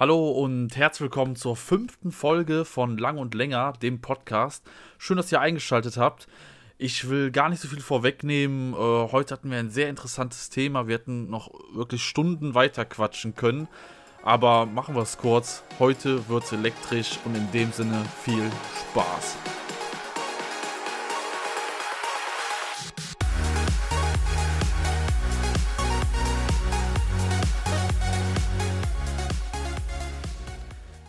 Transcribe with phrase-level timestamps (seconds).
[0.00, 4.64] Hallo und herzlich willkommen zur fünften Folge von Lang und Länger, dem Podcast.
[4.96, 6.26] Schön, dass ihr eingeschaltet habt.
[6.78, 8.72] Ich will gar nicht so viel vorwegnehmen.
[8.72, 10.88] Äh, heute hatten wir ein sehr interessantes Thema.
[10.88, 13.68] Wir hätten noch wirklich Stunden weiter quatschen können.
[14.22, 15.64] Aber machen wir es kurz.
[15.78, 18.50] Heute wird es elektrisch und in dem Sinne viel
[18.92, 19.36] Spaß.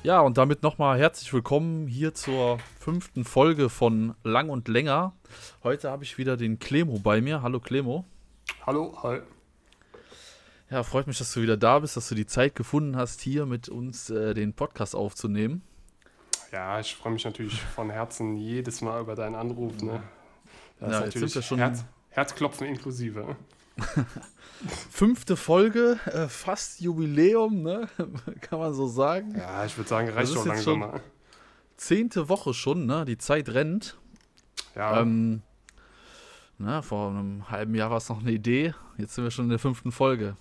[0.04, 5.14] Ja, und damit nochmal herzlich willkommen hier zur fünften Folge von Lang und Länger.
[5.64, 7.44] Heute habe ich wieder den Clemo bei mir.
[7.44, 8.04] Hallo Clemo.
[8.66, 9.20] Hallo, hi.
[10.72, 13.46] Ja, freut mich, dass du wieder da bist, dass du die Zeit gefunden hast, hier
[13.46, 15.62] mit uns äh, den Podcast aufzunehmen.
[16.52, 19.84] Ja, ich freue mich natürlich von Herzen jedes Mal über deinen Anruf.
[19.84, 20.02] Ne?
[20.80, 23.36] Das ja, ist jetzt sind wir schon Herz, Herzklopfen inklusive.
[24.92, 27.88] Fünfte Folge, äh, fast Jubiläum, ne?
[28.42, 29.36] Kann man so sagen.
[29.36, 31.02] Ja, ich würde sagen, reicht doch langsam mal.
[31.78, 33.06] Zehnte Woche schon, ne?
[33.06, 33.98] Die Zeit rennt.
[34.76, 35.02] Ja.
[35.02, 35.42] Ähm,
[36.58, 38.76] na, vor einem halben Jahr war es noch eine Idee.
[38.98, 40.36] Jetzt sind wir schon in der fünften Folge.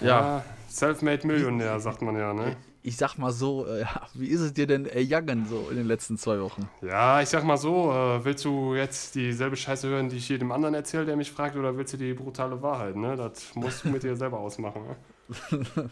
[0.00, 2.56] Ja, ja Selfmade Millionär, sagt man ja, ne?
[2.86, 3.84] Ich sag mal so, äh,
[4.14, 6.68] wie ist es dir denn ergangen so in den letzten zwei Wochen?
[6.82, 10.52] Ja, ich sag mal so, äh, willst du jetzt dieselbe Scheiße hören, die ich jedem
[10.52, 12.94] anderen erzähle, der mich fragt, oder willst du die brutale Wahrheit?
[12.94, 13.16] Ne?
[13.16, 14.82] Das musst du mit dir selber ausmachen.
[14.86, 15.66] Ne?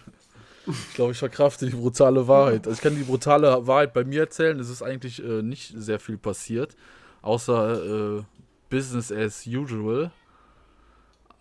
[0.68, 2.68] ich glaube, ich verkrafte die brutale Wahrheit.
[2.68, 4.58] Also ich kann die brutale Wahrheit bei mir erzählen.
[4.60, 6.76] Es ist eigentlich äh, nicht sehr viel passiert,
[7.22, 8.22] außer äh,
[8.70, 10.12] Business as usual.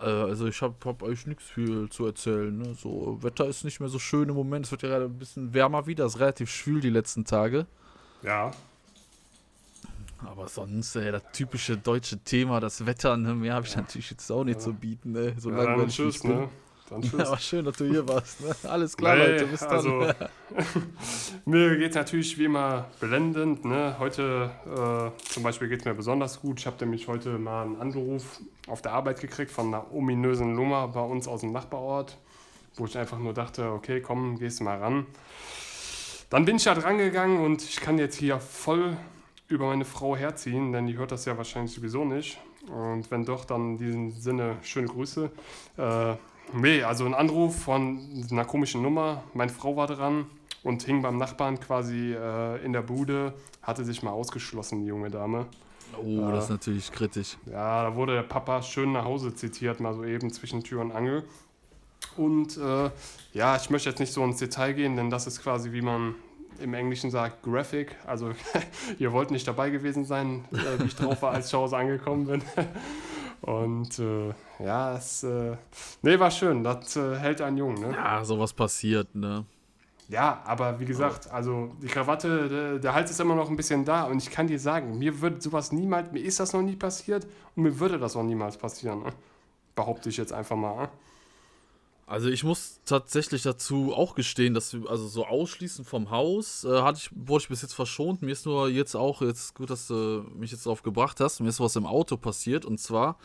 [0.03, 2.55] Äh, also ich habe hab eigentlich nichts viel zu erzählen.
[2.55, 2.75] Ne?
[2.75, 4.65] So, Wetter ist nicht mehr so schön im Moment.
[4.65, 6.05] Es wird ja gerade ein bisschen wärmer wieder.
[6.05, 7.65] Es ist relativ schwül die letzten Tage.
[8.21, 8.51] Ja.
[10.25, 13.81] Aber sonst, ey, das typische deutsche Thema, das Wetter, ne, mehr habe ich ja.
[13.81, 14.61] natürlich jetzt auch nicht ja.
[14.61, 15.35] zu bieten, ne?
[15.37, 16.47] So ja, langweilig tschüss, ne?
[16.93, 17.13] Dann tschüss.
[17.13, 18.41] Ja, war schön, dass du hier warst.
[18.41, 18.55] Ne?
[18.69, 19.69] Alles klar, nee, Leute, bis dann.
[19.69, 20.13] Also,
[21.45, 23.65] mir geht es natürlich wie immer blendend.
[23.65, 23.95] Ne?
[23.97, 26.59] Heute äh, zum Beispiel geht es mir besonders gut.
[26.59, 30.87] Ich habe nämlich heute mal einen Anruf auf der Arbeit gekriegt von einer ominösen Nummer
[30.87, 32.15] bei uns aus dem Nachbarort,
[32.75, 35.07] wo ich einfach nur dachte, okay, komm, gehst du mal ran.
[36.29, 38.97] Dann bin ich da dran gegangen und ich kann jetzt hier voll
[39.47, 42.39] über meine Frau herziehen, denn die hört das ja wahrscheinlich sowieso nicht.
[42.67, 45.31] Und wenn doch, dann in diesem Sinne schöne Grüße.
[45.77, 46.15] Äh,
[46.51, 49.23] Nee, also ein Anruf von einer komischen Nummer.
[49.33, 50.25] Meine Frau war dran
[50.63, 55.09] und hing beim Nachbarn quasi äh, in der Bude, hatte sich mal ausgeschlossen, die junge
[55.09, 55.47] Dame.
[55.97, 57.37] Oh, äh, das ist natürlich kritisch.
[57.45, 60.91] Ja, da wurde der Papa schön nach Hause zitiert, mal so eben zwischen Tür und
[60.91, 61.23] Angel.
[62.17, 62.89] Und äh,
[63.33, 66.15] ja, ich möchte jetzt nicht so ins Detail gehen, denn das ist quasi, wie man
[66.59, 67.95] im Englischen sagt, Graphic.
[68.05, 68.31] Also
[68.99, 71.77] ihr wollt nicht dabei gewesen sein, äh, wie ich drauf war, als ich zu Hause
[71.77, 72.41] angekommen bin.
[73.43, 74.33] Und äh,
[74.63, 75.57] ja, es äh,
[76.01, 76.63] nee, war schön.
[76.63, 77.91] Das äh, hält einen jung, ne?
[77.91, 79.45] Ja, sowas passiert, ne?
[80.07, 83.83] Ja, aber wie gesagt, also die Krawatte, der, der, Hals ist immer noch ein bisschen
[83.83, 86.75] da und ich kann dir sagen, mir wird sowas niemals, mir ist das noch nie
[86.75, 89.03] passiert und mir würde das auch niemals passieren.
[89.03, 89.09] Ne?
[89.75, 90.83] Behaupte ich jetzt einfach mal.
[90.83, 90.89] Ne?
[92.05, 96.99] Also ich muss tatsächlich dazu auch gestehen, dass also so ausschließen vom Haus äh, hatte
[96.99, 98.21] ich, wurde ich bis jetzt verschont.
[98.21, 101.49] Mir ist nur jetzt auch, jetzt gut, dass du mich jetzt darauf gebracht hast, mir
[101.49, 103.17] ist was im Auto passiert und zwar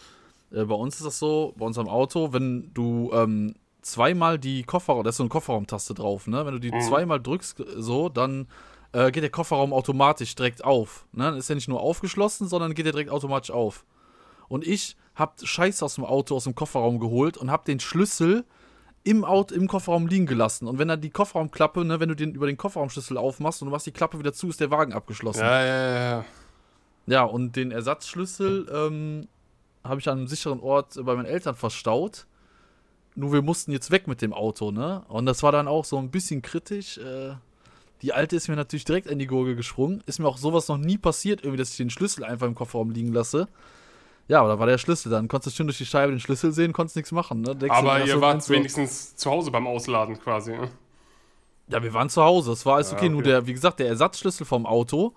[0.53, 5.05] äh, bei uns ist das so, bei unserem Auto, wenn du ähm, zweimal die Kofferraum,
[5.05, 6.45] da ist so eine Kofferraumtaste drauf, ne?
[6.47, 6.81] Wenn du die mhm.
[6.81, 8.47] zweimal drückst, so, dann
[8.93, 11.07] äh, geht der Kofferraum automatisch direkt auf.
[11.13, 11.25] Ne?
[11.25, 13.85] Dann ist er nicht nur aufgeschlossen, sondern geht er direkt automatisch auf.
[14.49, 18.45] Und ich hab Scheiß aus dem Auto, aus dem Kofferraum geholt und hab den Schlüssel
[19.05, 20.67] im Auto, im Kofferraum liegen gelassen.
[20.67, 23.73] Und wenn dann die Kofferraumklappe, ne, wenn du den über den Kofferraumschlüssel aufmachst und du
[23.73, 25.41] machst die Klappe wieder zu, ist der Wagen abgeschlossen.
[25.41, 26.25] Ja, ja, ja.
[27.07, 29.29] Ja, und den Ersatzschlüssel ähm,
[29.83, 32.27] habe ich an einem sicheren Ort bei meinen Eltern verstaut.
[33.15, 35.03] Nur wir mussten jetzt weg mit dem Auto, ne?
[35.09, 36.99] Und das war dann auch so ein bisschen kritisch.
[36.99, 37.35] Äh,
[38.03, 40.03] die alte ist mir natürlich direkt in die Gurgel gesprungen.
[40.07, 42.91] Ist mir auch sowas noch nie passiert, irgendwie, dass ich den Schlüssel einfach im Kofferraum
[42.91, 43.49] liegen lasse.
[44.29, 45.27] Ja, aber da war der Schlüssel dann.
[45.27, 47.41] Konntest du schön durch die Scheibe den Schlüssel sehen, konntest nichts machen.
[47.41, 47.57] Ne?
[47.71, 50.71] aber ihr wart so, wenigstens zu Hause beim Ausladen quasi, ne?
[51.69, 52.53] Ja, wir waren zu Hause.
[52.53, 53.07] Es war alles okay.
[53.07, 53.15] Ja, okay.
[53.15, 55.15] Nur der, wie gesagt, der Ersatzschlüssel vom Auto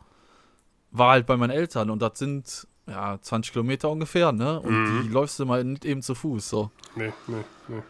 [0.91, 4.59] war halt bei meinen Eltern und das sind ja, 20 Kilometer ungefähr, ne?
[4.59, 5.03] Und mhm.
[5.03, 6.71] die läufst du mal nicht eben zu Fuß, so.
[6.95, 7.81] Nee, nee, nee.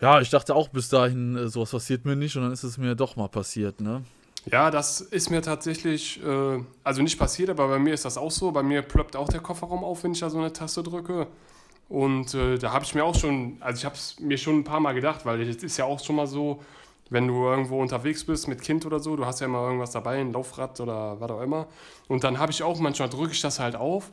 [0.00, 2.78] Ja, ich dachte auch bis dahin, äh, sowas passiert mir nicht und dann ist es
[2.78, 4.02] mir doch mal passiert, ne?
[4.46, 8.30] Ja, das ist mir tatsächlich, äh, also nicht passiert, aber bei mir ist das auch
[8.30, 8.50] so.
[8.52, 11.26] Bei mir ploppt auch der Kofferraum auf, wenn ich da so eine Taste drücke.
[11.88, 14.64] Und äh, da habe ich mir auch schon, also ich habe es mir schon ein
[14.64, 16.62] paar Mal gedacht, weil es ist ja auch schon mal so,
[17.10, 20.20] wenn du irgendwo unterwegs bist mit Kind oder so, du hast ja immer irgendwas dabei,
[20.20, 21.66] ein Laufrad oder was auch immer.
[22.08, 24.12] Und dann habe ich auch manchmal drücke ich das halt auf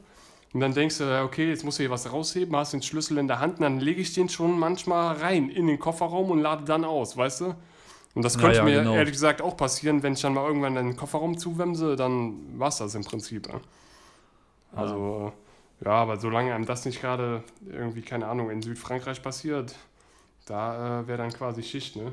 [0.53, 3.27] und dann denkst du, okay, jetzt musst du hier was rausheben, hast den Schlüssel in
[3.27, 6.63] der Hand und dann lege ich den schon manchmal rein in den Kofferraum und lade
[6.65, 7.55] dann aus, weißt du?
[8.17, 8.95] Und das könnte Ja, ja, mir genau.
[8.95, 12.77] ehrlich gesagt auch passieren, wenn ich dann mal irgendwann den Kofferraum zuwemse, dann war es
[12.77, 13.47] das im Prinzip.
[13.47, 13.61] Ja.
[14.75, 15.31] Also,
[15.81, 19.75] äh, ja, aber solange einem das nicht gerade irgendwie, keine Ahnung, in Südfrankreich passiert,
[20.47, 22.11] da äh, wäre dann quasi Schicht, ne?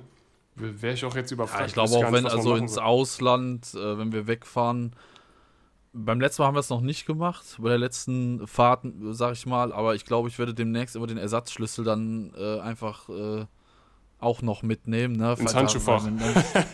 [0.57, 1.61] Wäre ich auch jetzt überfragt.
[1.61, 2.85] Ja, ich glaube auch, wenn also ins soll.
[2.85, 4.95] Ausland, äh, wenn wir wegfahren.
[5.95, 9.47] Beim letzten Mal haben wir es noch nicht gemacht, bei der letzten Fahrt, sag ich
[9.47, 13.47] mal, aber ich glaube, ich werde demnächst immer den Ersatzschlüssel dann äh, einfach äh,
[14.25, 15.17] auch noch mitnehmen.
[15.17, 15.37] Ne?
[15.39, 16.07] Ins Handschuhfach.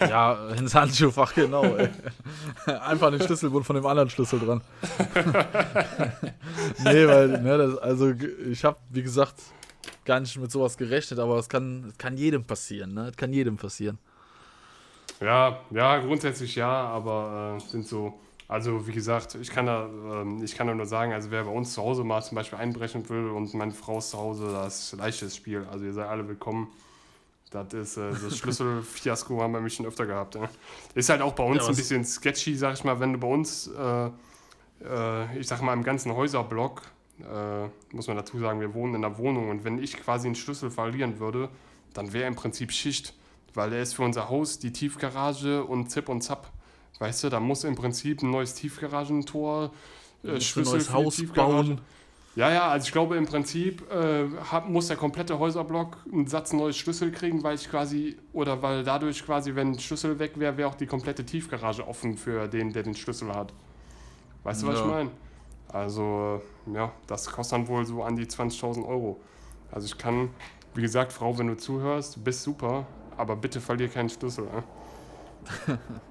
[0.01, 1.65] ja, ins Handschuhfach, genau.
[1.65, 1.89] Ey.
[2.81, 4.61] Einfach den Schlüsselbund von dem anderen Schlüssel dran.
[6.85, 8.13] nee, weil, ne, das, also
[8.51, 9.35] ich habe, wie gesagt,
[10.05, 13.09] gar nicht mit sowas gerechnet, aber es kann, kann jedem passieren, ne?
[13.09, 13.99] Es kann jedem passieren.
[15.21, 18.19] Ja, ja, grundsätzlich ja, aber äh, sind so,
[18.49, 21.51] also wie gesagt, ich kann da, ähm, ich kann da nur sagen, also wer bei
[21.51, 24.93] uns zu Hause mal zum Beispiel einbrechen will und meine Frau ist zu Hause, das
[24.93, 25.67] ist leichtes Spiel.
[25.71, 26.69] Also ihr seid alle willkommen.
[27.51, 30.37] Das ist äh, das Schlüsselfiasko haben wir mich schon öfter gehabt.
[30.37, 30.49] Ja.
[30.95, 33.27] Ist halt auch bei uns Ja, ein bisschen sketchy, sag ich mal, wenn du bei
[33.27, 34.11] uns, äh,
[34.85, 36.83] äh, ich sag mal, im ganzen Häuserblock,
[37.21, 40.37] äh, muss man dazu sagen, wir wohnen in einer Wohnung und wenn ich quasi einen
[40.37, 41.49] Schlüssel verlieren würde,
[41.93, 43.15] dann wäre im Prinzip Schicht,
[43.55, 46.51] weil er ist für unser Haus die Tiefgarage und Zip und Zap.
[47.01, 49.73] Weißt du, da muss im Prinzip ein neues Tiefgaragentor,
[50.23, 51.53] äh, Schlüssel neues für die Haus Tiefgarage.
[51.75, 51.81] bauen.
[52.37, 56.53] Ja, ja, also ich glaube im Prinzip äh, hab, muss der komplette Häuserblock einen Satz
[56.53, 60.57] neues Schlüssel kriegen, weil ich quasi, oder weil dadurch quasi, wenn ein Schlüssel weg wäre,
[60.57, 63.53] wäre auch die komplette Tiefgarage offen für den, der den Schlüssel hat.
[64.45, 64.85] Weißt du, was Ja.
[64.85, 65.11] ich meine?
[65.69, 66.41] Also,
[66.73, 69.21] ja, das kostet dann wohl so an die 20.000 Euro.
[69.73, 70.31] Also ich kann,
[70.75, 72.87] wie gesagt, Frau, wenn du zuhörst, bist super,
[73.17, 74.45] aber bitte verlier keinen Schlüssel.
[74.45, 74.63] Äh?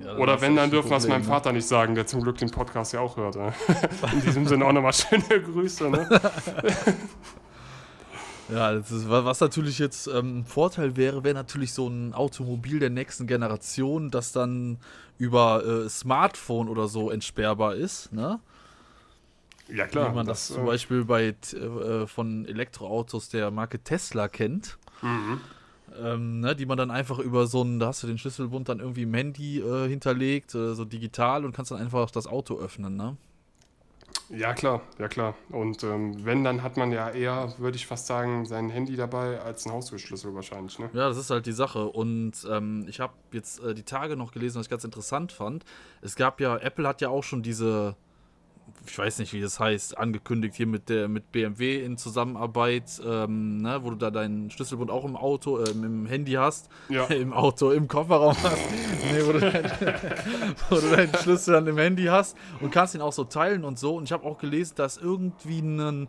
[0.04, 1.28] Ja, Oder wenn, dann dürfen wir es meinem ne?
[1.28, 3.36] Vater nicht sagen, der zum Glück den Podcast ja auch hört.
[3.36, 3.52] Äh?
[4.14, 5.90] In diesem Sinne auch nochmal schöne Grüße.
[5.90, 6.08] Ne?
[8.52, 12.80] Ja, ist, wa- was natürlich jetzt ähm, ein Vorteil wäre, wäre natürlich so ein Automobil
[12.80, 14.80] der nächsten Generation, das dann
[15.20, 18.40] über äh, Smartphone oder so entsperrbar ist, ne?
[19.68, 20.12] Ja, klar.
[20.12, 24.80] Wie man das, das, zum äh, Beispiel bei äh, von Elektroautos der Marke Tesla kennt.
[25.04, 25.42] Mhm.
[26.02, 28.80] Ähm, ne, die man dann einfach über so ein, da hast du den Schlüsselbund dann
[28.80, 32.96] irgendwie im Handy äh, hinterlegt, äh, so digital und kannst dann einfach das Auto öffnen,
[32.96, 33.18] ne?
[34.30, 35.36] Ja, klar, ja klar.
[35.50, 39.42] Und ähm, wenn, dann hat man ja eher, würde ich fast sagen, sein Handy dabei
[39.42, 40.78] als ein Haustürschlüssel wahrscheinlich.
[40.78, 40.90] Ne?
[40.94, 41.86] Ja, das ist halt die Sache.
[41.86, 45.66] Und ähm, ich habe jetzt äh, die Tage noch gelesen, was ich ganz interessant fand.
[46.02, 47.96] Es gab ja, Apple hat ja auch schon diese,
[48.88, 53.58] ich weiß nicht, wie das heißt, angekündigt hier mit der mit BMW in Zusammenarbeit, ähm,
[53.58, 57.06] ne, wo du da deinen Schlüsselbund auch im Auto, äh, im Handy hast, Ja.
[57.10, 58.58] im Auto, im Kofferraum hast,
[59.12, 59.64] nee, wo, du dein,
[60.70, 63.80] wo du deinen Schlüssel dann im Handy hast und kannst ihn auch so teilen und
[63.80, 63.96] so.
[63.96, 66.08] Und ich habe auch gelesen, dass irgendwie einen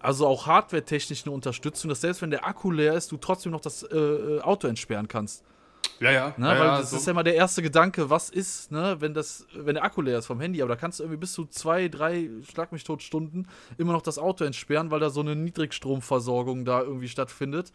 [0.00, 3.60] also auch hardware-technisch eine Unterstützung, dass selbst wenn der Akku leer ist, du trotzdem noch
[3.60, 5.44] das äh, äh, Auto entsperren kannst.
[6.00, 6.34] Ja, ja.
[6.38, 6.46] Ne?
[6.46, 6.96] ja, Weil ja, das so.
[6.96, 10.18] ist ja immer der erste Gedanke, was ist, ne, wenn das, wenn der Akku leer
[10.18, 13.02] ist vom Handy, aber da kannst du irgendwie bis zu zwei, drei, schlag mich tot
[13.02, 13.46] Stunden
[13.76, 17.72] immer noch das Auto entsperren, weil da so eine Niedrigstromversorgung da irgendwie stattfindet.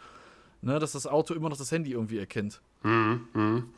[0.62, 2.60] Ne, dass das Auto immer noch das Handy irgendwie erkennt.
[2.82, 3.70] Mhm, mhm.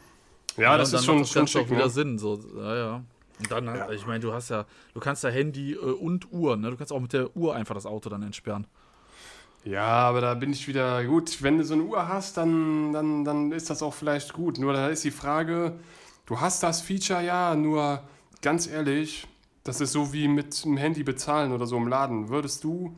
[0.55, 1.69] Ja, das und ist dann schon, macht das schon schick.
[1.71, 1.89] wieder Ne?
[1.89, 2.17] Sinn.
[2.17, 3.03] So, ja, ja.
[3.39, 3.91] Und dann, Ja.
[3.91, 6.71] ich meine, du hast ja, du kannst ja Handy äh, und Uhr, ne?
[6.71, 8.65] Du kannst auch mit der Uhr einfach das Auto dann entsperren.
[9.69, 11.43] Ja, aber da bin ich wieder gut.
[11.43, 14.59] Wenn du so eine Uhr hast, dann, dann, dann ist das auch vielleicht gut.
[14.59, 15.77] Nur da ist die Frage,
[16.25, 18.01] du hast das Feature ja, nur
[18.41, 19.27] ganz ehrlich,
[19.65, 22.29] das ist so wie mit dem Handy bezahlen oder so im Laden.
[22.29, 22.95] Würdest du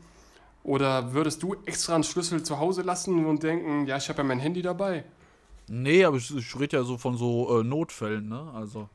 [0.63, 4.23] oder würdest du extra einen Schlüssel zu Hause lassen und denken, ja, ich habe ja
[4.25, 5.05] mein Handy dabei?
[5.67, 8.51] Nee, aber ich, ich rede ja so von so äh, Notfällen, ne?
[8.53, 8.89] Also.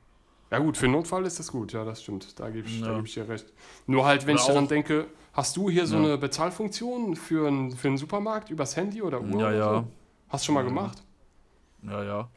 [0.51, 2.39] Ja gut, für Notfall ist das gut, ja, das stimmt.
[2.39, 2.97] Da gebe ich, da Ja.
[2.97, 3.53] geb ich dir recht.
[3.87, 6.05] Nur halt, wenn Oder ich daran denke, hast du hier so Ja.
[6.05, 9.41] eine Bezahlfunktion für, ein, für einen Supermarkt übers Handy oder Uhr?
[9.41, 9.75] Ja, ja.
[9.81, 9.87] So?
[10.29, 11.03] Hast du schon mal gemacht?
[11.83, 12.29] Ja, ja.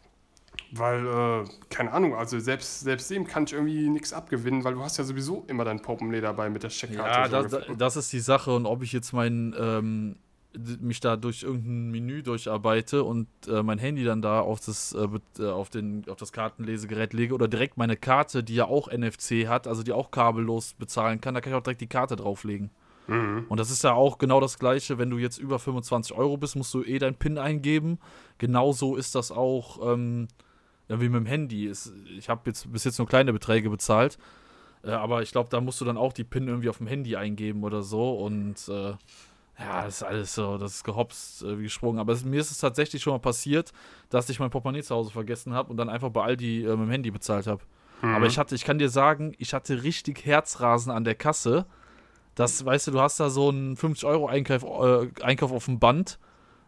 [0.72, 4.82] Weil, äh, keine Ahnung, also selbst, selbst dem kann ich irgendwie nichts abgewinnen, weil du
[4.82, 7.32] hast ja sowieso immer dein Portemonnaie dabei mit der Checkkarte.
[7.32, 10.18] Ja, so das, das ist die Sache und ob ich jetzt mein, ähm,
[10.80, 15.08] mich da durch irgendein Menü durcharbeite und äh, mein Handy dann da auf das, äh,
[15.40, 19.48] äh, auf, den, auf das Kartenlesegerät lege oder direkt meine Karte, die ja auch NFC
[19.48, 22.72] hat, also die auch kabellos bezahlen kann, da kann ich auch direkt die Karte drauflegen.
[23.08, 23.46] Mhm.
[23.50, 26.56] Und das ist ja auch genau das gleiche, wenn du jetzt über 25 Euro bist,
[26.56, 28.00] musst du eh dein PIN eingeben.
[28.38, 30.28] Genauso ist das auch ähm,
[30.90, 31.68] ja, wie mit dem Handy.
[31.68, 34.18] Es- Ich habe jetzt bis jetzt nur kleine Beträge bezahlt,
[34.84, 37.16] äh, aber ich glaube, da musst du dann auch die PIN irgendwie auf dem Handy
[37.16, 38.14] eingeben oder so.
[38.16, 38.94] Und äh,
[39.60, 42.00] ja, das ist alles so, das ist gehopst äh, wie gesprungen.
[42.00, 43.72] Aber es, mir ist es tatsächlich schon mal passiert,
[44.10, 46.80] dass ich mein Portemonnaie zu Hause vergessen habe und dann einfach bei Aldi äh, mit
[46.88, 47.64] dem Handy bezahlt habe.
[48.02, 48.16] Mhm.
[48.16, 51.66] Aber ich hatte, ich kann dir sagen, ich hatte richtig Herzrasen an der Kasse.
[52.36, 56.20] Das, weißt du, du hast da so einen 50-Euro-Einkauf äh, Einkauf auf dem Band,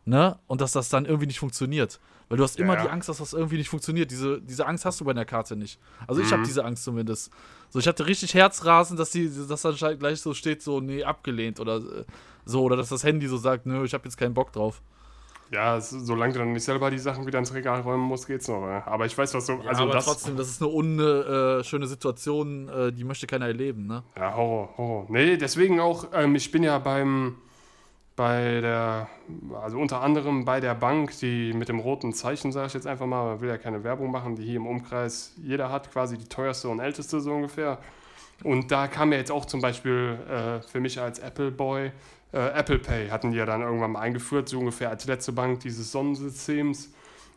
[0.05, 0.39] ne?
[0.47, 1.99] Und dass das dann irgendwie nicht funktioniert.
[2.27, 2.85] Weil du hast immer Ja, ja.
[2.85, 4.09] die Angst, dass das irgendwie nicht funktioniert.
[4.11, 5.79] Diese, diese Angst hast du bei einer Karte nicht.
[6.07, 6.27] Also Mhm.
[6.27, 7.31] ich habe diese Angst zumindest.
[7.69, 11.59] So, ich hatte richtig Herzrasen, dass die, dass dann gleich so steht, so, nee, abgelehnt
[11.59, 12.05] oder äh,
[12.45, 14.81] so, oder dass das Handy so sagt, nö, ich habe jetzt keinen Bock drauf.
[15.51, 18.47] Ja, es, solange du dann nicht selber die Sachen wieder ins Regal räumen musst, geht's
[18.47, 18.63] noch.
[18.63, 19.53] Aber ich weiß, was so.
[19.53, 20.05] Ja, also aber das.
[20.05, 24.03] trotzdem, das ist eine unschöne äh, schöne Situation, äh, die möchte keiner erleben, ne?
[24.15, 25.05] Ja, Horror, Horror.
[25.09, 27.37] Nee, deswegen auch, ähm, ich bin ja beim,
[28.15, 29.09] bei der,
[29.59, 33.07] also unter anderem bei der Bank, die mit dem roten Zeichen, sage ich jetzt einfach
[33.07, 36.29] mal, man will ja keine Werbung machen, die hier im Umkreis jeder hat, quasi die
[36.29, 37.79] teuerste und älteste so ungefähr.
[38.43, 41.91] Und da kam ja jetzt auch zum Beispiel äh, für mich als Apple Boy,
[42.33, 45.61] äh, Apple Pay hatten die ja dann irgendwann mal eingeführt, so ungefähr als letzte Bank
[45.61, 46.91] dieses Sonnensystems.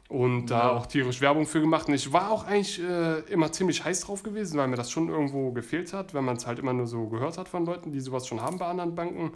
[0.08, 0.70] Und da Ja.
[0.72, 1.88] auch tierisch Werbung für gemacht.
[1.88, 5.08] Und ich war auch eigentlich äh, immer ziemlich heiß drauf gewesen, weil mir das schon
[5.08, 8.00] irgendwo gefehlt hat, wenn man es halt immer nur so gehört hat von Leuten, die
[8.00, 9.32] sowas schon haben bei anderen Banken.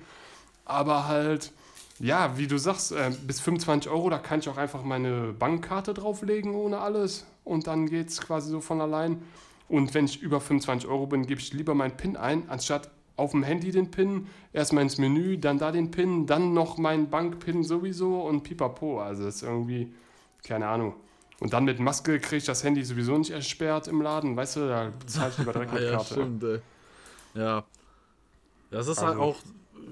[0.67, 1.53] Aber halt,
[1.99, 5.95] ja, wie du sagst, äh, bis 25 Euro, da kann ich auch einfach meine Bankkarte
[5.95, 7.25] drauflegen ohne alles.
[7.45, 9.23] Und dann geht es quasi so von allein.
[9.71, 13.31] Und wenn ich über 25 Euro bin, gebe ich lieber meinen PIN ein, anstatt auf
[13.33, 17.65] dem Handy den PIN, erstmal ins Menü, dann da den PIN, dann noch meinen Bank-PIN
[17.65, 19.01] sowieso und pipapo.
[19.01, 19.93] Also ist irgendwie,
[20.45, 20.95] keine Ahnung.
[21.41, 24.69] Und dann mit Maske kriege ich das Handy sowieso nicht ersperrt im Laden, weißt du,
[24.69, 26.15] da zahle ich lieber direkt mit ja, Karte.
[26.15, 26.61] stimmt, ey.
[27.35, 27.65] Ja.
[28.71, 29.37] Das ist halt Also- auch,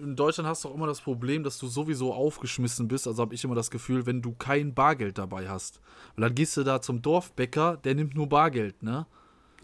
[0.02, 3.06] in Deutschland hast du auch immer das Problem, dass du sowieso aufgeschmissen bist.
[3.06, 5.80] Also habe ich immer das Gefühl, wenn du kein Bargeld dabei hast.
[6.16, 9.06] Weil dann gehst du da zum Dorfbäcker, der nimmt nur Bargeld, ne?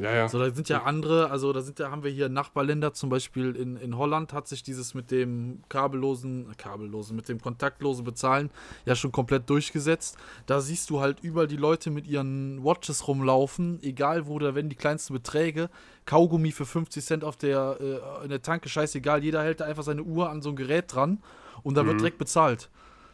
[0.00, 0.28] Ja, ja.
[0.30, 3.54] So, da sind ja andere, also da sind ja, haben wir hier Nachbarländer, zum Beispiel
[3.54, 8.50] in, in Holland hat sich dieses mit dem kabellosen, kabellosen, mit dem kontaktlosen Bezahlen
[8.87, 10.16] ja schon komplett durchgesetzt.
[10.47, 14.71] Da siehst du halt überall die Leute mit ihren Watches rumlaufen, egal wo, da werden
[14.71, 15.69] die kleinsten Beträge.
[16.07, 19.83] Kaugummi für 50 Cent auf der, äh, in der Tanke, scheißegal, jeder hält da einfach
[19.83, 21.23] seine Uhr an so ein Gerät dran
[21.62, 22.71] und dann wird direkt bezahlt.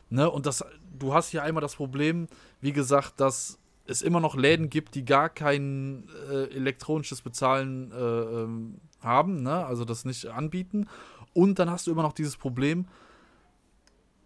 [0.08, 0.30] Ne?
[0.30, 0.64] Und das,
[0.96, 2.28] du hast hier einmal das Problem,
[2.60, 7.96] wie gesagt, dass es immer noch Läden gibt, die gar kein äh, elektronisches Bezahlen äh,
[7.96, 9.64] ähm, haben, ne?
[9.66, 10.88] also das nicht anbieten.
[11.32, 12.86] Und dann hast du immer noch dieses Problem,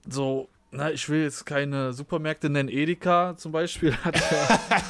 [0.09, 4.17] so, na, ich will jetzt keine Supermärkte nennen, Edeka zum Beispiel hat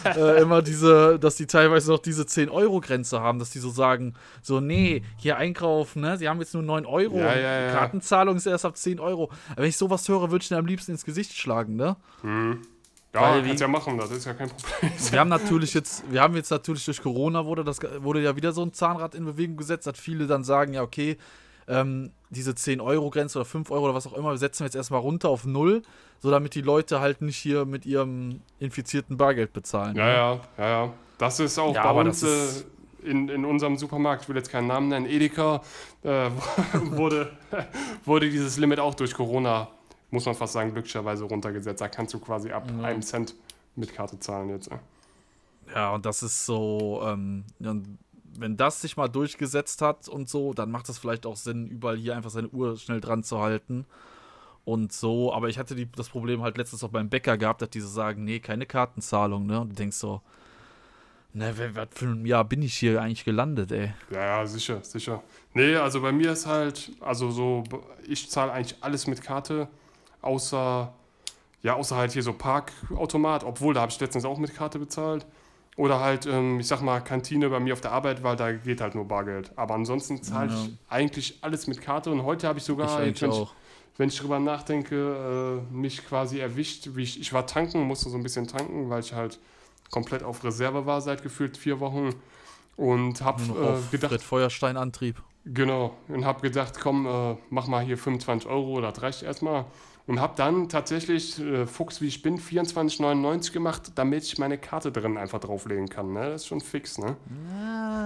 [0.04, 4.14] ja, äh, immer diese, dass die teilweise noch diese 10-Euro-Grenze haben, dass die so sagen,
[4.42, 7.72] so, nee, hier einkaufen, ne, sie haben jetzt nur 9 Euro, Ja, ja.
[7.72, 9.30] Kartenzahlung ist erst ab 10 Euro.
[9.50, 11.96] Aber wenn ich sowas höre, würde ich den am liebsten ins Gesicht schlagen, ne?
[13.12, 14.92] Ja, Weil kannst wie- ja machen, das ist ja kein Problem.
[15.10, 18.52] Wir haben natürlich jetzt, wir haben jetzt natürlich durch Corona wurde das wurde ja wieder
[18.52, 21.16] so ein Zahnrad in Bewegung gesetzt, dass viele dann sagen, ja, okay,
[21.66, 25.28] ähm, diese 10-Euro-Grenze oder 5 Euro oder was auch immer, setzen wir jetzt erstmal runter
[25.28, 25.82] auf null,
[26.20, 29.96] so damit die Leute halt nicht hier mit ihrem infizierten Bargeld bezahlen.
[29.96, 30.92] Ja, ja, ja, ja.
[31.18, 34.28] Das ist auch Ja, bei aber uns das ist- äh, in, in unserem Supermarkt, ich
[34.28, 35.62] will jetzt keinen Namen nennen, Edeka,
[36.02, 36.28] äh,
[36.82, 37.30] wurde,
[38.04, 39.68] wurde dieses Limit auch durch Corona,
[40.10, 41.80] muss man fast sagen, glücklicherweise runtergesetzt.
[41.80, 42.84] Da kannst du quasi ab Ja.
[42.84, 43.34] einem Cent
[43.76, 44.70] mit Karte zahlen jetzt.
[45.74, 50.70] Ja, und das ist so, ähm, wenn das sich mal durchgesetzt hat und so, dann
[50.70, 53.86] macht es vielleicht auch Sinn, überall hier einfach seine Uhr schnell dran zu halten.
[54.64, 57.70] Und so, aber ich hatte die, das Problem halt letztens auch beim Bäcker gehabt, dass
[57.70, 59.60] die so sagen, nee, keine Kartenzahlung, ne?
[59.60, 60.20] Und du denkst so,
[61.32, 63.92] ne, wer- was für ein Jahr bin ich hier eigentlich gelandet, ey?
[64.10, 65.22] Ja, ja, sicher, sicher.
[65.54, 67.64] Nee, also bei mir ist halt, also so,
[68.06, 69.68] ich zahle eigentlich alles mit Karte,
[70.22, 70.92] außer,
[71.62, 75.26] ja, außer halt hier so Parkautomat, obwohl da habe ich letztens auch mit Karte bezahlt.
[75.76, 78.80] Oder halt, ähm, ich sag mal, Kantine bei mir auf der Arbeit, weil da geht
[78.80, 79.52] halt nur Bargeld.
[79.56, 80.54] Aber ansonsten zahle Ja.
[80.54, 83.46] ich eigentlich alles mit Karte und heute habe ich sogar, ich wenn, ich,
[83.96, 88.16] wenn ich drüber nachdenke, äh, mich quasi erwischt, wie ich, ich war tanken, musste so
[88.16, 89.38] ein bisschen tanken, weil ich halt
[89.90, 92.10] komplett auf Reserve war seit gefühlt vier Wochen
[92.76, 95.22] und habe äh, gedacht, Fred Feuerstein Antrieb.
[95.46, 99.64] Genau, und habe gedacht, komm, äh, mach mal hier 25 Euro, das reicht erstmal.
[100.10, 104.90] Und habe dann tatsächlich, äh, Fuchs wie ich bin, 24,99 gemacht, damit ich meine Karte
[104.90, 106.12] drin einfach drauflegen kann.
[106.12, 106.30] Ne?
[106.30, 107.16] Das ist schon fix, ne?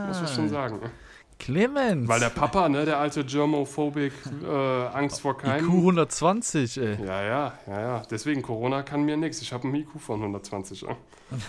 [0.06, 0.80] Muss man schon sagen.
[0.80, 0.90] ne?
[1.38, 2.06] Clemens!
[2.06, 4.12] Weil der Papa, ne, der alte Germophobic,
[4.46, 5.70] äh, Angst vor IQ keinem.
[5.70, 6.98] 120, ey.
[7.06, 8.02] Ja, ja, ja, ja.
[8.10, 9.40] Deswegen, Corona kann mir nichts.
[9.40, 10.82] Ich habe einen IQ von 120.
[10.82, 10.88] Ja.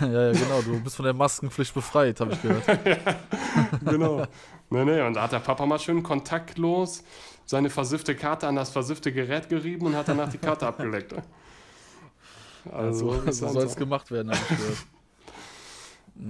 [0.00, 2.64] ja, ja, genau, du bist von der Maskenpflicht befreit, habe ich gehört.
[3.84, 4.24] genau.
[4.70, 7.04] nee, nee, und da hat der Papa mal schön kontaktlos
[7.46, 11.12] seine versiffte Karte an das versiffte Gerät gerieben und hat danach die Karte abgeleckt.
[11.12, 11.22] ne?
[12.70, 14.78] Also, so soll es gemacht werden, habe ich gehört.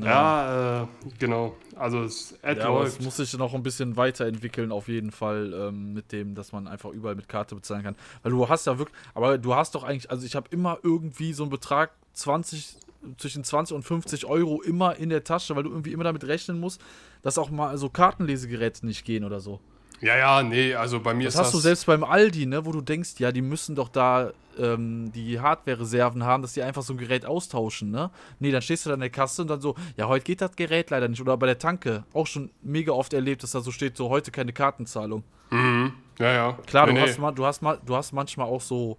[0.02, 0.86] Ja, äh,
[1.18, 1.54] genau.
[1.76, 5.92] Also es Ad Ja, es muss sich noch ein bisschen weiterentwickeln, auf jeden Fall, ähm,
[5.92, 7.96] mit dem, dass man einfach überall mit Karte bezahlen kann.
[8.22, 11.32] Weil du hast ja wirklich, aber du hast doch eigentlich, also ich habe immer irgendwie
[11.32, 12.78] so einen Betrag 20,
[13.16, 16.58] zwischen 20 und 50 Euro immer in der Tasche, weil du irgendwie immer damit rechnen
[16.58, 16.80] musst,
[17.22, 19.60] dass auch mal so Kartenlesegeräte nicht gehen oder so.
[20.00, 21.52] Ja, ja, nee, also bei mir Das ist hast das.
[21.54, 25.40] du selbst beim Aldi, ne, wo du denkst, ja, die müssen doch da ähm, die
[25.40, 28.10] Hardware-Reserven haben, dass die einfach so ein Gerät austauschen, ne?
[28.38, 30.54] Nee, dann stehst du da in der Kasse und dann so, ja, heute geht das
[30.56, 31.20] Gerät leider nicht.
[31.20, 34.30] Oder bei der Tanke, auch schon mega oft erlebt, dass da so steht, so heute
[34.30, 35.24] keine Kartenzahlung.
[35.50, 35.92] Mhm.
[36.18, 36.52] Ja, ja.
[36.66, 37.06] Klar, nee, du, nee.
[37.06, 38.98] Hast, du, hast, du hast manchmal auch so,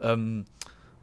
[0.00, 0.44] ähm,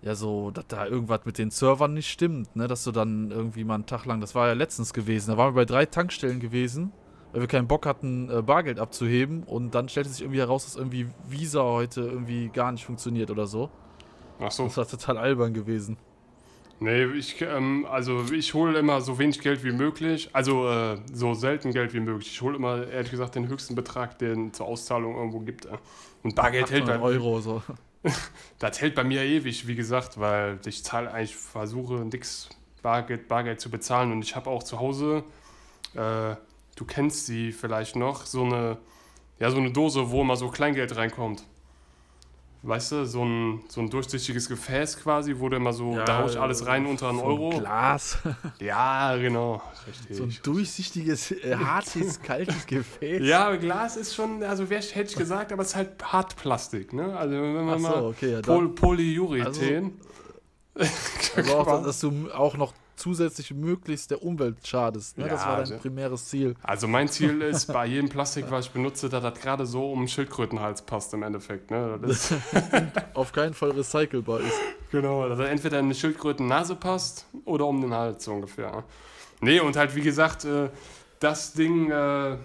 [0.01, 2.67] ja, so, dass da irgendwas mit den Servern nicht stimmt, ne?
[2.67, 5.53] Dass du dann irgendwie mal einen Tag lang, das war ja letztens gewesen, da waren
[5.55, 6.91] wir bei drei Tankstellen gewesen,
[7.35, 10.77] weil wir keinen Bock hatten, äh, Bargeld abzuheben und dann stellte sich irgendwie heraus, dass
[10.77, 13.69] irgendwie Visa heute irgendwie gar nicht funktioniert oder so.
[14.39, 14.63] Ach so.
[14.63, 15.97] Das war total albern gewesen.
[16.79, 21.33] Nee, ich, ähm, also ich hole immer so wenig Geld wie möglich, also äh, so
[21.33, 22.31] selten Geld wie möglich.
[22.31, 25.65] Ich hole immer, ehrlich gesagt, den höchsten Betrag, den zur Auszahlung irgendwo gibt.
[25.65, 25.77] Äh.
[26.23, 27.61] Und Bargeld hält bei, 800 Euro so.
[28.59, 32.47] das hält bei mir ewig, wie gesagt, weil ich zahle eigentlich, versuche nix
[32.81, 34.13] Bargeld, Bargeld zu bezahlen.
[34.13, 35.25] Und ich habe auch zu Hause,
[35.95, 36.35] äh,
[36.75, 38.77] du kennst sie vielleicht noch, so eine,
[39.39, 41.43] ja, so eine Dose, wo immer so Kleingeld reinkommt.
[42.67, 46.25] Weißt du, so ein, so ein durchsichtiges Gefäß quasi, wo du immer so, da hau
[46.27, 47.51] ich alles rein unter einen so Euro.
[47.51, 48.17] Ein Glas.
[48.59, 49.61] Ja, genau.
[49.87, 50.17] Richtig.
[50.17, 53.21] so ein durchsichtiges, äh, hartes, kaltes Gefäß.
[53.23, 57.15] ja, Glas ist schon, also wär, hätte ich gesagt, aber es ist halt Hartplastik, ne?
[57.15, 59.93] Also wenn man Ach so, mal okay, ja, Poly dann, Polyurethan.
[60.73, 65.17] also auch, dass du auch noch zusätzlich möglichst der Umwelt schadest.
[65.17, 65.27] Ne?
[65.27, 66.55] das Ja, war dein also- primäres Ziel.
[66.63, 70.01] Also mein Ziel ist bei jedem Plastik, was ich benutze, dass das gerade so um
[70.01, 71.71] den Schildkrötenhals passt im Endeffekt.
[71.71, 71.99] Ne?
[72.01, 72.33] Das
[73.13, 74.53] Auf keinen Fall recycelbar ist.
[74.91, 78.71] genau, dass das entweder in eine Schildkrötennase passt oder um den Hals so ungefähr.
[78.71, 78.83] ne?
[79.41, 80.69] Nee, und halt wie gesagt, äh,
[81.19, 82.37] das Ding, äh,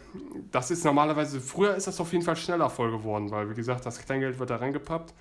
[0.51, 3.85] das ist normalerweise, früher ist das auf jeden Fall schneller voll geworden, weil wie gesagt,
[3.87, 5.13] das Kleingeld wird da reingepappt.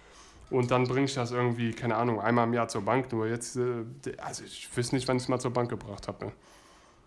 [0.50, 3.12] Und dann bringe ich das irgendwie, keine Ahnung, einmal im Jahr zur Bank.
[3.12, 3.84] Nur jetzt, äh,
[4.18, 6.26] also ich wüsste nicht, wann ich es mal zur Bank gebracht habe.
[6.28, 6.32] Ne?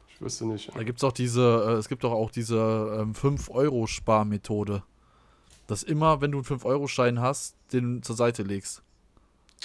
[0.09, 0.71] Ich wüsste nicht.
[0.75, 4.83] Da gibt es auch diese, äh, es gibt doch auch diese ähm, 5-Euro-Sparmethode.
[5.67, 8.83] Dass immer, wenn du einen 5-Euro-Schein hast, den zur Seite legst.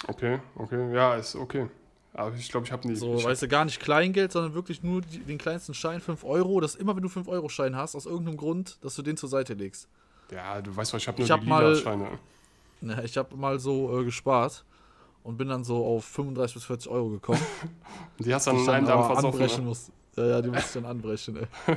[0.06, 1.66] Okay, okay, ja, ist okay.
[2.14, 2.94] Aber ich glaube, ich habe nie.
[2.96, 6.24] So, ich weißt du, gar nicht Kleingeld, sondern wirklich nur die, den kleinsten Schein, 5
[6.24, 6.60] Euro.
[6.60, 9.88] Dass immer, wenn du 5-Euro-Schein hast, aus irgendeinem Grund, dass du den zur Seite legst.
[10.32, 12.18] ja, du weißt was, ich habe nur Ich hab die mal- lila Scheine.
[12.80, 14.64] Ja, ich habe mal so äh, gespart
[15.24, 17.40] und bin dann so auf 35 bis 40 Euro gekommen.
[18.18, 19.40] Die hast die dann aber versoffen.
[19.40, 19.68] anbrechen Ne?
[19.68, 19.90] muss.
[20.16, 21.46] Ja, ja, die muss ich dann anbrechen, ey.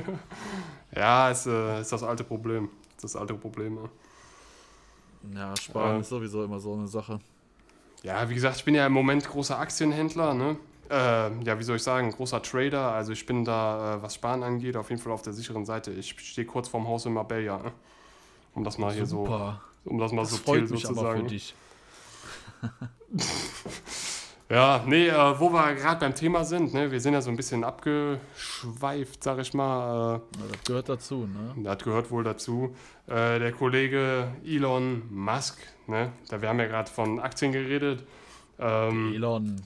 [0.96, 2.68] Ja, ist, äh, ist das alte Problem.
[3.00, 3.74] Das alte Problem.
[3.76, 3.88] Ne?
[5.34, 6.00] Ja, sparen Äh.
[6.00, 7.20] ist sowieso immer so eine Sache.
[8.02, 10.34] Ja, wie gesagt, ich bin ja im Moment großer Aktienhändler.
[10.34, 10.56] Ne?
[10.90, 12.92] Äh, ja, wie soll ich sagen, großer Trader.
[12.92, 15.92] Also ich bin da, äh, was Sparen angeht, auf jeden Fall auf der sicheren Seite.
[15.92, 17.58] Ich stehe kurz vorm Haus in Marbella.
[17.58, 17.72] Ne?
[18.54, 19.60] Um das mal hier so, Super.
[19.84, 21.28] Um das mal Das subtil freut mich aber für sozusagen.
[21.28, 21.54] dich.
[24.50, 26.90] Ja, nee, äh, wo wir gerade beim Thema sind, ne?
[26.92, 30.16] wir sind ja so ein bisschen abgeschweift, sag ich mal.
[30.16, 31.54] Äh, Ja, das gehört dazu, ne?
[31.64, 32.76] Das gehört wohl dazu.
[33.06, 36.12] Äh, der Kollege Elon Musk, ne?
[36.28, 38.04] da wir haben ja gerade von Aktien geredet.
[38.58, 39.62] Ähm, Elon.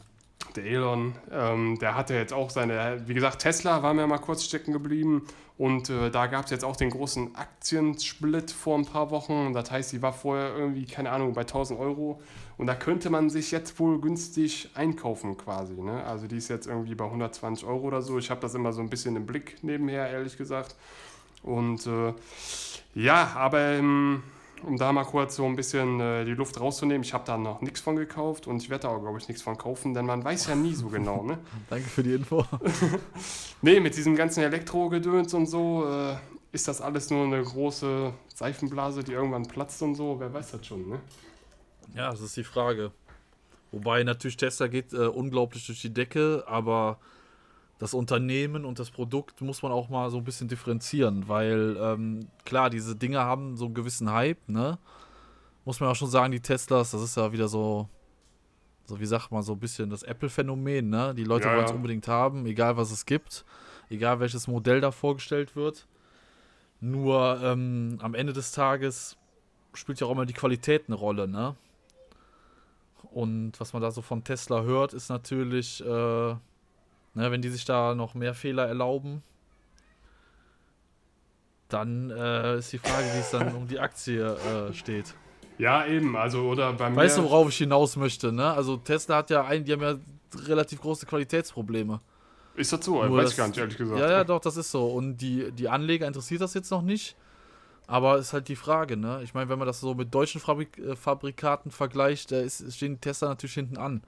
[0.55, 4.44] der Elon, ähm, der hatte jetzt auch seine, wie gesagt, Tesla war mir mal kurz
[4.44, 5.26] stecken geblieben
[5.59, 9.55] und äh, da gab es jetzt auch den großen Aktiensplit vor ein paar Wochen.
[9.55, 12.21] Das heißt, die war vorher irgendwie, keine Ahnung, bei 1000 Euro
[12.59, 15.75] und da könnte man sich jetzt wohl günstig einkaufen quasi.
[15.75, 16.05] Ne?
[16.05, 18.19] Also die ist jetzt irgendwie bei 120 Euro oder so.
[18.19, 20.77] Ich habe das immer so ein bisschen im Blick nebenher, ehrlich gesagt.
[21.42, 22.12] Und äh,
[22.95, 24.23] ja, aber ähm,
[24.62, 27.61] um da mal kurz so ein bisschen äh, die Luft rauszunehmen, ich habe da noch
[27.61, 30.25] nichts von gekauft und ich werde da auch, glaube ich, nichts von kaufen, denn man
[30.25, 31.23] weiß ja nie so genau.
[31.23, 31.38] Ne?
[31.71, 32.45] Danke für die Info.
[33.62, 36.16] Nee, mit diesem ganzen Elektrogedöns und so äh,
[36.53, 40.21] ist das alles nur eine große Seifenblase, die irgendwann platzt und so.
[40.21, 41.01] Wer weiß das schon, ne?
[41.95, 42.92] Ja, das ist die Frage.
[43.73, 46.99] Wobei natürlich Tesla geht äh, unglaublich durch die Decke, aber
[47.79, 52.29] das Unternehmen und das Produkt muss man auch mal so ein bisschen differenzieren, weil ähm,
[52.45, 54.79] klar, diese Dinge haben so einen gewissen Hype, ne?
[55.65, 57.89] Muss man auch schon sagen, die Teslas, das ist ja wieder so,
[58.87, 61.15] so wie sagt man, so ein bisschen das Apple-Phänomen, ne?
[61.15, 61.77] Die Leute Ja, wollen es ja.
[61.77, 63.45] unbedingt haben, egal was es gibt,
[63.91, 65.87] egal welches Modell da vorgestellt wird.
[66.81, 69.17] Nur ähm, am Ende des Tages
[69.75, 71.57] spielt ja auch immer die Qualität eine Rolle, ne?
[73.11, 76.35] Und was man da so von Tesla hört, ist natürlich, äh,
[77.16, 79.22] ne, wenn die sich da noch mehr Fehler erlauben,
[81.68, 85.14] dann äh, ist die Frage, wie es dann um die Aktie äh, steht.
[85.59, 86.16] Ja, eben.
[86.16, 86.96] Also, oder bei mir.
[86.96, 88.52] Weißt du, worauf ich hinaus möchte, ne?
[88.52, 89.96] Also Tesla hat ja ein, die haben ja
[90.46, 92.00] relativ große Qualitätsprobleme.
[92.55, 93.02] ist das so?
[93.02, 93.98] Nur Weiß das- ich gar nicht, ehrlich gesagt.
[93.98, 94.87] Ja, ja, doch, das ist so.
[94.87, 97.16] Und die, die Anleger interessiert das jetzt noch nicht.
[97.88, 99.20] Aber ist halt die Frage, ne?
[99.22, 102.94] Ich meine, wenn man das so mit deutschen Fabrik äh, Fabrikaten vergleicht, da ist, stehen
[102.94, 104.02] die Tesla natürlich hinten an.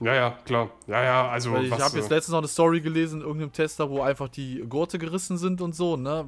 [0.00, 0.70] Ja, ja, klar.
[0.88, 1.52] Ja, ja, also.
[1.52, 4.28] Weil ich habe jetzt äh, letztens noch eine Story gelesen in irgendeinem Tester, wo einfach
[4.28, 6.26] die Gurte gerissen sind und so, ne?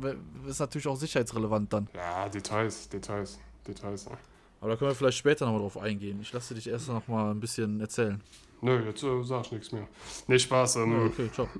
[0.48, 1.88] Ist natürlich auch sicherheitsrelevant dann.
[1.94, 4.06] ja, Details, Details, Details.
[4.60, 6.18] Aber da können wir vielleicht später nochmal drauf eingehen.
[6.22, 8.22] Ich lasse dich erst noch mal ein bisschen erzählen.
[8.62, 9.86] Nö, jetzt äh, sag ich nichts mehr.
[10.28, 10.76] Nee, Spaß.
[10.76, 11.48] Ähm, Ja, okay, ciao.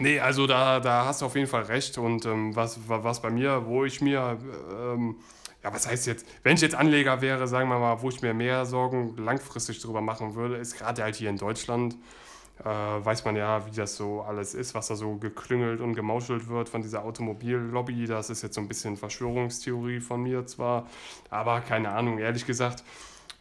[0.00, 1.96] Nee, also da, da hast du auf jeden Fall recht.
[1.96, 4.36] Und ähm, was, wa- was bei mir, wo ich mir,
[4.72, 5.16] ähm,
[5.62, 8.32] ja, was heißt jetzt, wenn ich jetzt Anleger wäre, sagen wir mal, wo ich mir
[8.34, 11.96] mehr Sorgen langfristig drüber machen würde, ist gerade halt hier in Deutschland,
[12.60, 16.48] äh, weiß man ja, wie das so alles ist, was da so geklüngelt und gemauschelt
[16.48, 18.06] wird von dieser Automobillobby.
[18.06, 20.88] Das ist jetzt so ein bisschen Verschwörungstheorie von mir zwar,
[21.28, 22.84] aber keine Ahnung, ehrlich gesagt.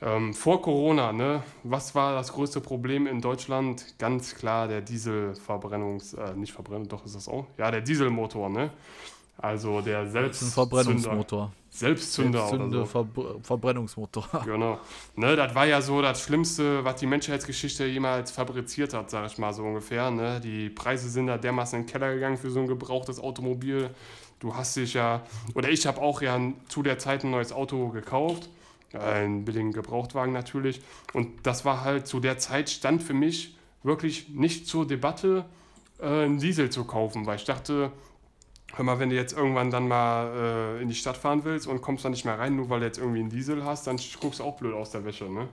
[0.02, 3.96] Ähm, vor Corona, ne, was war das größte Problem in Deutschland?
[3.98, 8.72] Ganz klar der Dieselverbrennungs, äh, nicht Verbrennung, doch ist das auch, ja, der Dieselmotor, ne?
[9.42, 10.54] Also der ist ein Selbstzünder.
[10.54, 11.54] Verbrennungsmotor.
[11.70, 12.86] Selbstzünder Selbstzünde, so.
[12.86, 14.28] Verbr Verbrennungsmotor.
[14.46, 14.80] Genau.
[15.16, 19.38] Ne, das war ja so das Schlimmste, was die Menschheitsgeschichte jemals fabriziert hat, sag ich
[19.38, 20.12] mal so ungefähr.
[20.12, 20.42] Ne?
[20.42, 23.90] Die Preise sind da dermaßen in den Keller gegangen für so ein gebrauchtes Automobil.
[24.40, 25.22] Du hast dich ja,
[25.54, 28.50] oder ich habe auch ja zu der Zeit ein neues Auto gekauft.
[28.92, 30.82] Einen billigen Gebrauchtwagen natürlich.
[31.14, 35.46] Und das war halt zu der Zeit stand für mich wirklich nicht zur Debatte,
[36.00, 37.92] äh, einen Diesel zu kaufen, weil ich dachte,
[38.76, 41.82] Hör mal, wenn du jetzt irgendwann dann mal äh, in die Stadt fahren willst und
[41.82, 44.40] kommst dann nicht mehr rein, nur weil du jetzt irgendwie einen Diesel hast, dann guckst
[44.40, 45.48] du auch blöd aus der Wäsche, ne?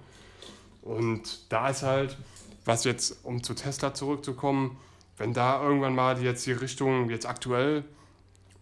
[0.82, 2.16] Und da ist halt,
[2.64, 4.78] was jetzt, um zu Tesla zurückzukommen,
[5.16, 7.84] wenn da irgendwann mal jetzt die Richtung, jetzt aktuell,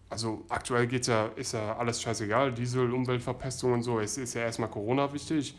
[0.09, 4.41] also aktuell geht's ja, ist ja alles scheißegal, Diesel, Umweltverpestung und so, es ist ja
[4.41, 5.55] erstmal Corona wichtig.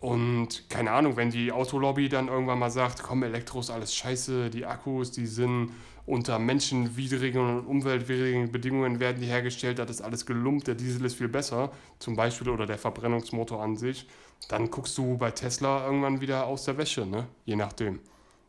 [0.00, 4.50] Und keine Ahnung, wenn die Autolobby dann irgendwann mal sagt, komm, Elektro ist alles scheiße,
[4.50, 5.72] die Akkus, die sind
[6.08, 11.16] unter menschenwidrigen und umweltwidrigen Bedingungen werden die hergestellt, das ist alles gelumpt, der Diesel ist
[11.16, 14.08] viel besser, zum Beispiel, oder der Verbrennungsmotor an sich,
[14.48, 17.26] dann guckst du bei Tesla irgendwann wieder aus der Wäsche, ne?
[17.44, 18.00] Je nachdem.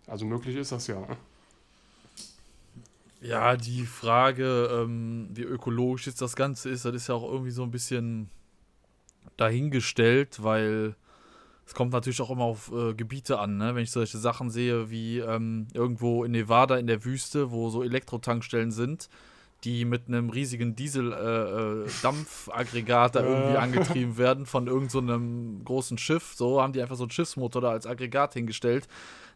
[0.08, 1.00] Also möglich ist das ja.
[1.02, 1.18] Ne?
[3.22, 7.52] Ja, die Frage, ähm, wie ökologisch jetzt das Ganze ist, das ist ja auch irgendwie
[7.52, 8.30] so ein bisschen
[9.36, 10.96] dahingestellt, weil
[11.70, 13.76] es kommt natürlich auch immer auf äh, Gebiete an, ne?
[13.76, 17.84] Wenn ich solche Sachen sehe wie ähm, irgendwo in Nevada in der Wüste, wo so
[17.84, 19.08] Elektrotankstellen sind,
[19.64, 23.58] die mit einem riesigen Diesel-Dampfaggregat da irgendwie Ja.
[23.58, 26.34] angetrieben werden von irgendeinem so großen Schiff.
[26.36, 28.88] So haben die einfach so einen Schiffsmotor da als Aggregat hingestellt.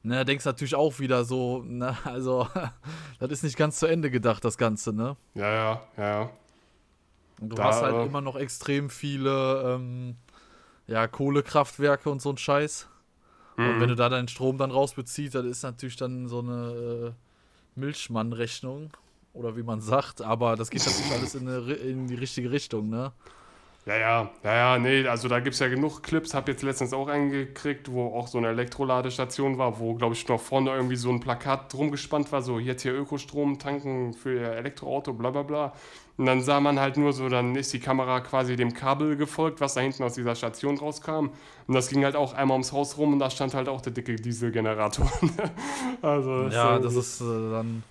[0.01, 2.47] Ne, da denkst du natürlich auch wieder so, ne, also,
[3.19, 5.15] das ist nicht ganz zu Ende gedacht, das Ganze, ne?
[5.35, 6.29] Ja, ja, ja, ja.
[7.41, 10.15] Und du Da, hast halt äh, immer noch extrem viele, ähm,
[10.87, 12.87] ja, Kohlekraftwerke und so ein Scheiß.
[13.63, 13.79] Und Mhm.
[13.79, 18.91] wenn du da deinen Strom dann rausbeziehst, das ist natürlich dann so eine äh, Milchmann-Rechnung.
[19.33, 22.89] Oder wie man sagt, aber das geht natürlich alles in, eine, in die richtige Richtung,
[22.89, 23.13] ne?
[23.85, 26.33] Ja, ja, ja, ja, nee, also da gibt es ja genug Clips.
[26.33, 30.25] Hab jetzt letztens auch einen gekriegt, wo auch so eine Elektroladestation war, wo, glaube ich,
[30.29, 34.35] noch vorne irgendwie so ein Plakat drum gespannt war, so jetzt hier Ökostrom tanken für
[34.39, 35.73] ihr Elektroauto, bla bla bla.
[36.15, 39.61] Und dann sah man halt nur so, dann ist die Kamera quasi dem Kabel gefolgt,
[39.61, 41.29] was da hinten aus dieser Station rauskam.
[41.67, 43.93] Und das ging halt auch einmal ums Haus rum und da stand halt auch der
[43.93, 45.11] dicke Dieselgenerator.
[46.03, 47.83] also Ja, so- das ist äh, dann.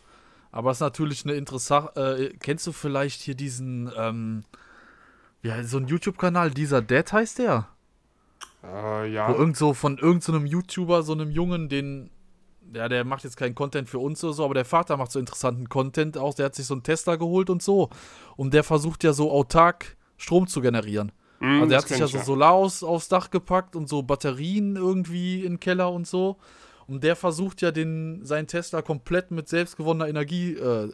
[0.53, 2.31] Aber es ist natürlich eine interessante.
[2.31, 4.45] Äh, kennst du vielleicht hier diesen, ähm,
[5.43, 7.69] ja, so ein YouTube-Kanal, dieser Dead heißt der?
[8.63, 9.31] Äh, Wo ja.
[9.35, 12.11] irgend so von irgendeinem YouTuber, so einem Jungen, den.
[12.75, 15.19] Ja, der macht jetzt keinen Content für uns oder so, aber der Vater macht so
[15.19, 16.35] interessanten Content auch.
[16.35, 17.91] Der hat sich so einen Tesla geholt und so.
[18.37, 21.13] Und der versucht ja so autark Strom zu generieren.
[21.41, 24.77] Hm, Also der hat sich ja so Solar aus, aufs Dach gepackt und so Batterien
[24.77, 26.39] irgendwie in den Keller und so.
[26.87, 30.93] Und der versucht ja den, seinen Tesla komplett mit selbstgewonnener Energie äh,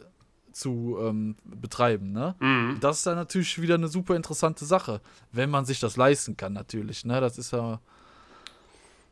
[0.51, 2.35] zu ähm, betreiben, ne?
[2.39, 2.77] Mhm.
[2.79, 5.01] Das ist dann natürlich wieder eine super interessante Sache,
[5.31, 7.21] wenn man sich das leisten kann, natürlich, ne?
[7.21, 7.79] Das ist ja.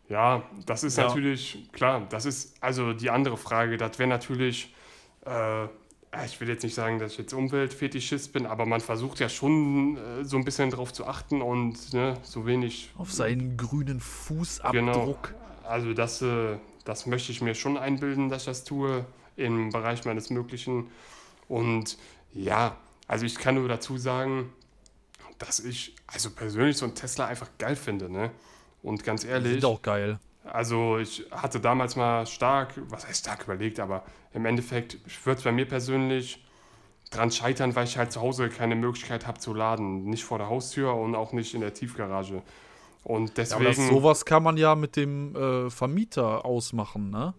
[0.10, 1.08] Ja, das ist Ja.
[1.08, 3.78] natürlich, klar, das ist also die andere Frage.
[3.78, 4.74] Das wäre natürlich,
[5.26, 5.66] äh,
[6.26, 9.98] ich will jetzt nicht sagen, dass ich jetzt Umweltfetischist bin, aber man versucht ja schon
[9.98, 12.92] äh, so ein bisschen drauf zu achten und ne, so wenig.
[12.98, 14.74] Auf seinen grünen Fußabdruck.
[14.74, 15.18] Genau.
[15.64, 20.06] Also das, äh, das möchte ich mir schon einbilden, dass ich das tue im Bereich
[20.06, 20.90] meines Möglichen.
[21.50, 21.98] Und
[22.34, 24.54] ja, also ich kann nur dazu sagen,
[25.38, 28.32] dass ich also persönlich so einen Tesla einfach geil finde, ne?
[28.82, 29.54] Und ganz ehrlich.
[29.54, 30.20] sind auch geil.
[30.44, 35.44] Also ich hatte damals mal stark, was heißt stark überlegt, aber im Endeffekt wird es
[35.44, 36.46] bei mir persönlich
[37.12, 40.06] dran scheitern, weil ich halt zu Hause keine Möglichkeit habe zu laden.
[40.06, 42.44] Nicht vor der Haustür und auch nicht in der Tiefgarage.
[43.04, 43.90] Und Ja, aber das, deswegen.
[43.90, 47.34] sowas kann man ja mit dem äh, Vermieter ausmachen, ne?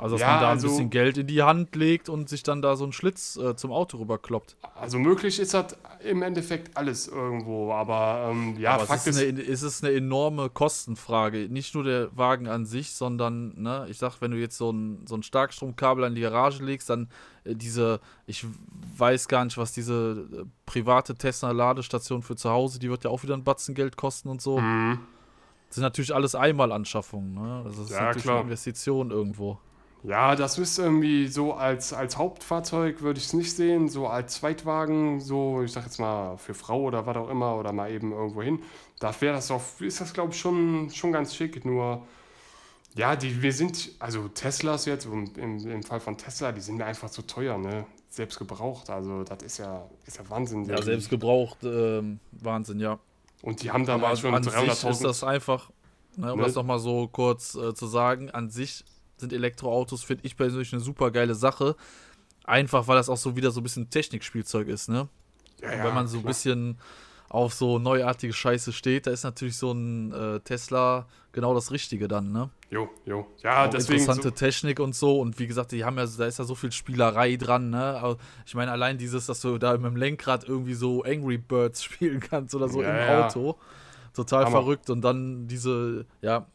[0.00, 2.42] Also, dass Ja, man da ein also- bisschen Geld in die Hand legt und sich
[2.42, 4.56] dann da so einen Schlitz äh, zum Auto rüberkloppt.
[4.74, 9.20] Also möglich ist das im Endeffekt alles irgendwo, aber ähm, ja, Aber Fakt es ist,
[9.22, 11.48] ist, eine, es ist eine enorme Kostenfrage.
[11.50, 15.06] Nicht nur der Wagen an sich, sondern, ne, ich sag, wenn du jetzt so ein,
[15.06, 17.08] so ein Starkstromkabel an die Garage legst, dann
[17.44, 18.46] äh, diese, ich
[18.96, 23.22] weiß gar nicht, was diese äh, private Tesla-Ladestation für zu Hause, die wird ja auch
[23.22, 24.58] wieder ein Batzen Geld kosten und so.
[24.58, 25.00] Mhm.
[25.68, 27.62] Das sind natürlich alles Einmalanschaffungen, ne?
[27.64, 28.36] Also das ist Ja, natürlich klar.
[28.36, 29.58] eine Investition irgendwo.
[30.02, 34.34] Ja, das ist irgendwie so als, als Hauptfahrzeug würde ich es nicht sehen, so als
[34.36, 38.12] Zweitwagen, so ich sag jetzt mal für Frau oder was auch immer oder mal eben
[38.12, 38.62] irgendwo hin.
[38.98, 42.06] Da wäre das auch, ist das glaube ich schon, schon ganz schick, nur
[42.96, 46.86] ja, die, wir sind, also Teslas jetzt, im, im Fall von Tesla, die sind mir
[46.86, 47.86] einfach zu teuer, ne?
[48.08, 50.64] Selbst gebraucht, also das ist ja, ist ja Wahnsinn.
[50.64, 52.98] Ja, selbst gebraucht, ähm, Wahnsinn, ja.
[53.42, 55.02] Und die haben Aber halt schon an sich ist 300.000.
[55.02, 55.70] das einfach,
[56.16, 56.44] ne, um Ne?
[56.44, 58.84] das nochmal so kurz äh, zu sagen, an sich
[59.20, 61.76] sind Elektroautos, finde ich persönlich, eine super geile Sache.
[62.44, 65.08] Einfach, weil das auch so wieder so ein bisschen Technikspielzeug ist, ne?
[65.62, 66.78] Ja, ja, wenn man so ein bisschen
[67.28, 72.08] auf so neuartige Scheiße steht, da ist natürlich so ein äh, Tesla genau das Richtige
[72.08, 72.50] dann, ne?
[72.70, 73.26] Jo, jo.
[73.42, 74.00] Ja, Auch deswegen.
[74.00, 76.56] interessante So, Technik und so und wie gesagt, die haben ja, da ist ja so
[76.56, 78.00] viel Spielerei dran, ne?
[78.00, 81.84] Aber Ich meine, allein dieses, dass du da mit dem Lenkrad irgendwie so Angry Birds
[81.84, 83.24] spielen kannst oder so Ja, im.
[83.24, 83.58] Auto.
[84.12, 84.50] Total Hammer.
[84.62, 86.46] verrückt und dann diese, ja,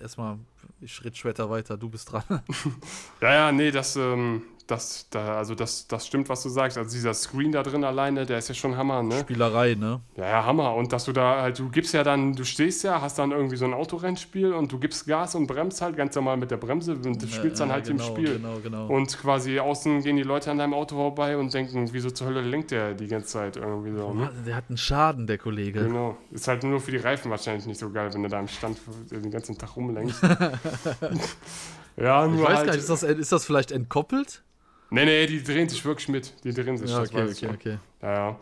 [0.00, 0.38] erstmal,
[0.80, 2.24] ich schritt später weiter, du bist dran.
[3.20, 6.76] ja, ja, nee, das, ähm, das, da, also das, das stimmt, was du sagst.
[6.76, 9.20] Also dieser Screen da drin alleine, der ist ja schon Hammer, ne?
[9.20, 10.00] Spielerei, ne?
[10.16, 10.74] Ja, ja, Hammer.
[10.74, 13.56] Und dass du da halt, du gibst ja dann, du stehst ja, hast dann irgendwie
[13.56, 16.94] so ein Autorennspiel und du gibst Gas und bremst halt ganz normal mit der Bremse
[16.94, 18.34] und du spielst dann Ja, halt genau, im Spiel.
[18.36, 18.86] Genau, genau.
[18.88, 22.40] Und quasi außen gehen die Leute an deinem Auto vorbei und denken, wieso zur Hölle
[22.40, 24.12] lenkt der die ganze Zeit irgendwie so.
[24.12, 24.30] Ne?
[24.46, 25.84] Der hat einen Schaden, der Kollege.
[25.84, 26.16] Genau.
[26.30, 28.78] Ist halt nur für die Reifen wahrscheinlich nicht so geil, wenn du da im Stand
[29.10, 30.22] den ganzen Tag rumlenkst.
[31.96, 34.42] ja, nur Ich weiß halt, gar nicht, ist das, ist das vielleicht entkoppelt?
[34.90, 36.32] Nee, nee, die drehen sich wirklich mit.
[36.44, 37.78] Die drehen sich, Ja, okay, okay, okay.
[38.02, 38.36] Ja, ja.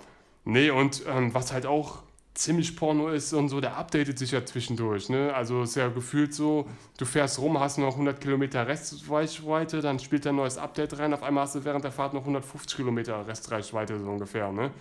[0.45, 2.03] Nee, und ähm, was halt auch
[2.35, 5.09] ziemlich Porno ist und so, der updatet sich ja zwischendurch.
[5.09, 5.33] Ne?
[5.33, 10.27] Also ist ja gefühlt so, du fährst rum, hast noch 100 Kilometer Restreichweite, dann spielt
[10.27, 13.99] ein neues Update rein, auf einmal hast du während der Fahrt noch 150 Kilometer Restreichweite
[14.01, 14.51] so ungefähr.
[14.51, 14.73] Ne?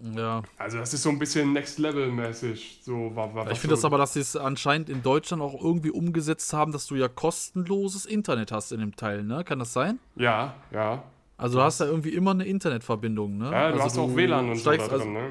[0.00, 0.42] Ja.
[0.56, 2.80] Also das ist so ein bisschen Next Level mäßig.
[2.82, 5.60] So, wa- wa- Ich finde so, das aber, dass sie es anscheinend in Deutschland auch
[5.60, 9.42] irgendwie umgesetzt haben, dass du ja kostenloses Internet hast in dem Teil, ne?
[9.44, 9.98] Kann das sein?
[10.16, 11.02] Ja, ja.
[11.36, 13.46] Also du hast ja irgendwie immer eine Internetverbindung, ne?
[13.50, 15.30] Ja, du also hast auch WLAN und so steigst da also, drin, ne?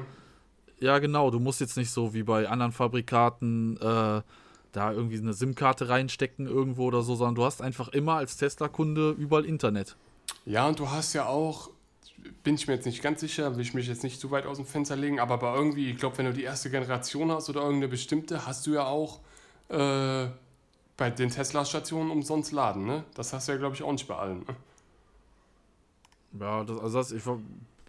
[0.80, 1.30] Ja, genau.
[1.30, 4.22] Du musst jetzt nicht so wie bei anderen Fabrikaten äh,
[4.72, 9.10] da irgendwie eine SIM-Karte reinstecken irgendwo oder so, sondern du hast einfach immer als Tesla-Kunde
[9.12, 9.96] überall Internet.
[10.44, 11.70] Ja, und du hast ja auch,
[12.42, 14.56] bin ich mir jetzt nicht ganz sicher, will ich mich jetzt nicht zu weit aus
[14.56, 17.60] dem Fenster legen, aber bei irgendwie, ich glaube, wenn du die erste Generation hast oder
[17.60, 19.20] irgendeine bestimmte, hast du ja auch
[19.68, 20.28] äh,
[20.96, 23.04] bei den Tesla-Stationen umsonst laden, ne?
[23.14, 24.40] Das hast du ja, glaube ich, auch nicht bei allen.
[24.40, 24.56] Ne?
[26.40, 27.22] Ja, das, also das, ich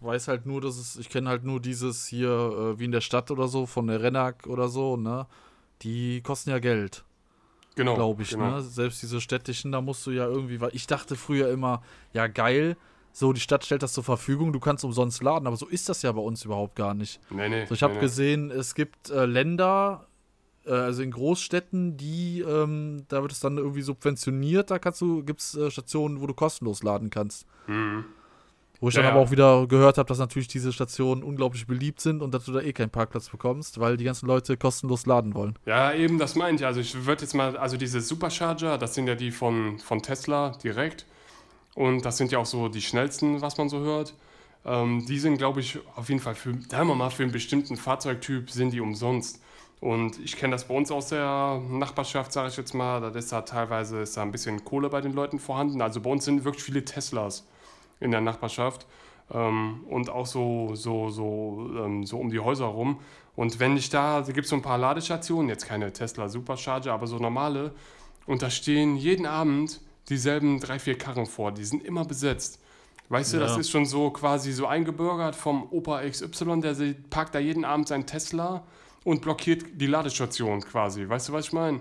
[0.01, 3.01] weiß halt nur, dass es, ich kenne halt nur dieses hier, äh, wie in der
[3.01, 5.27] Stadt oder so, von der Rennac oder so, ne?
[5.81, 7.03] Die kosten ja Geld.
[7.75, 7.95] Genau.
[7.95, 8.31] glaube ich.
[8.31, 8.57] genau.
[8.57, 8.61] Ne?
[8.61, 12.75] Selbst diese städtischen, da musst du ja irgendwie, weil ich dachte früher immer, ja geil,
[13.19, 16.01] so die Stadt stellt das zur Verfügung, du kannst umsonst laden, aber so ist das
[16.03, 17.19] ja bei uns überhaupt gar nicht.
[17.29, 17.65] Nee, nee.
[17.65, 20.07] So, ich habe nee, gesehen, es gibt äh, Länder,
[20.65, 25.21] äh, also in Großstädten, die, ähm, da wird es dann irgendwie subventioniert, da kannst du,
[25.23, 27.45] gibt es äh, Stationen, wo du kostenlos laden kannst.
[27.67, 28.05] Mhm.
[28.79, 31.99] Wo ich Ja, dann aber auch wieder gehört habe, dass natürlich diese Stationen unglaublich beliebt
[31.99, 35.33] sind und dass du da eh keinen Parkplatz bekommst, weil die ganzen Leute kostenlos laden
[35.33, 35.59] wollen.
[35.65, 36.65] Ja, eben, das meinte ich.
[36.65, 40.57] Also ich würde jetzt mal, also diese Supercharger, das sind ja die von, von Tesla
[40.63, 41.05] direkt.
[41.79, 44.13] Und das sind ja auch so die schnellsten, was man so hört.
[44.65, 47.77] Ähm, die sind, glaube ich, auf jeden Fall für, sagen wir mal, für einen bestimmten
[47.77, 49.41] Fahrzeugtyp sind die umsonst.
[49.79, 52.99] Und ich kenne das bei uns aus der Nachbarschaft, sage ich jetzt mal.
[52.99, 55.81] Da ist da teilweise ist da ein bisschen Kohle bei den Leuten vorhanden.
[55.81, 57.47] Also bei uns sind wirklich viele Teslas
[58.01, 58.85] in der Nachbarschaft.
[59.31, 62.99] Ähm, und auch so, so, so, ähm, so um die Häuser rum.
[63.37, 66.91] Und wenn ich da, da gibt es so ein paar Ladestationen, jetzt keine Tesla Supercharger,
[66.91, 67.73] aber so normale.
[68.25, 69.79] Und da stehen jeden Abend
[70.09, 71.51] dieselben drei, vier Karren vor.
[71.51, 72.59] Die sind immer besetzt.
[73.09, 73.59] Weißt du, das Ja.
[73.59, 76.75] ist schon so quasi so eingebürgert vom Opa XY, der
[77.09, 78.63] parkt da jeden Abend seinen Tesla
[79.03, 81.07] und blockiert die Ladestation quasi.
[81.09, 81.79] Weißt du, was ich meine?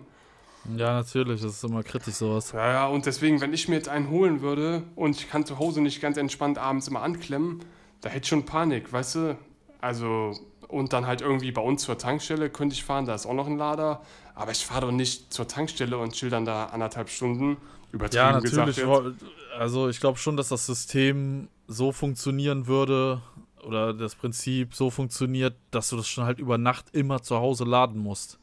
[0.77, 2.53] Ja, natürlich, das ist immer kritisch sowas.
[2.53, 5.59] Ja, ja, und deswegen, wenn ich mir jetzt einen holen würde und ich kann zu
[5.59, 7.61] Hause nicht ganz entspannt abends immer anklemmen,
[8.01, 9.39] da hätte ich schon Panik, weißt du?
[9.81, 10.33] Also,
[10.69, 13.47] und dann halt irgendwie bei uns zur Tankstelle könnte ich fahren, da ist auch noch
[13.47, 14.03] ein Lader,
[14.35, 17.57] aber ich fahre doch nicht zur Tankstelle und chill dann da anderthalb Stunden,
[17.93, 18.67] übertrieben Ja, gesagt.
[18.69, 18.87] natürlich.
[18.87, 19.13] wo-
[19.59, 23.21] Also ich glaube schon, dass das System so funktionieren würde
[23.65, 27.65] oder das Prinzip so funktioniert, dass du das schon halt über Nacht immer zu Hause
[27.65, 28.39] laden musst.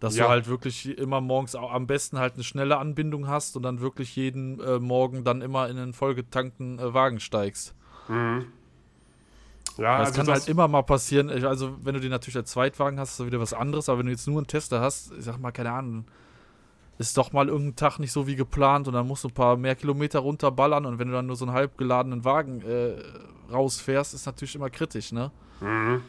[0.00, 0.24] Dass Ja.
[0.24, 4.14] du halt wirklich immer morgens am besten halt eine schnelle Anbindung hast und dann wirklich
[4.16, 7.74] jeden äh, Morgen dann immer in einen vollgetankten äh, Wagen steigst.
[8.08, 8.46] Mhm.
[9.76, 12.50] Ja, es also kann das, halt immer mal passieren, also wenn du den natürlich als
[12.50, 15.12] Zweitwagen hast, ist das wieder was anderes, aber wenn du jetzt nur einen Tester hast,
[15.18, 16.04] ich sag mal, keine Ahnung,
[16.98, 19.56] ist doch mal irgendein Tag nicht so wie geplant und dann musst du ein paar
[19.56, 22.94] mehr Kilometer runterballern und wenn du dann nur so einen halb geladenen Wagen äh,
[23.52, 25.30] rausfährst, ist natürlich immer kritisch, ne?
[25.60, 26.02] Mhm.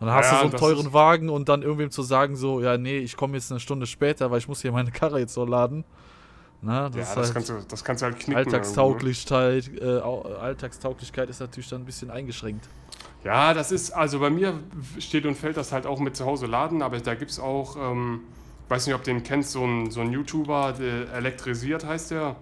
[0.00, 2.76] Dann hast Ja, du so einen teuren Wagen und dann irgendwem zu sagen, so, ja,
[2.76, 5.44] nee, ich komme jetzt eine Stunde später, weil ich muss hier meine Karre jetzt so
[5.44, 5.84] laden.
[6.62, 8.36] Na, das Ja, das, halt kannst du, das kannst du halt knicken.
[8.36, 12.68] Alltagstauglichkeit, äh, Au- Alltagstauglichkeit ist natürlich dann ein bisschen eingeschränkt.
[13.24, 14.54] Ja, das ist, also bei mir
[14.98, 17.76] steht und fällt das halt auch mit zu Hause laden, aber da gibt es auch,
[17.76, 18.20] ähm,
[18.72, 22.36] weiß nicht, ob den kennst, so ein, so ein YouTuber, der elektrisiert heißt der.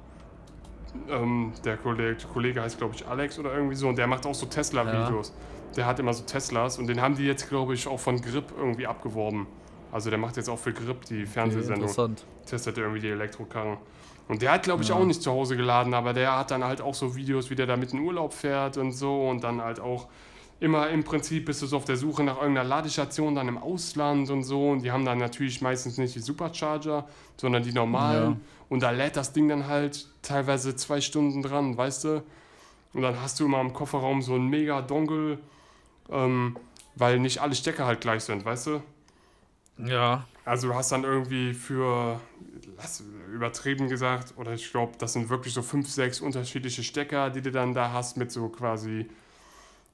[1.09, 4.35] Ähm, der Kollege, Kollege heißt, glaube ich, Alex oder irgendwie so, und der macht auch
[4.35, 5.33] so Tesla-Videos.
[5.77, 8.53] Der hat immer so Teslas und den haben die jetzt, glaube ich, auch von Grip
[8.57, 9.47] irgendwie abgeworben.
[9.93, 11.83] Also der macht jetzt auch für Grip die Okay, Fernsehsendung.
[11.83, 12.25] interessant.
[12.47, 13.77] testet irgendwie die Elektrokarren.
[14.29, 14.97] Und der hat, glaube ich, Ja.
[14.97, 17.67] auch nicht zu Hause geladen, aber der hat dann halt auch so Videos, wie der
[17.67, 20.07] da mit in Urlaub fährt und so und dann halt auch
[20.61, 24.31] immer im Prinzip bist du so auf der Suche nach irgendeiner Ladestation dann im Ausland
[24.31, 28.37] und so und die haben dann natürlich meistens nicht die Supercharger, sondern die normalen Ja.
[28.69, 32.23] und da lädt das Ding dann halt teilweise zwei Stunden dran, weißt du?
[32.93, 35.39] Und dann hast du immer im Kofferraum so einen mega Dongle,
[36.11, 36.57] ähm,
[36.97, 38.83] weil nicht alle Stecker halt gleich sind, weißt du?
[39.79, 42.21] Ja, Also du hast dann irgendwie für,
[42.77, 47.41] lass, übertrieben gesagt, oder ich glaube, das sind wirklich so fünf, sechs unterschiedliche Stecker, die
[47.43, 49.09] du dann da hast mit so quasi,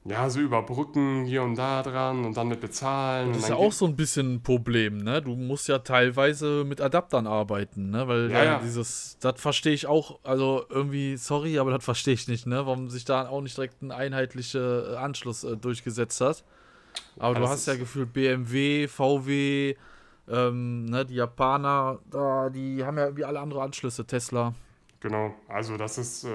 [0.09, 3.33] ja, so überbrücken hier und da dran und dann mit bezahlen.
[3.33, 5.21] Das ist ja auch so ein bisschen ein Problem, ne?
[5.23, 8.07] Du musst ja teilweise mit Adaptern arbeiten, ne?
[8.07, 8.59] Weil Ja, ja, ja.
[8.61, 12.67] dieses, das verstehe ich auch, also irgendwie, sorry, aber das verstehe ich nicht, ne?
[12.67, 16.45] Warum sich da auch nicht direkt ein einheitlicher äh, Anschluss äh, durchgesetzt hat.
[17.19, 19.75] Aber Ja, du hast ja gefühlt BMW, VW,
[20.29, 24.55] ähm, ne, die Japaner, da, die haben ja wie alle andere Anschlüsse, Tesla.
[25.07, 26.29] Genau, also das ist, äh,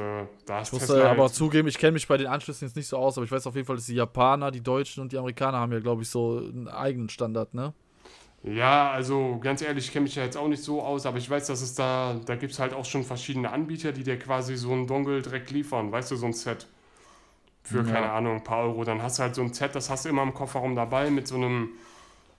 [0.46, 2.78] da ist Ich muss Tesla aber halt- zugeben, ich kenne mich bei den Anschlüssen jetzt
[2.78, 5.12] nicht so aus, aber ich weiß auf jeden Fall, dass die Japaner, die Deutschen und
[5.12, 7.74] die Amerikaner haben ja, glaube ich, so einen eigenen Standard, ne?
[8.44, 11.30] Ja, also ganz ehrlich, ich kenne mich ja jetzt auch nicht so aus, aber ich
[11.30, 14.56] weiß, dass es da, da gibt es halt auch schon verschiedene Anbieter, die dir quasi
[14.56, 16.68] so einen Dongle direkt liefern, weißt du, so ein Set.
[17.64, 17.84] Für, Ja.
[17.84, 18.86] keine Ahnung, ein paar Euro.
[18.86, 21.28] Dann hast du halt so ein Set, das hast du immer im Kofferraum dabei mit
[21.28, 21.72] so einem,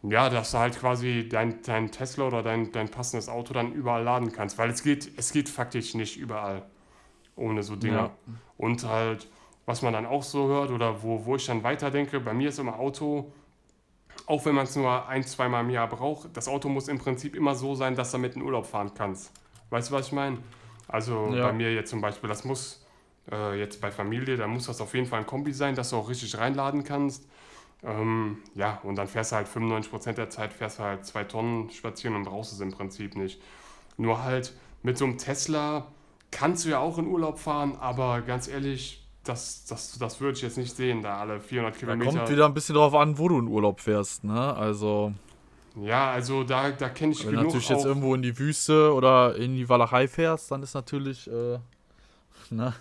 [0.03, 4.03] ja, dass du halt quasi dein, dein Tesla oder dein, dein passendes Auto dann überall
[4.03, 4.59] laden kannst.
[4.59, 6.62] Weil es geht, es geht faktisch nicht überall
[7.37, 7.97] ohne so Dinge.
[7.97, 8.11] Ja.
[8.57, 9.29] Und halt,
[9.65, 12.59] was man dann auch so hört oder wo, wo ich dann weiterdenke, bei mir ist
[12.59, 13.33] immer Auto,
[14.27, 17.35] auch wenn man es nur ein, zweimal im Jahr braucht, das Auto muss im Prinzip
[17.35, 19.33] immer so sein, dass du mit in Urlaub fahren kannst.
[19.71, 20.38] Weißt du, was ich meine?
[20.88, 21.47] Also Ja.
[21.47, 22.85] bei mir jetzt zum Beispiel, das muss
[23.31, 25.97] äh, jetzt bei Familie, da muss das auf jeden Fall ein Kombi sein, dass du
[25.97, 27.29] auch richtig reinladen kannst.
[27.85, 31.71] Ähm, ja, und dann fährst du halt 95% der Zeit, fährst du halt zwei Tonnen
[31.71, 33.40] spazieren und brauchst es im Prinzip nicht.
[33.97, 35.88] Nur halt mit so einem Tesla
[36.31, 40.42] kannst du ja auch in Urlaub fahren, aber ganz ehrlich, das, das, das würde ich
[40.42, 42.11] jetzt nicht sehen, da alle 400 Da Kilometer.
[42.11, 44.55] kommt wieder ein bisschen drauf an, wo du in Urlaub fährst, ne?
[44.57, 45.12] Also,
[45.75, 48.92] Ja, also da, da kenne ich wenn du genug natürlich jetzt irgendwo in die Wüste
[48.92, 51.59] oder in die Walachei fährst, dann ist natürlich, äh,
[52.51, 52.75] ne?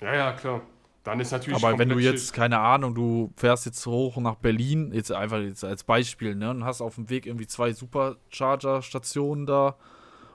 [0.00, 0.62] Ja, ja, klar.
[1.08, 4.92] Dann ist natürlich Aber wenn du jetzt, keine Ahnung, du fährst jetzt hoch nach Berlin,
[4.92, 6.50] jetzt einfach jetzt als Beispiel, ne?
[6.50, 9.76] Und hast auf dem Weg irgendwie zwei Supercharger-Stationen da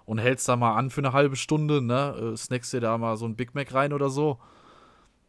[0.05, 2.33] und hältst da mal an für eine halbe Stunde, ne?
[2.33, 4.39] Äh, snackst dir da mal so ein Big Mac rein oder so.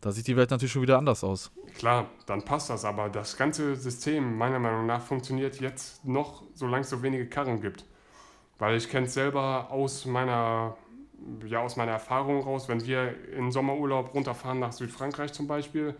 [0.00, 1.52] Da sieht die Welt natürlich schon wieder anders aus.
[1.76, 2.86] Klar, dann passt das.
[2.86, 7.60] Aber das ganze System, meiner Meinung nach, funktioniert jetzt noch, solange es so wenige Karren
[7.60, 7.84] gibt.
[8.58, 10.78] Weil ich kenne es selber aus meiner,
[11.46, 15.94] ja, aus meiner Erfahrung raus, wenn wir in Sommerurlaub runterfahren nach Südfrankreich zum Beispiel,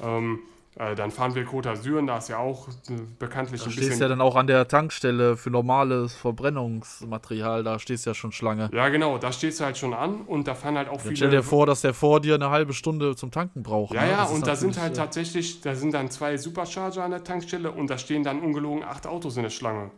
[0.00, 0.40] ähm,
[0.76, 2.72] äh, dann fahren wir Côte d'Azur, da ist ja auch äh,
[3.18, 4.02] bekanntlich Da ein stehst bisschen...
[4.02, 8.70] ja dann auch an der Tankstelle für normales Verbrennungsmaterial, da stehst ja schon Schlange.
[8.72, 11.16] Ja, genau, da stehst du halt schon an und da fahren halt auch Dann viele.
[11.16, 13.94] stell dir vor, dass der vor dir eine halbe Stunde zum Tanken braucht.
[13.94, 14.10] ja, ne?
[14.10, 17.72] ja, und da sind halt äh, tatsächlich, da sind dann zwei Supercharger an der Tankstelle
[17.72, 19.90] und da stehen dann ungelogen acht Autos in der Schlange.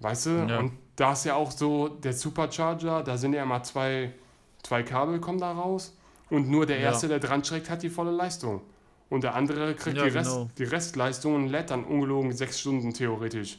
[0.00, 0.30] Weißt du?
[0.48, 0.58] Ja.
[0.58, 4.12] Und da ist ja auch so, der Supercharger, da sind ja immer zwei,
[4.62, 5.96] zwei Kabel kommen da raus
[6.28, 6.84] und nur der Ja.
[6.90, 8.60] Erste, der dran schreckt, hat die volle Leistung.
[9.08, 10.48] Und der andere kriegt Ja, die, Rest, genau.
[10.58, 13.58] die Restleistung und lädt dann ungelogen sechs Stunden theoretisch.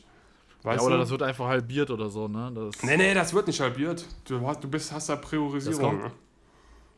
[0.64, 1.02] Ja, Weißt oder du?
[1.02, 2.52] das wird einfach halbiert oder so, ne?
[2.54, 4.06] Das, nee, nee, das wird nicht halbiert.
[4.26, 5.82] Du hast, du bist, hast da Priorisierung.
[5.82, 6.12] kommt- ne?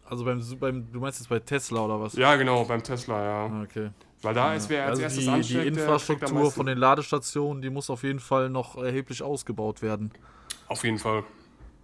[0.05, 2.13] Also beim, beim, du meinst jetzt bei Tesla oder was?
[2.15, 3.45] Ja, genau, beim Tesla, ja.
[3.47, 3.89] Ah, Okay.
[4.23, 7.69] Weil da ist, wer als Also erstes die, ansteckt, die Infrastruktur von den Ladestationen, die
[7.69, 10.11] muss auf jeden Fall noch erheblich ausgebaut werden.
[10.67, 11.23] Auf jeden Fall.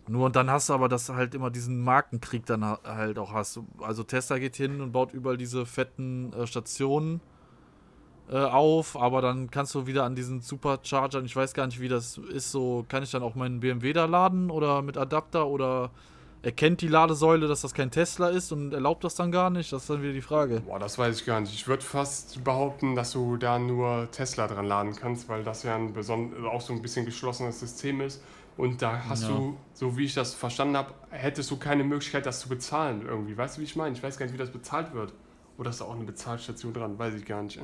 [0.08, 3.20] Nur und dann hast du aber, dass du halt immer diesen Markenkrieg dann ha- halt
[3.20, 3.60] auch hast.
[3.82, 7.22] Also Tesla geht hin und baut überall diese fetten äh, Stationen.
[8.32, 11.88] äh, auf, aber dann kannst du wieder an diesen Superchargern, ich weiß gar nicht, wie
[11.88, 15.90] das ist, so kann ich dann auch meinen BMW da laden oder mit Adapter oder
[16.42, 19.72] erkennt die Ladesäule, dass das kein Tesla ist und erlaubt das dann gar nicht?
[19.72, 20.62] Das ist dann wieder die Frage.
[20.62, 21.54] Boah, das weiß ich gar nicht.
[21.54, 25.76] Ich würde fast behaupten, dass du da nur Tesla dran laden kannst, weil das ja
[25.76, 25.94] ein
[26.46, 28.22] auch so ein bisschen geschlossenes System ist.
[28.58, 29.30] Und da hast ja.
[29.30, 33.38] du, so wie ich das verstanden habe, hättest du keine Möglichkeit, das zu bezahlen irgendwie.
[33.38, 33.96] Weißt du, wie ich meine?
[33.96, 35.14] Ich weiß gar nicht, wie das bezahlt wird.
[35.58, 37.00] Oder ist da auch eine Bezahlstation dran?
[37.00, 37.60] Weiß ich gar nicht.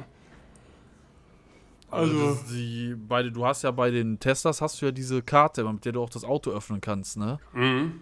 [1.91, 5.63] Also, also die, bei, du hast ja bei den Teslas hast du ja diese Karte,
[5.65, 7.39] mit der du auch das Auto öffnen kannst, ne?
[7.53, 8.01] Mhm.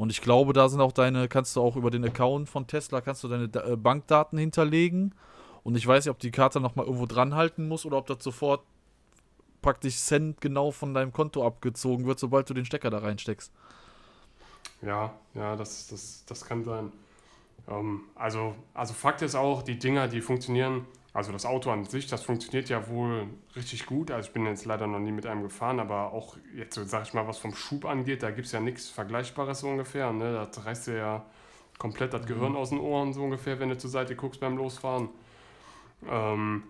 [0.00, 3.02] Und ich glaube, da sind auch deine, kannst du auch über den Account von Tesla,
[3.02, 5.14] kannst du deine äh, Bankdaten hinterlegen.
[5.62, 8.24] Und ich weiß nicht, ob die Karte nochmal irgendwo dran halten muss oder ob das
[8.24, 8.62] sofort
[9.60, 13.52] praktisch Cent genau von deinem Konto abgezogen wird, sobald du den Stecker da reinsteckst.
[14.80, 16.92] Ja, ja, das, das, das kann sein.
[17.68, 22.06] Ähm, also, also Fakt ist auch, die Dinger, die funktionieren also das Auto an sich,
[22.06, 24.12] das funktioniert ja wohl richtig gut.
[24.12, 27.14] Also ich bin jetzt leider noch nie mit einem gefahren, aber auch jetzt sag ich
[27.14, 30.12] mal, was vom Schub angeht, da gibt es ja nichts Vergleichbares so ungefähr.
[30.12, 30.48] Ne?
[30.52, 31.26] Da reißt dir ja
[31.78, 32.58] komplett das Gehirn mhm.
[32.58, 35.08] aus den Ohren so ungefähr, wenn du zur Seite guckst beim Losfahren.
[36.08, 36.62] Ähm,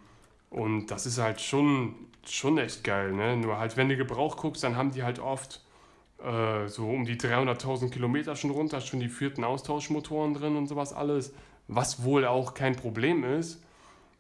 [0.49, 1.95] und das ist halt schon,
[2.26, 3.12] schon echt geil.
[3.12, 3.36] Ne?
[3.36, 5.62] Nur halt, wenn du Gebrauch guckst, dann haben die halt oft
[6.24, 10.95] äh, so um die 300.000 Kilometer schon runter, schon die vierten Austauschmotoren drin und sowas
[10.95, 11.34] alles.
[11.68, 13.62] Was wohl auch kein Problem ist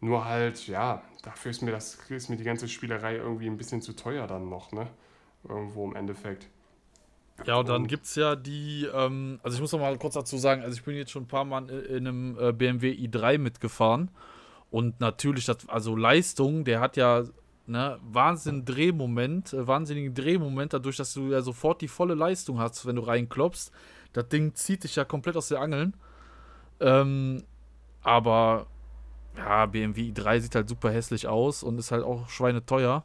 [0.00, 3.82] nur halt, ja, dafür ist mir, das, ist mir die ganze Spielerei irgendwie ein bisschen
[3.82, 4.88] zu teuer dann noch, ne?
[5.46, 6.48] Irgendwo im Endeffekt.
[7.46, 10.36] Ja, und dann gibt es ja die, ähm, also ich muss noch mal kurz dazu
[10.36, 14.10] sagen, also ich bin jetzt schon ein paar Mal in einem äh, BMW i3 mitgefahren
[14.70, 17.24] und natürlich, das, also Leistung, der hat ja
[17.66, 22.84] ne, wahnsinnigen Drehmoment, äh, wahnsinnigen Drehmoment, dadurch, dass du ja sofort die volle Leistung hast,
[22.86, 23.72] wenn du reinklopfst.
[24.12, 25.94] Das Ding zieht dich ja komplett aus den Angeln.
[26.80, 27.44] Ähm,
[28.02, 28.66] aber
[29.36, 33.04] ja, BMW i3 sieht halt super hässlich aus und ist halt auch schweineteuer.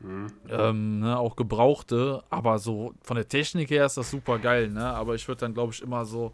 [0.00, 0.26] Mhm.
[0.48, 4.84] Ähm, ne, auch gebrauchte, aber so von der Technik her ist das super geil, ne?
[4.84, 6.32] Aber ich würde dann, glaube ich, immer so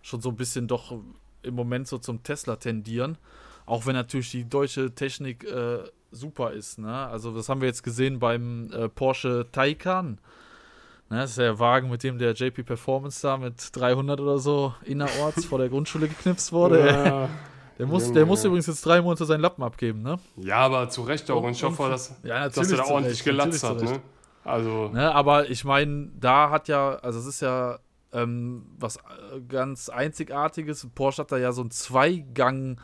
[0.00, 0.96] schon so ein bisschen doch
[1.42, 3.18] im Moment so zum Tesla tendieren.
[3.66, 7.06] Auch wenn natürlich die deutsche Technik äh, super ist, ne?
[7.06, 10.18] Also, das haben wir jetzt gesehen beim äh, Porsche Taycan.
[11.10, 14.74] Ne, das ist der Wagen, mit dem der JP Performance da mit 300 oder so
[14.84, 16.86] innerorts vor der Grundschule geknipst wurde.
[16.86, 17.28] Ja.
[17.78, 20.18] Der muss, der muss übrigens jetzt drei Monate seinen Lappen abgeben, ne?
[20.36, 21.42] Ja, aber zu Recht auch.
[21.42, 24.00] Und ich hoffe, dass, ja, dass er da ordentlich gelatzt hat, ne?
[24.44, 24.88] Also.
[24.88, 27.78] Ne, aber ich meine, da hat ja, also es ist ja
[28.12, 30.86] ähm, was äh, ganz Einzigartiges.
[30.94, 32.80] Porsche hat da ja so ein Zweigang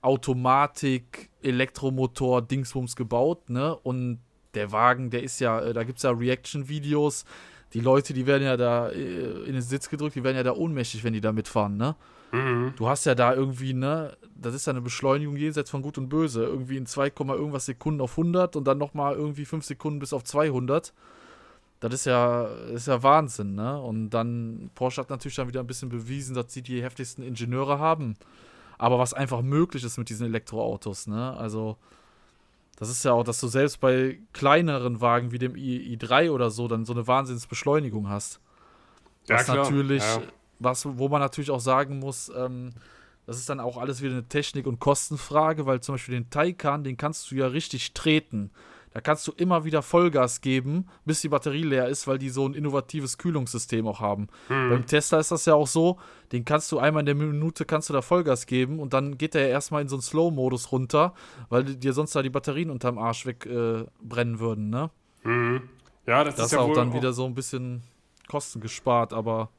[0.00, 3.74] Automatik, Elektromotor, Dingsbums gebaut, ne?
[3.76, 4.20] Und
[4.54, 7.24] der Wagen, der ist ja, äh, da gibt es ja Reaction-Videos.
[7.72, 10.52] Die Leute, die werden ja da äh, in den Sitz gedrückt, die werden ja da
[10.52, 11.96] ohnmächtig, wenn die da mitfahren, ne?
[12.34, 12.72] Mhm.
[12.76, 16.08] Du hast ja da irgendwie, ne, das ist ja eine Beschleunigung jenseits von Gut und
[16.08, 16.44] Böse.
[16.44, 20.24] Irgendwie in 2, irgendwas Sekunden auf 100 und dann nochmal irgendwie 5 Sekunden bis auf
[20.24, 20.92] 200.
[21.78, 23.80] Das ist ja, ist ja Wahnsinn, ne?
[23.80, 27.78] Und dann, Porsche hat natürlich dann wieder ein bisschen bewiesen, dass sie die heftigsten Ingenieure
[27.78, 28.14] haben.
[28.78, 31.36] Aber was einfach möglich ist mit diesen Elektroautos, ne?
[31.36, 31.76] Also,
[32.76, 36.50] das ist ja auch, dass du selbst bei kleineren Wagen wie dem i, i3 oder
[36.50, 38.40] so dann so eine Wahnsinnsbeschleunigung hast.
[39.28, 40.22] Was ja, natürlich ja
[40.58, 42.72] was, wo man natürlich auch sagen muss, ähm,
[43.26, 46.84] das ist dann auch alles wieder eine Technik- und Kostenfrage, weil zum Beispiel den Taycan,
[46.84, 48.50] den kannst du ja richtig treten.
[48.94, 52.46] Da kannst du immer wieder Vollgas geben, bis die Batterie leer ist, weil die so
[52.46, 54.28] ein innovatives Kühlungssystem auch haben.
[54.48, 54.70] Mhm.
[54.70, 55.98] Beim Tesla ist das ja auch so,
[56.30, 59.34] den kannst du einmal in der Minute kannst du da Vollgas geben und dann geht
[59.34, 61.12] der ja erstmal in so einen Slow-Modus runter,
[61.48, 64.90] weil dir sonst da die Batterien unterm Arsch wegbrennen äh, würden, ne?
[65.24, 65.62] Mhm.
[66.06, 67.82] Ja, das, das ist ja auch dann wieder so ein bisschen
[68.28, 69.50] Kosten gespart, aber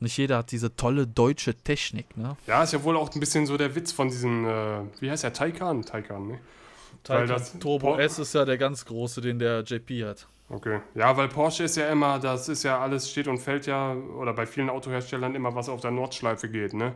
[0.00, 2.36] nicht jeder hat diese tolle deutsche Technik, ne?
[2.46, 5.24] Ja, ist ja wohl auch ein bisschen so der Witz von diesem, äh, wie heißt
[5.24, 5.82] der, Taycan?
[5.82, 6.38] Taycan, ne?
[7.02, 10.26] Taycan das Turbo Por S ist ja der ganz große, den der JP hat.
[10.48, 10.80] Okay.
[10.94, 14.32] Ja, weil Porsche ist ja immer, das ist ja alles, steht und fällt ja, oder
[14.32, 16.94] bei vielen Autoherstellern immer, was auf der Nordschleife geht, ne?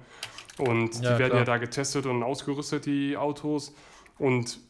[0.59, 1.41] Und die ja, werden klar.
[1.41, 3.75] ja da getestet und ausgerüstet, die Autos.
[4.19, 4.61] Und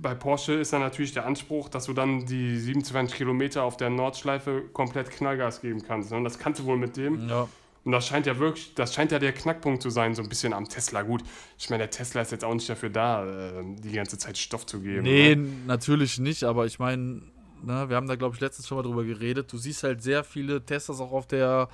[0.00, 3.90] bei Porsche ist dann natürlich der Anspruch, dass du dann die 27 Kilometer auf der
[3.90, 6.10] Nordschleife komplett Knallgas geben kannst.
[6.10, 6.16] Ne?
[6.16, 7.28] Und das kannst du wohl mit dem.
[7.28, 7.48] Ja.
[7.84, 10.54] Und das scheint ja wirklich, das scheint ja der Knackpunkt zu sein, so ein bisschen
[10.54, 11.02] am Tesla.
[11.02, 11.22] Gut,
[11.58, 14.64] ich meine, der Tesla ist jetzt auch nicht dafür da, äh, die ganze Zeit Stoff
[14.64, 15.02] zu geben.
[15.02, 15.46] Nee, ne?
[15.66, 17.20] natürlich nicht, aber ich meine,
[17.62, 19.52] ne, wir haben da, glaube ich, letztens schon mal drüber geredet.
[19.52, 21.68] Du siehst halt sehr viele Teslas auch auf der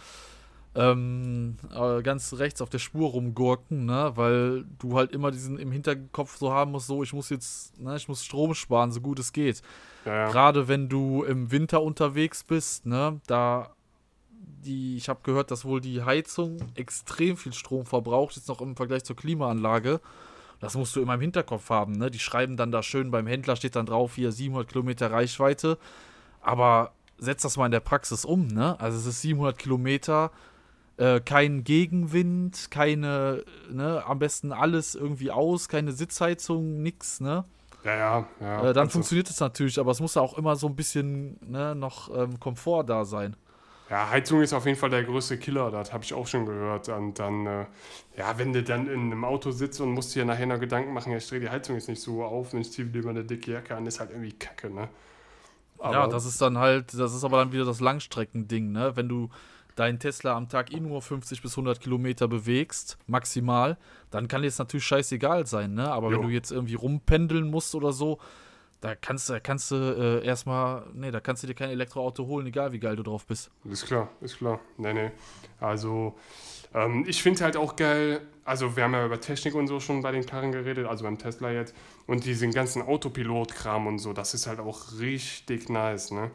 [0.75, 4.13] ähm, äh, ganz rechts auf der Spur rumgurken, ne?
[4.15, 7.97] Weil du halt immer diesen im Hinterkopf so haben musst, so ich muss jetzt, ne,
[7.97, 9.63] ich muss Strom sparen, so gut es geht.
[10.05, 10.31] Ja, ja.
[10.31, 13.71] Gerade wenn du im Winter unterwegs bist, ne, da
[14.65, 18.77] die, ich habe gehört, dass wohl die Heizung extrem viel Strom verbraucht, jetzt noch im
[18.77, 20.01] Vergleich zur Klimaanlage.
[20.61, 22.11] Das musst du immer im Hinterkopf haben, ne?
[22.11, 25.79] Die schreiben dann da schön beim Händler, steht dann drauf, hier 700 Kilometer Reichweite.
[26.43, 28.79] Aber setz das mal in der Praxis um, ne?
[28.79, 30.31] Also es ist 700 Kilometer,
[31.01, 34.05] äh, kein Gegenwind, keine, ne?
[34.07, 37.47] Am besten alles irgendwie aus, keine Sitzheizung, nix, ne?
[37.85, 38.71] Ja, ja, ja.
[38.71, 41.39] Äh, dann Also, funktioniert es natürlich, aber es muss ja auch immer so ein bisschen
[41.51, 43.37] ne, noch ähm, Komfort da sein.
[43.91, 46.89] Ja, Heizung ist auf jeden Fall der größte Killer, das habe ich auch schon gehört.
[46.89, 47.67] Und dann, äh,
[48.17, 51.11] ja, wenn du dann in einem Auto sitzt und musst dir nachher noch Gedanken machen,
[51.11, 53.51] ja, ich drehe die Heizung jetzt nicht so auf, wenn ich ziehe lieber eine dicke
[53.53, 54.89] Jacke an, ist halt irgendwie kacke, ne?
[55.83, 58.97] ja, das ist dann halt, das ist aber dann wieder das Langstreckending, ne?
[58.97, 59.31] Wenn du
[59.77, 63.77] deinen Tesla am Tag eh nur 50 bis 100 Kilometer bewegst, maximal,
[64.11, 65.91] dann kann dir es natürlich scheißegal sein, ne?
[65.91, 66.17] Aber Jo.
[66.17, 68.19] wenn du jetzt irgendwie rumpendeln musst oder so,
[68.81, 72.27] da kannst, du- da kannst du äh, erstmal, nee, da kannst du dir kein Elektroauto
[72.27, 73.51] holen, egal wie geil du drauf bist.
[73.65, 74.59] Ist klar, ist klar.
[74.79, 75.11] Nee, nee.
[75.61, 76.17] Also,
[76.73, 80.01] ähm, ich finde halt auch geil, also wir haben ja über Technik und so schon
[80.03, 81.75] bei den Karren geredet, also beim Tesla jetzt,
[82.07, 86.31] und diesen ganzen Autopilot-Kram und so, das ist halt auch richtig nice, ne?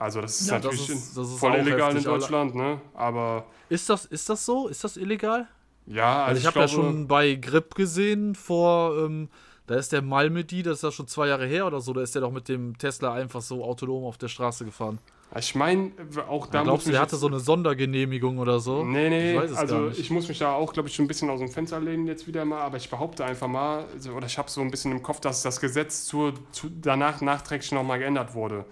[0.00, 2.54] Also das ist Ja, das natürlich ist- das ist voll illegal in heftig, alle- Deutschland,
[2.54, 2.80] ne?
[2.94, 4.68] Aber Ist das, ist das so?
[4.68, 5.48] Ist das illegal?
[5.86, 9.28] ja, also, Also ich habe ja schon bei Grip gesehen vor, ähm,
[9.66, 12.14] da ist der Malmedy, das ist ja schon zwei Jahre her oder so, da ist
[12.14, 14.98] der doch mit dem Tesla einfach so autonom auf der Straße gefahren.
[15.38, 15.92] Ich meine,
[16.28, 18.82] auch da glaubst du, der hatte so eine Sondergenehmigung oder so?
[18.82, 21.04] Nee, nee, Ich weiß es gar also ich muss mich da auch, glaube ich, schon
[21.04, 24.12] ein bisschen aus dem Fenster lehnen jetzt wieder mal, aber ich behaupte einfach mal, also,
[24.12, 27.72] oder ich habe so ein bisschen im Kopf, dass das Gesetz zur, zu, danach nachträglich
[27.72, 28.64] nochmal geändert wurde.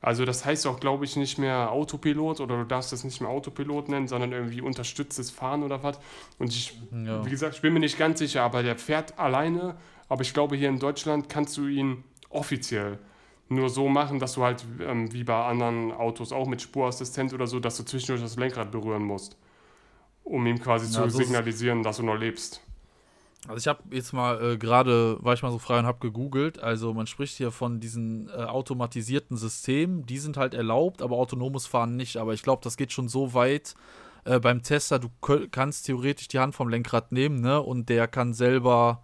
[0.00, 3.30] Also das heißt auch, glaube ich, nicht mehr Autopilot oder du darfst das nicht mehr
[3.30, 5.98] Autopilot nennen, sondern irgendwie unterstütztes Fahren oder was.
[6.38, 7.24] Und ich, Ja.
[7.24, 9.76] wie gesagt, ich bin mir nicht ganz sicher, aber der fährt alleine,
[10.08, 12.98] aber ich glaube, hier in Deutschland kannst du ihn offiziell
[13.48, 17.46] nur so machen, dass du halt ähm, wie bei anderen Autos auch mit Spurassistent oder
[17.46, 19.36] so, dass du zwischendurch das Lenkrad berühren musst,
[20.22, 22.60] um ihm quasi Ja, zu signalisieren, dass du noch lebst.
[23.48, 26.62] Also ich habe jetzt mal äh, gerade, war ich mal so frei und habe gegoogelt,
[26.62, 31.66] also man spricht hier von diesen äh, automatisierten Systemen, die sind halt erlaubt, aber autonomes
[31.66, 32.18] Fahren nicht.
[32.18, 33.74] Aber ich glaube, das geht schon so weit
[34.24, 35.08] äh, beim Tesla, du
[35.50, 37.60] kannst theoretisch die Hand vom Lenkrad nehmen, ne?
[37.62, 39.02] Und der kann selber,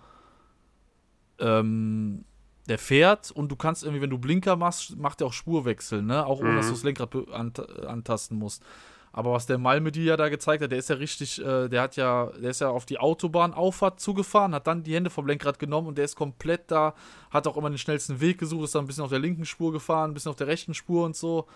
[1.38, 2.24] ähm,
[2.68, 6.26] der fährt und du kannst irgendwie, wenn du Blinker machst, macht er auch Spurwechsel, ne?
[6.26, 6.56] Auch ohne, Mhm.
[6.56, 8.62] dass du das Lenkrad antasten musst.
[9.16, 11.94] Aber was der Malmedy ja da gezeigt hat, der ist ja richtig, äh, der hat
[11.94, 15.86] ja, der ist ja auf die Autobahnauffahrt zugefahren, hat dann die Hände vom Lenkrad genommen
[15.86, 16.94] und der ist komplett da,
[17.30, 19.70] hat auch immer den schnellsten Weg gesucht, ist dann ein bisschen auf der linken Spur
[19.70, 21.46] gefahren, ein bisschen auf der rechten Spur und so.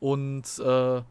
[0.00, 1.02] Und äh,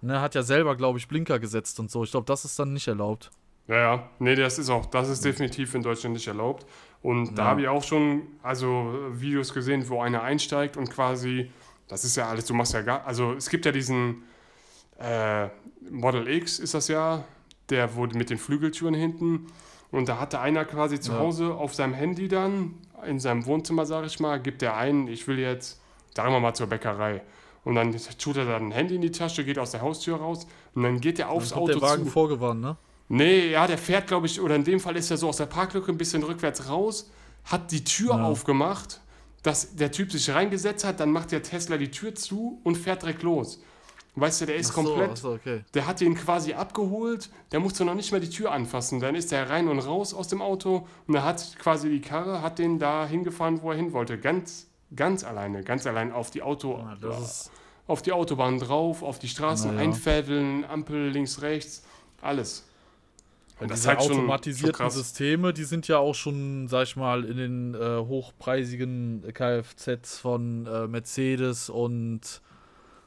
[0.00, 2.04] ne, hat ja selber, glaube ich, Blinker gesetzt und so.
[2.04, 3.30] Ich glaube, das ist dann nicht erlaubt.
[3.68, 6.66] Ja, ja, nee, das ist auch, das ist definitiv in Deutschland nicht erlaubt.
[7.02, 7.48] Und da Ja.
[7.50, 11.50] habe ich auch schon also Videos gesehen, wo einer einsteigt und quasi,
[11.88, 14.22] das ist ja alles, du machst ja gar, also es gibt ja diesen
[14.98, 15.48] äh,
[15.90, 17.24] Model X ist das ja,
[17.70, 19.46] der wurde mit den Flügeltüren hinten
[19.90, 21.18] und da hatte einer quasi zu Ja.
[21.18, 22.74] Hause auf seinem Handy dann,
[23.06, 25.80] in seinem Wohnzimmer, sage ich mal, gibt er ein, ich will jetzt,
[26.14, 27.22] sagen wir mal, zur Bäckerei.
[27.64, 30.46] Und dann tut er dann ein Handy in die Tasche, geht aus der Haustür raus
[30.74, 32.10] und dann geht er aufs Dann Auto der Wagen zu.
[32.10, 32.76] vorgewarnt, ne?
[33.08, 35.46] Nee, ja, der fährt, glaube ich, oder in dem Fall ist er so aus der
[35.46, 37.10] Parklücke ein bisschen rückwärts raus,
[37.44, 38.24] hat die Tür Ja.
[38.24, 39.00] aufgemacht,
[39.42, 43.02] dass der Typ sich reingesetzt hat, dann macht der Tesla die Tür zu und fährt
[43.02, 43.62] direkt los.
[44.16, 45.64] Weißt du, der ist Ach so, komplett, ach so, okay.
[45.74, 49.00] der hat ihn quasi abgeholt, der musste noch nicht mal die Tür anfassen.
[49.00, 52.40] Dann ist er rein und raus aus dem Auto und er hat quasi die Karre,
[52.40, 54.16] hat den da hingefahren, wo er hin wollte.
[54.18, 57.50] Ganz, ganz alleine, ganz allein auf die Auto, Ja, das ist,
[57.88, 59.78] auf die Autobahn drauf, auf die Straßen ja.
[59.80, 61.82] einfädeln, Ampel links, rechts,
[62.22, 62.68] alles.
[63.60, 64.94] Und das diese halt schon- schon automatisierten krass.
[64.94, 70.66] Systeme, die sind ja auch schon, sag ich mal, in den äh, hochpreisigen Kfz von
[70.66, 72.40] äh, Mercedes und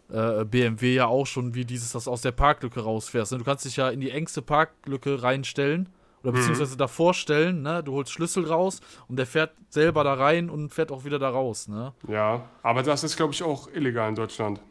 [0.09, 3.31] äh, BMW ja auch schon, wie dieses, das aus der Parklücke rausfährst.
[3.33, 3.37] ne?
[3.39, 5.89] Du kannst dich ja in die engste Parklücke reinstellen
[6.23, 6.35] oder Mhm.
[6.37, 7.83] beziehungsweise davor stellen, ne?
[7.83, 11.29] Du holst Schlüssel raus und der fährt selber da rein und fährt auch wieder da
[11.29, 11.93] raus, ne?
[12.07, 14.61] Ja, aber das ist, glaube ich, auch illegal in Deutschland.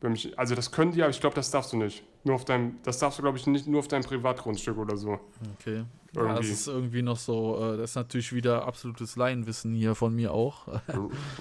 [0.00, 2.04] Mich, also das können die, aber ich glaube, das darfst du nicht.
[2.22, 5.18] Nur auf deinem, das darfst du, glaube ich, nicht nur auf deinem Privatgrundstück oder so.
[5.60, 5.84] Okay.
[6.14, 6.36] Ja, Irgendwie.
[6.38, 10.32] das ist irgendwie noch so, äh, das ist natürlich wieder absolutes Laienwissen hier von mir
[10.32, 10.66] auch.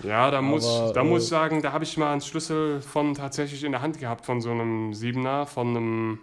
[0.04, 2.82] Ja, da muss, Aber, da äh, muss ich sagen, da habe ich mal einen Schlüssel
[2.82, 6.20] von tatsächlich in der Hand gehabt, von so einem Siebener, von einem,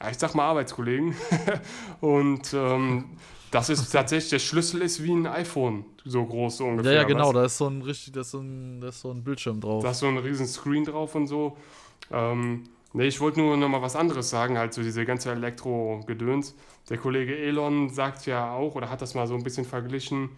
[0.00, 1.14] ja, ich sag mal Arbeitskollegen.
[2.00, 3.04] Und ähm,
[3.50, 6.92] das ist tatsächlich, der Schlüssel ist wie ein iPhone, so groß so Ja, ungefähr.
[6.94, 7.38] ja, genau, weißt du?
[7.38, 9.82] da ist so ein richtig, da ist so ein, da ist so ein Bildschirm drauf.
[9.82, 11.56] Da ist so ein riesen Screen drauf und so.
[12.10, 16.54] Ähm, nee, ich wollte nur noch mal was anderes sagen, halt so diese ganze Elektro-Gedöns.
[16.88, 20.30] Der Kollege Elon sagt ja auch, oder hat das mal so ein bisschen verglichen,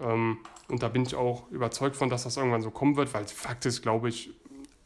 [0.00, 0.38] ähm,
[0.68, 3.66] und da bin ich auch überzeugt von, dass das irgendwann so kommen wird, weil Fakt
[3.66, 4.30] ist, glaube ich,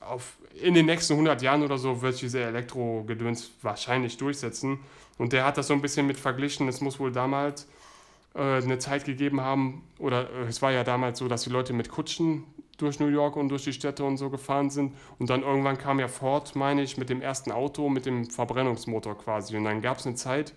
[0.00, 4.80] auf, in den nächsten 100 Jahren oder so wird sich diese Elektro-Gedöns wahrscheinlich durchsetzen.
[5.18, 6.68] Und der hat das so ein bisschen mit verglichen.
[6.68, 7.68] Es muss wohl damals
[8.34, 11.72] äh, eine Zeit gegeben haben, oder äh, es war ja damals so, dass die Leute
[11.72, 12.44] mit Kutschen
[12.82, 14.94] durch New York und durch die Städte und so gefahren sind.
[15.18, 19.16] Und dann irgendwann kam ja Ford, meine ich, mit dem ersten Auto, mit dem Verbrennungsmotor
[19.16, 19.56] quasi.
[19.56, 20.52] Und dann gab es eine Zeit,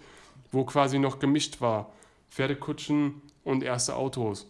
[0.52, 1.92] wo quasi noch gemischt war.
[2.30, 4.50] Pferdekutschen und erste Autos.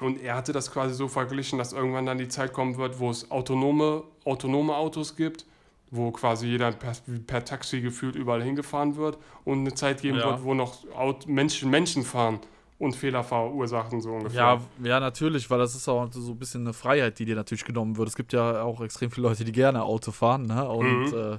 [0.00, 3.10] Und er hatte das quasi so verglichen, dass irgendwann dann die Zeit kommen wird, wo
[3.10, 5.46] es autonome, autonome Autos gibt,
[5.90, 6.94] wo quasi jeder per,
[7.26, 10.30] per Taxi gefühlt überall hingefahren wird und eine Zeit geben ja.
[10.30, 12.40] wird, wo noch Aut Menschen, Menschen fahren
[12.78, 14.40] und Fehler verursachen, so ungefähr.
[14.40, 17.64] Ja, ja, natürlich, weil das ist auch so ein bisschen eine Freiheit, die dir natürlich
[17.64, 18.08] genommen wird.
[18.08, 20.68] Es gibt ja auch extrem viele Leute, die gerne Auto fahren, ne?
[20.68, 21.16] Und mhm.
[21.16, 21.38] äh,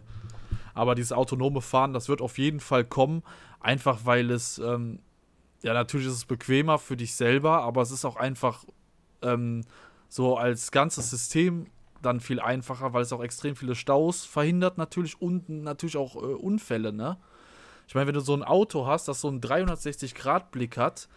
[0.73, 3.23] aber dieses autonome Fahren, das wird auf jeden Fall kommen,
[3.59, 4.99] einfach weil es ähm,
[5.65, 8.65] ja, natürlich ist es bequemer für dich selber, aber es ist auch einfach
[9.23, 9.61] ähm,
[10.09, 11.65] so als ganzes System
[12.03, 16.19] dann viel einfacher, weil es auch extrem viele Staus verhindert natürlich und natürlich auch äh,
[16.19, 17.17] Unfälle, ne?
[17.87, 21.07] Ich meine, wenn du so ein Auto hast, das so einen 360-Grad-Blick hat,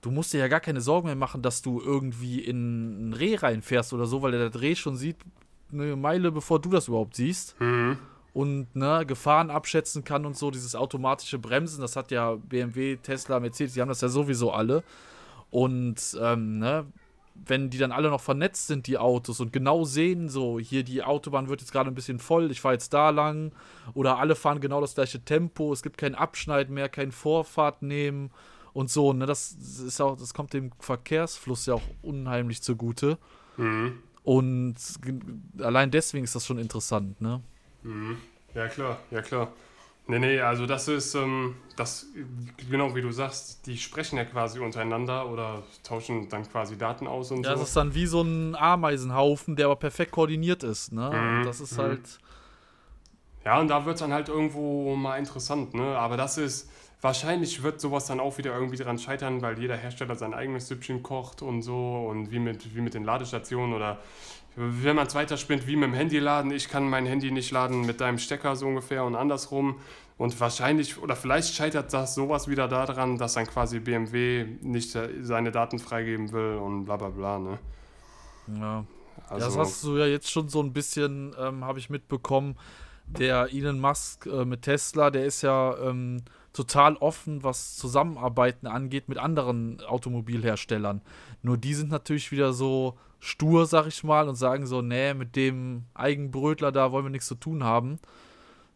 [0.00, 3.36] du musst dir ja gar keine Sorgen mehr machen, dass du irgendwie in ein Reh
[3.36, 5.16] reinfährst oder so, weil der Dreh schon sieht,
[5.72, 7.60] eine Meile bevor du das überhaupt siehst.
[7.60, 7.98] Mhm
[8.34, 13.38] und ne, Gefahren abschätzen kann und so, dieses automatische Bremsen, das hat ja BMW, Tesla,
[13.38, 14.82] Mercedes, die haben das ja sowieso alle.
[15.50, 16.84] Und ähm, ne,
[17.34, 21.02] wenn die dann alle noch vernetzt sind, die Autos, und genau sehen, so, hier die
[21.02, 23.52] Autobahn wird jetzt gerade ein bisschen voll, ich fahre jetzt da lang,
[23.92, 28.30] oder alle fahren genau das gleiche Tempo, es gibt kein Abschneiden mehr, kein Vorfahrt nehmen
[28.72, 33.18] und so, ne, das ist auch, das kommt dem Verkehrsfluss ja auch unheimlich zugute.
[33.56, 33.98] Mhm.
[34.22, 34.76] Und
[35.58, 37.42] allein deswegen ist das schon interessant, ne?
[37.82, 38.16] Mhm.
[38.54, 39.52] Ja, klar, ja, klar.
[40.06, 42.06] Nee, nee, also das ist, ähm, das,
[42.68, 47.30] genau wie du sagst, die sprechen ja quasi untereinander oder tauschen dann quasi Daten aus
[47.30, 47.48] und ja, so.
[47.50, 51.10] Ja, das ist dann wie so ein Ameisenhaufen, der aber perfekt koordiniert ist, ne?
[51.10, 51.44] Mhm.
[51.44, 51.82] das ist mhm.
[51.82, 52.18] halt.
[53.46, 55.96] Ja, und da wird es dann halt irgendwo mal interessant, ne?
[55.96, 60.16] Aber das ist, wahrscheinlich wird sowas dann auch wieder irgendwie dran scheitern, weil jeder Hersteller
[60.16, 64.00] sein eigenes Süppchen kocht und so und wie mit, wie mit den Ladestationen oder
[64.56, 67.86] wenn man es weiterspinnt, wie mit dem Handy laden, ich kann mein Handy nicht laden
[67.86, 69.80] mit deinem Stecker so ungefähr und andersrum.
[70.16, 75.50] Und wahrscheinlich oder vielleicht scheitert das sowas wieder daran, dass dann quasi BMW nicht seine
[75.50, 77.38] Daten freigeben will und bla bla bla.
[77.40, 77.58] Ne?
[78.60, 78.84] Ja.
[79.28, 82.56] Also, das hast du ja jetzt schon so ein bisschen, ähm, habe ich mitbekommen.
[83.06, 89.08] Der Elon Musk äh, mit Tesla, der ist ja ähm, total offen, was Zusammenarbeiten angeht
[89.08, 91.02] mit anderen Automobilherstellern.
[91.42, 95.34] Nur die sind natürlich wieder so stur, sag ich mal, und sagen so, nee, mit
[95.34, 97.98] dem Eigenbrötler da wollen wir nichts zu tun haben.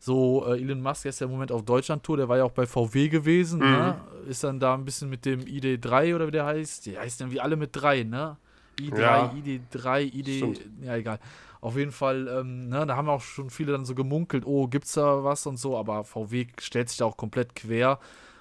[0.01, 2.66] So, äh, Elon Musk ist ja im Moment auf Deutschland-Tour, der war ja auch bei
[2.66, 3.66] VW gewesen, mhm.
[3.66, 4.01] ne?
[4.26, 6.86] Ist dann da ein bisschen mit dem ID3 oder wie der heißt.
[6.86, 8.36] Die heißt dann wie alle mit 3, ne?
[8.80, 9.34] ID3, ja.
[9.34, 10.61] ID3, ID, Stimmt.
[10.82, 11.18] ja egal.
[11.61, 14.92] Auf jeden Fall, ähm, ne, da haben auch schon viele dann so gemunkelt, oh, gibt's
[14.92, 17.99] da was und so, aber VW stellt sich da auch komplett quer.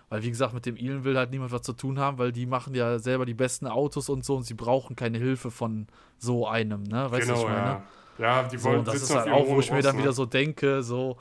[0.09, 2.45] Weil, wie gesagt, mit dem Elon will halt niemand was zu tun haben, weil die
[2.45, 5.87] machen ja selber die besten Autos und so und sie brauchen keine Hilfe von
[6.17, 7.11] so einem, ne?
[7.11, 7.81] Weißt genau, du, was ich meine?
[8.17, 10.03] Ja, ja die wollen so, das ist halt auch, wo ich mir dann ne?
[10.03, 11.17] wieder so denke, so,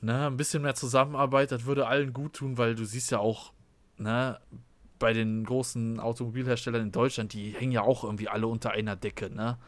[0.00, 3.52] ne, ein bisschen mehr Zusammenarbeit, das würde allen gut tun, weil du siehst ja auch,
[3.96, 4.40] ne,
[4.98, 9.30] bei den großen Automobilherstellern in Deutschland, die hängen ja auch irgendwie alle unter einer Decke,
[9.30, 9.58] ne?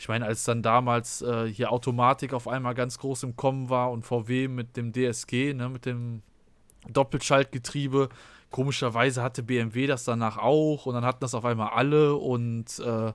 [0.00, 3.90] Ich meine, als dann damals äh, hier Automatik auf einmal ganz groß im Kommen war
[3.90, 6.22] und VW mit dem DSG, ne, mit dem
[6.88, 8.08] Doppelschaltgetriebe.
[8.50, 13.12] Komischerweise hatte BMW das danach auch und dann hatten das auf einmal alle und äh,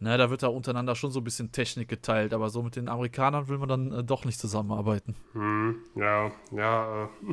[0.00, 2.88] na, da wird da untereinander schon so ein bisschen Technik geteilt, aber so mit den
[2.88, 5.14] Amerikanern will man dann äh, doch nicht zusammenarbeiten.
[5.32, 7.08] Hm, ja, ja, äh,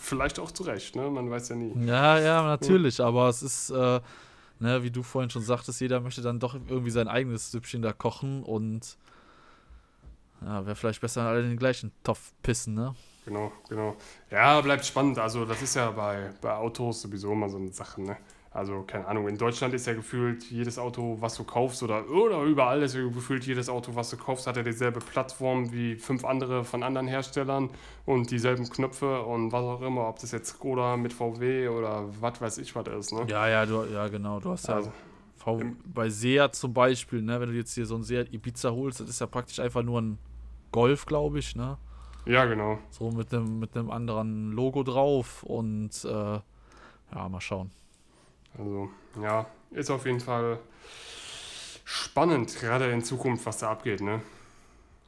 [0.00, 1.10] vielleicht auch zu Recht, ne?
[1.10, 1.72] Man weiß ja nie.
[1.86, 3.06] Ja, ja, natürlich, hm.
[3.06, 4.00] aber es ist, äh,
[4.60, 7.92] ne, wie du vorhin schon sagtest, jeder möchte dann doch irgendwie sein eigenes Süppchen da
[7.92, 8.96] kochen und
[10.42, 12.94] ja, wäre vielleicht besser, alle in den gleichen Topf pissen, ne?
[13.24, 13.96] Genau, genau.
[14.30, 15.18] Ja, bleibt spannend.
[15.18, 18.16] Also, das ist ja bei, bei Autos sowieso immer so eine Sache, ne?
[18.54, 22.42] Also, keine Ahnung, in Deutschland ist ja gefühlt jedes Auto, was du kaufst, oder, oder
[22.42, 26.22] überall ist ja gefühlt jedes Auto, was du kaufst, hat ja dieselbe Plattform wie fünf
[26.22, 27.70] andere von anderen Herstellern
[28.04, 32.42] und dieselben Knöpfe und was auch immer, ob das jetzt Skoda mit VW oder was
[32.42, 33.24] weiß ich was ist, ne?
[33.26, 34.38] Ja, ja, du, ja, genau.
[34.38, 34.74] Du hast ja.
[34.74, 34.92] Also,
[35.86, 39.08] bei Seat zum Beispiel, ne, wenn du jetzt hier so ein Seat Ibiza holst, das
[39.08, 40.18] ist ja praktisch einfach nur ein
[40.72, 41.78] Golf, glaube ich, ne?
[42.24, 42.78] Ja, genau.
[42.90, 47.70] So mit einem mit einem anderen Logo drauf und äh, ja, mal schauen.
[48.56, 50.58] Also, ja, ist auf jeden Fall
[51.84, 54.22] spannend, gerade in Zukunft, was da abgeht, ne?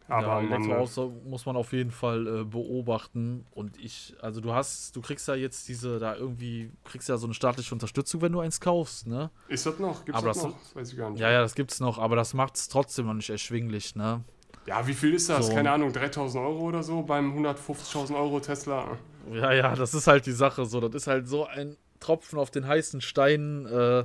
[0.07, 0.89] Aber ja, man,
[1.25, 3.47] muss man auf jeden Fall äh, beobachten.
[3.53, 7.27] Und ich, also du hast, du kriegst ja jetzt diese, da irgendwie, kriegst ja so
[7.27, 9.31] eine staatliche Unterstützung, wenn du eins kaufst, ne?
[9.49, 10.05] Ist das noch?
[10.05, 10.59] Gibt's aber das, das noch?
[10.59, 11.21] Das weiß ich gar nicht.
[11.21, 14.23] Ja, ja, das gibt's noch, aber das macht es trotzdem noch nicht erschwinglich, ne?
[14.67, 15.47] Ja, wie viel ist das?
[15.47, 15.55] So.
[15.55, 18.99] Keine Ahnung, 3000 Euro oder so beim 150.000 Euro Tesla?
[19.33, 20.81] Ja, ja, das ist halt die Sache so.
[20.81, 24.05] Das ist halt so ein Tropfen auf den heißen Stein, äh,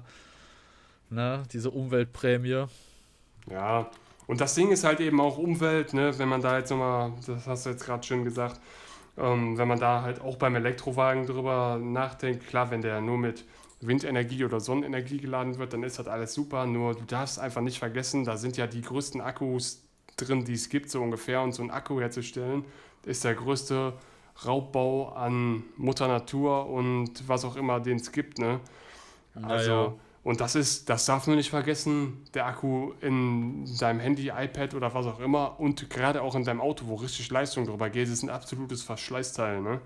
[1.10, 2.66] ne, diese Umweltprämie.
[3.50, 3.90] Ja,
[4.28, 7.48] und das Ding ist halt eben auch Umwelt, ne, wenn man da jetzt nochmal, das
[7.48, 8.60] hast du jetzt gerade schön gesagt,
[9.18, 13.46] ähm, wenn man da halt auch beim Elektrowagen drüber nachdenkt, klar, wenn der nur mit
[13.82, 16.66] Windenergie oder Sonnenenergie geladen wird, dann ist das alles super.
[16.66, 19.84] Nur du darfst einfach nicht vergessen, da sind ja die größten Akkus
[20.22, 21.42] drin, die es gibt, so ungefähr.
[21.42, 22.66] Und so einen Akku herzustellen,
[23.06, 23.94] ist der größte
[24.46, 28.40] Raubbau an Mutter Natur und was auch immer, den es gibt.
[28.40, 28.60] Ne?
[29.42, 29.94] Also, ja.
[30.24, 34.94] und das ist, das darf man nicht vergessen, der Akku in deinem Handy, iPad oder
[34.94, 38.24] was auch immer und gerade auch in deinem Auto, wo richtig Leistung drüber geht, ist
[38.24, 39.62] ein absolutes Verschleißteil.
[39.62, 39.82] Ne?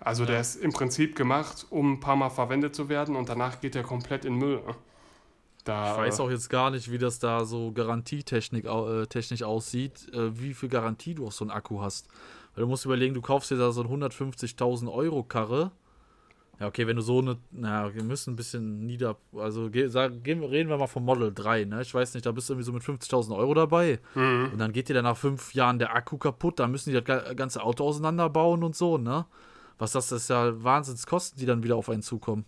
[0.00, 0.30] Also ja.
[0.30, 3.76] der ist im Prinzip gemacht, um ein paar Mal verwendet zu werden und danach geht
[3.76, 4.62] er komplett in Müll.
[5.66, 10.06] Da, ich weiß auch jetzt gar nicht, wie das da so garantietechnisch äh, technisch aussieht,
[10.14, 12.06] äh, wie viel Garantie du auf so einen Akku hast.
[12.54, 15.72] Weil du musst überlegen, du kaufst dir da so eine 150.000 Euro Karre.
[16.60, 20.22] Ja, okay, wenn du so eine, naja, wir müssen ein bisschen nieder, also ge, sag,
[20.22, 21.82] gehen, reden wir mal vom Model 3, ne?
[21.82, 23.98] Ich weiß nicht, da bist du irgendwie so mit 50.000 Euro dabei.
[24.14, 24.50] Mhm.
[24.52, 27.36] Und dann geht dir dann nach fünf Jahren der Akku kaputt, dann müssen die das
[27.36, 29.26] ganze Auto auseinanderbauen und so, ne?
[29.78, 32.46] Was das ist ja Wahnsinnskosten, die dann wieder auf einen zukommen.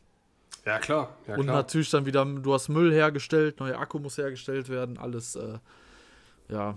[0.69, 1.17] Ja, klar.
[1.27, 5.35] Ja, und natürlich dann wieder, du hast Müll hergestellt, neuer Akku muss hergestellt werden, alles,
[5.35, 5.59] äh,
[6.51, 6.77] ja.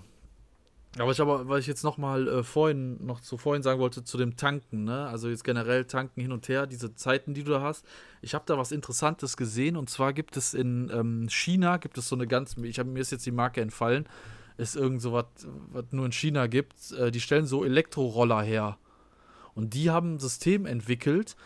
[0.98, 4.02] Aber ich aber, weil ich jetzt noch mal äh, vorhin, noch zu vorhin sagen wollte,
[4.02, 5.06] zu dem Tanken, ne?
[5.08, 7.84] Also jetzt generell tanken hin und her, diese Zeiten, die du da hast.
[8.22, 12.08] Ich habe da was Interessantes gesehen und zwar gibt es in ähm, China, gibt es
[12.08, 14.08] so eine ganz, ich habe mir ist jetzt die Marke entfallen,
[14.56, 15.26] ist irgend so was,
[15.70, 16.92] was nur in China gibt.
[16.92, 18.78] Äh, die stellen so Elektroroller her.
[19.54, 21.36] Und die haben ein System entwickelt,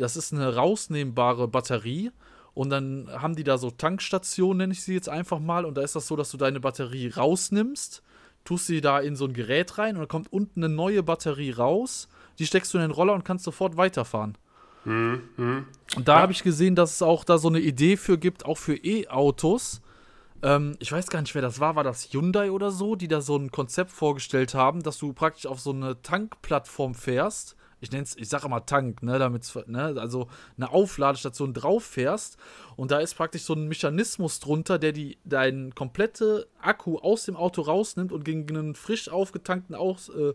[0.00, 2.10] das ist eine rausnehmbare Batterie.
[2.54, 5.64] Und dann haben die da so Tankstationen, nenne ich sie jetzt einfach mal.
[5.64, 8.02] Und da ist das so, dass du deine Batterie rausnimmst,
[8.44, 11.52] tust sie da in so ein Gerät rein und dann kommt unten eine neue Batterie
[11.52, 12.08] raus.
[12.38, 14.36] Die steckst du in den Roller und kannst sofort weiterfahren.
[14.84, 15.22] Mhm.
[15.36, 15.66] mhm.
[15.96, 16.22] Und da ja.
[16.22, 19.82] habe ich gesehen, dass es auch da so eine Idee für gibt, auch für E-Autos.
[20.42, 21.76] Ähm, ich weiß gar nicht, wer das war.
[21.76, 25.46] War das Hyundai oder so, die da so ein Konzept vorgestellt haben, dass du praktisch
[25.46, 27.56] auf so eine Tankplattform fährst.
[27.80, 32.36] Ich nenne es, ich sage immer Tank, ne, damit, ne, also eine Aufladestation drauf fährst
[32.76, 37.36] und da ist praktisch so ein Mechanismus drunter, der die deinen komplette Akku aus dem
[37.36, 40.34] Auto rausnimmt und gegen einen frisch aufgetankten aus, äh,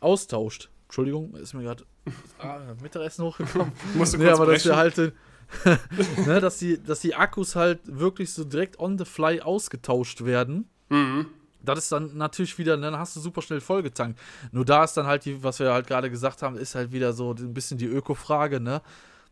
[0.00, 0.70] austauscht.
[0.84, 1.84] Entschuldigung, ist mir gerade
[2.38, 3.72] ah, Mittagessen hochgekommen.
[3.94, 4.96] Musst du nee, aber dass wir halt
[6.26, 10.68] ne, dass, die, dass die Akkus halt wirklich so direkt on the fly ausgetauscht werden.
[10.88, 11.26] Mhm.
[11.62, 14.20] Das ist dann natürlich wieder, ne, dann hast du super schnell vollgetankt.
[14.52, 17.12] Nur da ist dann halt die, was wir halt gerade gesagt haben, ist halt wieder
[17.12, 18.82] so ein bisschen die Öko-Frage, ne?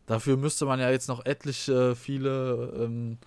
[0.05, 3.17] Dafür müsste man ja jetzt noch etliche viele, ähm,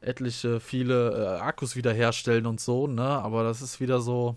[0.00, 3.02] etliche viele äh, Akkus wiederherstellen und so, ne?
[3.02, 4.36] Aber das ist wieder so,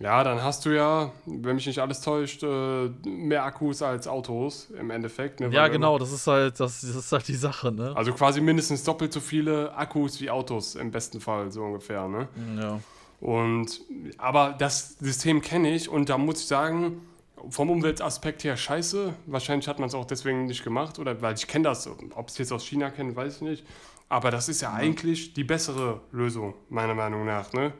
[0.00, 4.70] ja, dann hast du ja, wenn mich nicht alles täuscht, äh, mehr Akkus als Autos
[4.70, 5.40] im Endeffekt.
[5.40, 5.50] Ne?
[5.50, 7.92] Ja, genau, das ist halt, das, das, ist halt die Sache, ne?
[7.94, 12.28] Also quasi mindestens doppelt so viele Akkus wie Autos im besten Fall, so ungefähr, ne?
[12.58, 12.80] Ja.
[13.20, 13.82] Und
[14.16, 17.02] aber das System kenne ich und da muss ich sagen,
[17.48, 19.14] vom Umweltaspekt her scheiße.
[19.26, 22.38] Wahrscheinlich hat man es auch deswegen nicht gemacht oder weil ich kenne das, ob es
[22.38, 23.66] jetzt aus China kennt, weiß ich nicht.
[24.08, 27.72] Aber das ist ja, ja eigentlich die bessere Lösung, meiner Meinung nach, ne?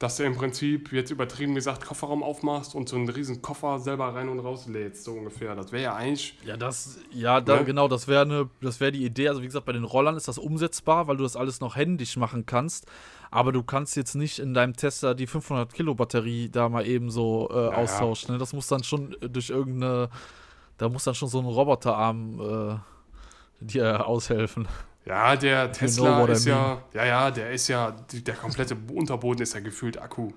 [0.00, 4.14] Dass du im Prinzip jetzt übertrieben gesagt Kofferraum aufmachst und so einen riesen Koffer selber
[4.14, 5.54] rein und raus lädst, so ungefähr.
[5.54, 6.34] Das wäre ja eigentlich.
[6.42, 7.64] Ja, das, ja, da, ne?
[7.66, 9.28] genau, das wäre ne, das die Idee.
[9.28, 12.16] Also wie gesagt, bei den Rollern ist das umsetzbar, weil du das alles noch händisch
[12.16, 12.86] machen kannst.
[13.30, 17.10] Aber du kannst jetzt nicht in deinem Tesla die 500 Kilo Batterie da mal eben
[17.10, 18.32] so äh, ja, austauschen.
[18.32, 18.38] Ne?
[18.38, 20.08] Das muss dann schon durch irgendeine,
[20.78, 24.66] da muss dann schon so ein Roboterarm äh, dir aushelfen.
[25.10, 29.58] Ja, der Tesla ist ja, ja, ja, der ist ja, der komplette Unterboden ist ja
[29.58, 30.30] gefühlt Akku.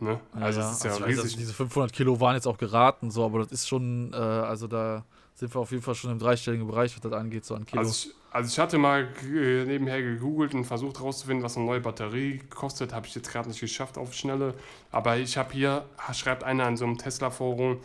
[0.00, 0.20] Ne?
[0.34, 1.24] Also, ja, das ist ja also riesig.
[1.24, 4.66] Weiß, diese 500 Kilo waren jetzt auch geraten, so, aber das ist schon, äh, also
[4.66, 7.64] da sind wir auf jeden Fall schon im dreistelligen Bereich, was das angeht, so an
[7.64, 7.80] Kilo.
[7.80, 12.42] Also ich, also ich hatte mal nebenher gegoogelt und versucht herauszufinden, was eine neue Batterie
[12.50, 12.92] kostet.
[12.92, 14.52] Habe ich jetzt gerade nicht geschafft auf Schnelle.
[14.90, 17.78] Aber ich habe hier, schreibt einer in so einem Tesla-Forum,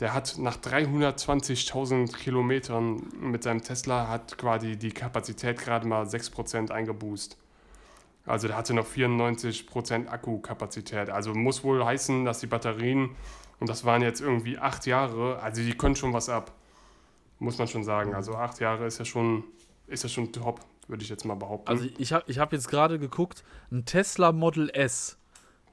[0.00, 6.70] der hat nach 320.000 Kilometern mit seinem Tesla hat quasi die Kapazität gerade mal 6%
[6.70, 7.38] eingeboost.
[8.26, 11.10] Also der hatte noch 94% Akkukapazität.
[11.10, 13.10] Also muss wohl heißen, dass die Batterien,
[13.60, 16.52] und das waren jetzt irgendwie acht Jahre, also die können schon was ab.
[17.38, 18.14] Muss man schon sagen.
[18.14, 19.44] Also acht Jahre ist ja schon,
[19.86, 21.68] ist ja schon top, würde ich jetzt mal behaupten.
[21.68, 25.18] Also ich habe ich hab jetzt gerade geguckt, ein Tesla Model S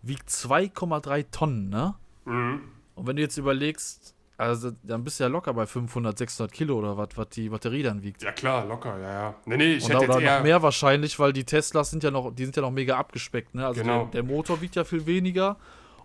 [0.01, 1.95] wiegt 2,3 Tonnen, ne?
[2.25, 2.61] Mhm.
[2.95, 6.79] Und wenn du jetzt überlegst, also dann bist du ja locker bei 500, 600 Kilo
[6.79, 8.23] oder was, was die Batterie dann wiegt.
[8.23, 9.35] Ja klar, locker, ja, ja.
[9.45, 12.11] Nee, nee, ich Und hätte oder jetzt noch mehr wahrscheinlich, weil die Teslas sind ja
[12.11, 13.65] noch, die sind ja noch mega abgespeckt, ne?
[13.65, 14.05] Also genau.
[14.05, 15.57] der, der Motor wiegt ja viel weniger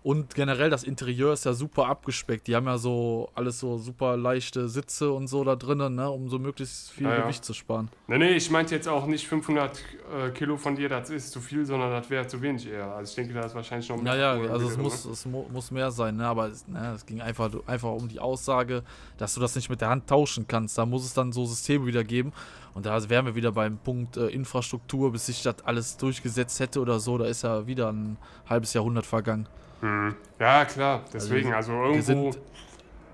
[0.03, 2.47] Und generell das Interieur ist ja super abgespeckt.
[2.47, 6.29] Die haben ja so alles so super leichte Sitze und so da drinnen, ne, um
[6.29, 7.21] so möglichst viel Ja, ja.
[7.23, 7.89] Gewicht zu sparen.
[8.07, 11.41] Nee, nee, ich meinte jetzt auch nicht 500 äh, Kilo von dir, das ist zu
[11.41, 12.95] viel, sondern das wäre zu wenig eher.
[12.95, 15.13] Also ich denke, da ist wahrscheinlich noch Ja, ja, mehr also es drin, muss, ne?
[15.13, 16.27] es mu muss mehr sein, ne?
[16.27, 18.85] aber es, ne, es ging einfach, einfach um die Aussage,
[19.17, 20.79] dass du das nicht mit der Hand tauschen kannst.
[20.79, 22.33] Da muss es dann so Systeme wieder geben.
[22.75, 26.81] Und da wären wir wieder beim Punkt äh, Infrastruktur, bis sich das alles durchgesetzt hätte
[26.81, 27.19] oder so.
[27.19, 28.17] Da ist ja wieder ein
[28.49, 29.49] halbes Jahrhundert vergangen.
[29.81, 30.17] Mhm.
[30.39, 32.31] Ja, klar, deswegen, also, Wir irgendwo.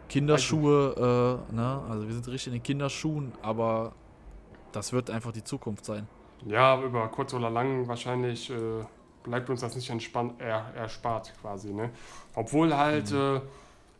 [0.08, 1.82] Kinderschuhe, äh, ne?
[1.88, 3.92] Also wir sind richtig in den Kinderschuhen, aber
[4.72, 6.06] das wird einfach die Zukunft sein.
[6.46, 8.54] Ja, über kurz oder lang wahrscheinlich äh,
[9.22, 11.72] bleibt uns das nicht entspannt, er, erspart quasi.
[11.72, 11.90] Ne?
[12.34, 13.40] Obwohl halt, Mhm.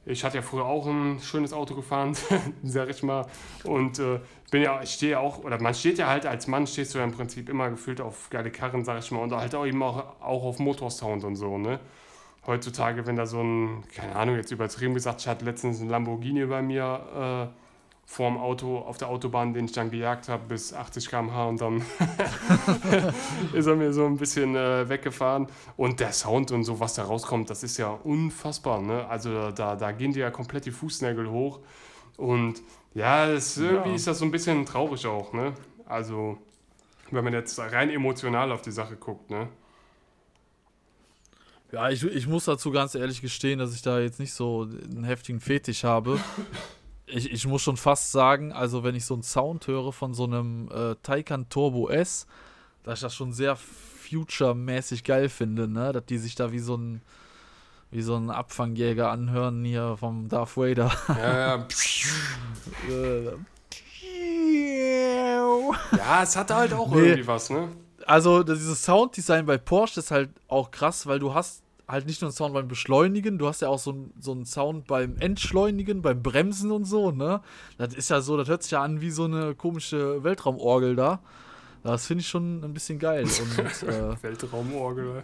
[0.06, 2.14] äh, ich hatte ja früher auch ein schönes Auto gefahren,
[2.62, 3.26] sag ich mal.
[3.64, 6.66] Und äh, bin ja, ich stehe ja auch, oder man steht ja halt als Mann,
[6.66, 9.20] stehst du ja im Prinzip immer gefühlt auf geile Karren, sag ich mal.
[9.22, 11.80] Und halt auch eben auch, auch auf Motorsound und so, ne?
[12.46, 16.44] Heutzutage, wenn da so ein, keine Ahnung, jetzt übertrieben gesagt, ich hatte letztens einen Lamborghini
[16.44, 17.60] bei mir äh,
[18.06, 21.82] vorm Auto auf der Autobahn, den ich dann gejagt habe bis 80 km/h und dann
[23.54, 25.46] ist er mir so ein bisschen äh, weggefahren.
[25.76, 28.82] Und der Sound und so, was da rauskommt, das ist ja unfassbar.
[28.82, 29.06] Ne?
[29.08, 31.60] Also da, da gehen dir ja komplett die Fußnägel hoch.
[32.18, 33.94] Und ja, das, irgendwie Ja.
[33.96, 35.32] ist das so ein bisschen traurig auch.
[35.32, 35.54] Ne?
[35.86, 36.36] Also,
[37.10, 39.30] wenn man jetzt rein emotional auf die Sache guckt.
[39.30, 39.48] Ne?
[41.74, 45.04] Ja, ich, ich muss dazu ganz ehrlich gestehen, dass ich da jetzt nicht so einen
[45.04, 46.20] heftigen Fetisch habe.
[47.06, 50.24] Ich, ich muss schon fast sagen, also wenn ich so einen Sound höre von so
[50.24, 52.26] einem äh, Taycan Turbo S,
[52.84, 55.92] dass ich das schon sehr future-mäßig geil finde, ne?
[55.92, 57.02] Dass die sich da wie so ein
[57.90, 60.90] wie so ein Abfangjäger anhören hier vom Darth Vader.
[61.08, 61.66] Ja, ja.
[65.96, 67.00] Ja, es hat halt auch Nee.
[67.00, 67.50] irgendwie was.
[67.50, 67.68] Ne?
[68.06, 72.28] also dieses Sounddesign bei Porsche ist halt auch krass, weil du hast halt nicht nur
[72.30, 76.00] einen Sound beim Beschleunigen, du hast ja auch so, einen- so einen Sound beim Entschleunigen,
[76.02, 77.40] beim Bremsen und so, ne?
[77.78, 81.20] Das ist ja so, das hört sich ja an wie so eine komische Weltraumorgel da.
[81.82, 83.24] Das finde ich schon ein bisschen geil.
[83.24, 83.58] Und,
[83.88, 85.22] äh, Weltraumorgel.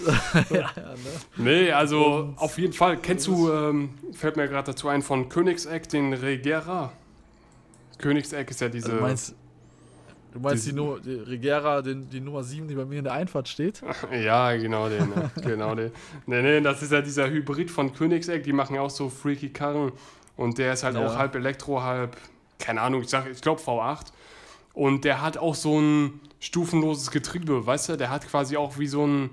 [0.50, 0.96] ja, ja, ne?
[1.36, 2.96] Nee, also Und- auf jeden Fall.
[2.96, 6.92] Kennst du, ähm, fällt mir gerade dazu ein, von Königseck den Regera?
[7.98, 8.90] Königseck ist ja diese.
[8.92, 9.34] Also meinst,
[10.32, 13.04] du meinst die- die, Nu- die Regera, den, die Nummer 7, die bei mir in
[13.04, 13.82] der Einfahrt steht?
[14.24, 15.08] ja, genau den.
[15.10, 15.30] ne?
[15.42, 15.90] genau den.
[16.26, 18.42] Nee, nee, das ist ja dieser Hybrid von Königseck.
[18.44, 19.92] Die machen auch so freaky Karren.
[20.36, 21.06] Und der ist halt Ja.
[21.06, 22.16] auch halb Elektro, halb,
[22.58, 24.06] keine Ahnung, ich sag, ich glaube V8.
[24.72, 27.96] Und der hat auch so ein stufenloses Getriebe, weißt du?
[27.96, 29.30] Der hat quasi auch wie so ein,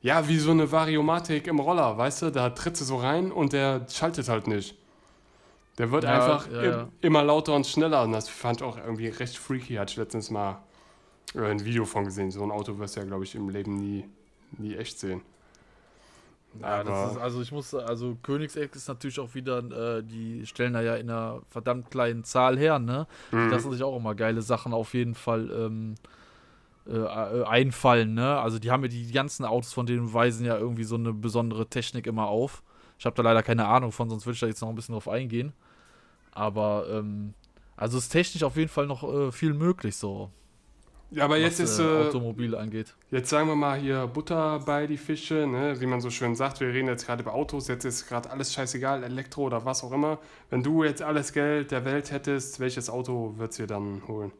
[0.00, 2.30] ja, wie so eine Variomatik im Roller, weißt du?
[2.30, 4.74] Da tritt sie so rein und der schaltet halt nicht.
[5.78, 6.92] Der wird Ja, einfach ja, ja.
[7.00, 8.02] immer lauter und schneller.
[8.02, 9.74] Und das fand ich auch irgendwie recht freaky.
[9.74, 10.62] Hatte ich letztens mal
[11.34, 12.30] äh, ein Video von gesehen.
[12.32, 14.08] So ein Auto wirst du ja, glaube ich, im Leben nie,
[14.58, 15.22] nie echt sehen.
[16.60, 19.58] Ja, das ist, also ich muss, also Königseck ist natürlich auch wieder,
[19.98, 23.06] äh, die stellen da ja in einer verdammt kleinen Zahl her, ne?
[23.44, 23.50] Die Mhm.
[23.50, 25.94] lassen sich auch immer geile Sachen auf jeden Fall ähm,
[26.88, 28.40] äh, äh, einfallen, ne?
[28.40, 31.66] Also die haben ja die ganzen Autos von denen weisen ja irgendwie so eine besondere
[31.68, 32.62] Technik immer auf.
[32.98, 34.94] Ich habe da leider keine Ahnung von, sonst würde ich da jetzt noch ein bisschen
[34.94, 35.52] drauf eingehen.
[36.38, 37.34] Aber ähm,
[37.76, 40.30] also ist technisch auf jeden Fall noch äh, viel möglich so,
[41.10, 42.94] Ja, aber jetzt was ist, äh, äh, Automobile angeht.
[43.10, 45.80] jetzt sagen wir mal hier Butter bei die Fische, ne?
[45.80, 46.60] wie man so schön sagt.
[46.60, 47.66] Wir reden jetzt gerade über Autos.
[47.68, 50.18] Jetzt ist gerade alles scheißegal, Elektro oder was auch immer.
[50.50, 54.30] Wenn du jetzt alles Geld der Welt hättest, welches Auto würdest du dir dann holen?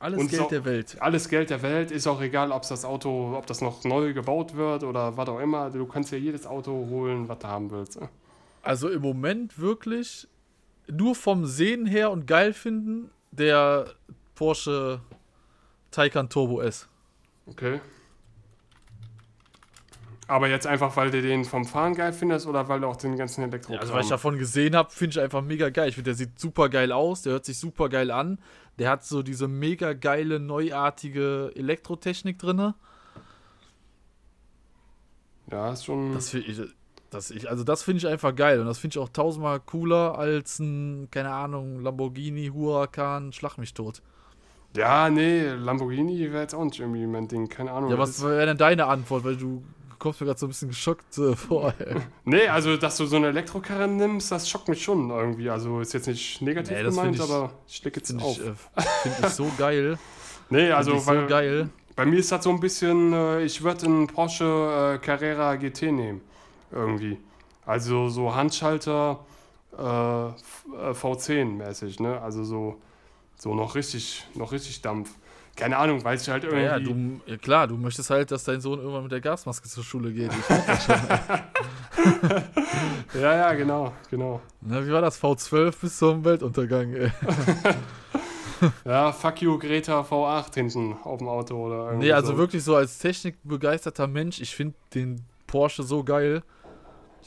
[0.00, 0.96] Alles und Geld so- der Welt.
[1.00, 4.54] Alles Geld der Welt, ist auch egal, ob das Auto, ob das noch neu gebaut
[4.54, 5.70] wird oder was auch immer.
[5.70, 8.00] Du kannst dir jedes Auto holen, was du haben willst.
[8.00, 8.08] ne?
[8.62, 10.28] Also im Moment wirklich
[10.90, 13.94] nur vom Sehen her und geil finden der
[14.34, 15.00] Porsche
[15.90, 16.88] Taycan Turbo S.
[17.46, 17.80] Okay.
[20.26, 23.16] Aber jetzt einfach, weil du den vom Fahren geil findest oder weil du auch den
[23.16, 25.88] ganzen Elektro Ja, also was ich davon gesehen habe, finde ich einfach mega geil.
[25.88, 28.38] Ich finde, der sieht super geil aus, der hört sich super geil an.
[28.78, 32.74] Der hat so diese mega geile, neuartige Elektrotechnik drin.
[35.50, 36.12] Ja, ist schon.
[36.12, 36.36] Das
[37.10, 38.60] das ich, also das finde ich einfach geil.
[38.60, 43.74] Und das finde ich auch tausendmal cooler als ein, keine Ahnung, Lamborghini, Huracan, Schlag mich
[43.74, 44.02] tot.
[44.76, 47.90] Ja, nee, Lamborghini wäre jetzt auch nicht irgendwie mein Ding, keine Ahnung.
[47.90, 49.24] Ja, was wäre denn deine Antwort?
[49.24, 49.62] Weil du
[49.98, 51.72] kommst mir gerade so ein bisschen geschockt äh, vor.
[51.78, 51.96] Ey.
[52.24, 55.48] Nee, also, dass du so eine Elektrokarre nimmst, das schockt mich schon irgendwie.
[55.50, 58.24] Also, ist jetzt nicht negativ Nee, das gemeint, find ich- aber ich leg jetzt Finde
[58.24, 58.38] auf.
[58.38, 59.98] ich, äh, find ich so geil.
[60.50, 61.70] nee, Also ich so weil, geil.
[61.96, 65.90] bei mir ist das so ein bisschen, äh, ich würde einen Porsche äh, Carrera GT
[65.90, 66.20] nehmen.
[66.72, 67.18] Irgendwie.
[67.64, 69.20] Also, so Handschalter
[69.76, 72.20] äh, V10-mäßig, ne?
[72.20, 72.76] Also, so,
[73.36, 75.10] so noch richtig, noch richtig Dampf.
[75.56, 76.64] keine Ahnung, weil es halt irgendwie.
[76.64, 79.84] Ja, du, ja, klar, du möchtest halt, dass dein Sohn irgendwann mit der Gasmaske zur
[79.84, 80.30] Schule geht.
[80.32, 80.48] Ich
[83.20, 84.40] ja, ja, genau, genau.
[84.60, 85.20] Na, wie war das?
[85.22, 87.10] V12 bis zum Weltuntergang, ey.
[88.84, 92.06] ja, fuck you, Greta V8 hinten auf dem Auto oder irgendwie.
[92.06, 92.38] Nee, also so.
[92.38, 96.42] wirklich so als technikbegeisterter Mensch, ich finde den Porsche so geil.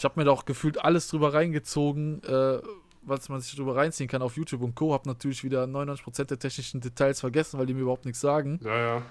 [0.02, 2.58] Ich habe mir da auch gefühlt alles drüber reingezogen, äh,
[3.04, 4.94] was man sich drüber reinziehen kann auf YouTube und Co.
[4.94, 8.60] Hab natürlich wieder 99% der technischen Details vergessen, weil die mir überhaupt nichts sagen.
[8.64, 9.02] Ja, ja.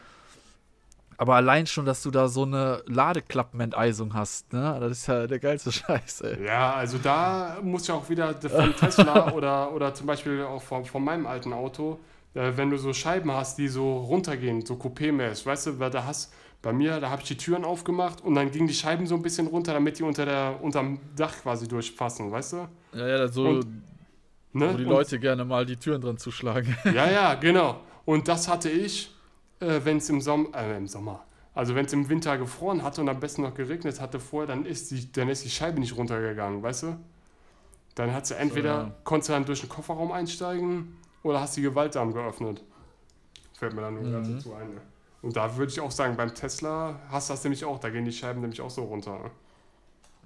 [1.16, 4.78] Aber allein schon, dass du da so eine Ladeklappenenteisung hast, ne?
[4.80, 6.44] Das ist ja der geilste Scheiß, ey.
[6.44, 10.84] Ja, also da muss ich auch wieder von Tesla oder, oder zum Beispiel auch von,
[10.84, 12.00] von meinem alten Auto,
[12.34, 16.04] äh, wenn du so Scheiben hast, die so runtergehen, so Coupé-mäßig, weißt du, weil da
[16.04, 16.32] hast,
[16.62, 19.22] bei mir, da habe ich die Türen aufgemacht und dann gingen die Scheiben so ein
[19.22, 22.68] bisschen runter, damit die unter der, unterm Dach quasi durchpassen, weißt du?
[22.94, 23.82] Ja, ja, so, Und,
[24.52, 24.72] Ne?
[24.72, 26.76] wo die Und- Leute gerne mal die Türen dran zuschlagen.
[26.84, 27.80] Ja, ja, genau.
[28.04, 29.14] Und das hatte ich,
[29.60, 33.00] äh, wenn es im, Som äh, im Sommer, also wenn es im Winter gefroren hatte
[33.00, 35.96] und am besten noch geregnet hatte vorher, dann ist die, dann ist die Scheibe nicht
[35.96, 36.96] runtergegangen, weißt du?
[37.94, 38.94] Dann hat sie entweder, ja.
[39.04, 42.62] konntest du dann durch den Kofferraum einsteigen oder hast die Gewaltarm geöffnet.
[43.58, 44.34] Fällt mir dann nur ganz Mhm.
[44.36, 44.74] dazu ein.
[44.74, 44.80] Ne?
[45.22, 48.04] Und da würde ich auch sagen, beim Tesla hast du das nämlich auch, da gehen
[48.04, 49.18] die Scheiben nämlich auch so runter.
[49.18, 49.30] Ne?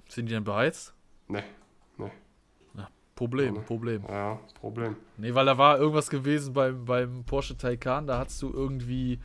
[0.07, 0.93] Sind die denn beheizt?
[1.27, 1.43] Nee,
[3.15, 3.65] Problem, Ja, ne?
[3.65, 4.03] Problem.
[4.09, 4.97] ja, Problem.
[5.17, 9.19] Nee, weil da war irgendwas gewesen beim, beim Porsche Taycan, da hast du irgendwie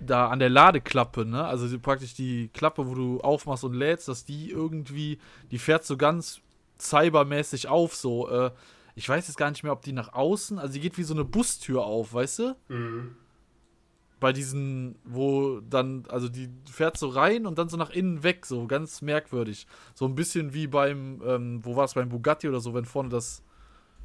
[0.00, 1.44] da an der Ladeklappe, ne?
[1.44, 5.18] Also die, praktisch die Klappe, wo du aufmachst und lädst, dass die irgendwie,
[5.50, 6.40] die fährt so ganz
[6.80, 8.28] cybermäßig auf, so.
[8.30, 8.50] Äh,
[8.94, 11.12] ich weiß jetzt gar nicht mehr, ob die nach außen, also die geht wie so
[11.12, 12.56] eine Bustür auf, weißt du?
[12.68, 13.16] Mhm.
[14.20, 18.44] Bei diesen, wo dann, also die fährt so rein und dann so nach innen weg,
[18.44, 19.66] so ganz merkwürdig.
[19.94, 23.08] So ein bisschen wie beim, ähm, wo war es, beim Bugatti oder so, wenn vorne
[23.08, 23.42] das,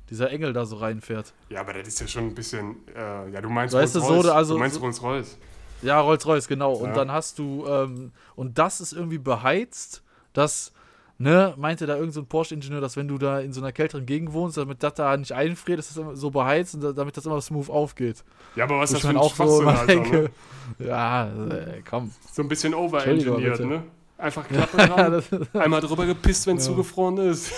[0.09, 1.33] dieser Engel da so reinfährt.
[1.49, 4.31] Ja, aber das ist ja schon ein bisschen, äh, ja, du meinst du, so, Rolls-Royce.
[4.33, 5.37] also- du meinst Rolls-Royce.
[5.81, 6.73] Ja, Rolls-Royce, genau.
[6.73, 6.95] Und Ja.
[6.95, 10.01] dann hast du, ähm, und das ist irgendwie beheizt,
[10.31, 10.71] dass,
[11.17, 14.05] ne, meinte da irgendein so ein Porsche-Ingenieur, dass wenn du da in so einer kälteren
[14.05, 17.15] Gegend wohnst, damit das da nicht einfriert, ist das immer so beheizt und da, damit
[17.17, 18.23] das immer smooth aufgeht.
[18.55, 20.31] Ja, aber was ist das für ein auch so Schwachsinn, immer Alter, denke,
[20.79, 20.87] ne?
[20.87, 22.11] ja, äh, komm.
[22.31, 23.83] So ein bisschen overengineert, ne?
[24.17, 26.71] Einfach Klappe dran, einmal drüber gepisst, wenn es Ja.
[26.71, 26.75] Mhm.
[26.75, 27.51] zugefroren ist.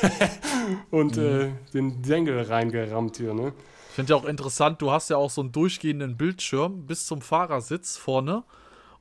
[0.91, 3.53] Und äh, den Dengel reingerammt hier, ne?
[3.89, 7.21] ich finde ja auch interessant, du hast ja auch so einen durchgehenden Bildschirm bis zum
[7.21, 8.43] Fahrersitz vorne.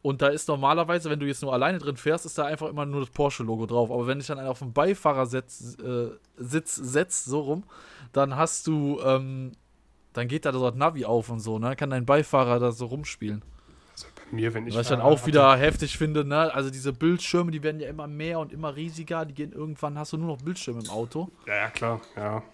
[0.07, 2.87] Und da ist normalerweise, wenn du jetzt nur alleine drin fährst, ist da einfach immer
[2.87, 3.91] nur das Porsche-Logo drauf.
[3.91, 7.65] Aber wenn dich dann einer auf den Beifahrersitz äh, Sitz setzt, so rum,
[8.13, 9.51] dann hast du, ähm,
[10.13, 11.75] dann geht da so das Navi auf und so, ne?
[11.75, 13.43] Kann dein Beifahrer da so rumspielen.
[13.95, 14.77] Also bei mir, wenn ich.
[14.77, 16.55] Was ich dann auch wieder heftig finde, ne?
[16.55, 19.25] Also diese Bildschirme, die werden ja immer mehr und immer riesiger.
[19.25, 21.31] Die gehen irgendwann, hast du nur noch Bildschirme im Auto.
[21.49, 22.45] Ja, ja, klar, ja.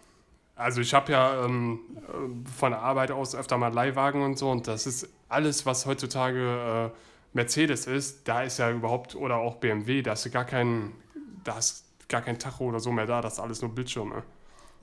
[0.56, 4.50] Also ich habe ja ähm, äh, von der Arbeit aus öfter mal Leihwagen und so
[4.50, 9.56] und das ist alles, was heutzutage äh, Mercedes ist, da ist ja überhaupt, oder auch
[9.56, 10.92] BMW, da ist ja gar kein,
[11.44, 14.22] da ist gar kein Tacho oder so mehr da, das ist alles nur Bildschirme.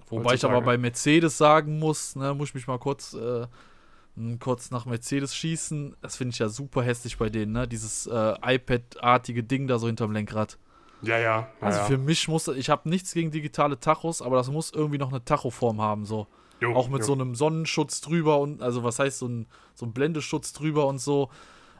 [0.09, 3.45] Wobei ich aber bei Mercedes sagen muss, ne, muss ich mich mal kurz, äh,
[4.39, 5.95] kurz nach Mercedes schießen.
[6.01, 7.67] Das finde ich ja super hässlich bei denen, ne?
[7.67, 10.57] Dieses äh, iPad-artige Ding da so hinterm Lenkrad.
[11.01, 11.21] Ja, ja.
[11.21, 11.85] ja, Also ja.
[11.85, 15.23] für mich muss, ich habe nichts gegen digitale Tachos, aber das muss irgendwie noch eine
[15.23, 16.27] Tachoform haben, so.
[16.59, 17.05] Jo, Auch mit jo.
[17.05, 19.45] so einem Sonnenschutz drüber und, also was heißt so ein,
[19.75, 21.29] so ein Blendeschutz drüber und so.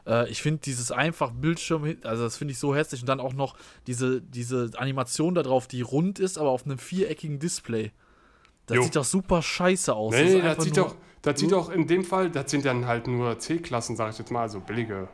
[0.06, 3.02] Äh, ich finde dieses einfach Bildschirm, also das finde ich so hässlich.
[3.02, 6.78] Und dann auch noch diese, diese Animation da drauf, die rund ist, aber auf einem
[6.78, 7.92] viereckigen Display.
[8.66, 8.82] Das Jo.
[8.84, 10.14] sieht doch super scheiße aus.
[10.14, 13.06] Nee, das einfach sieht doch, das sieht doch in dem Fall, das sind dann halt
[13.06, 15.08] nur C-Klassen, sag ich jetzt mal, also billige,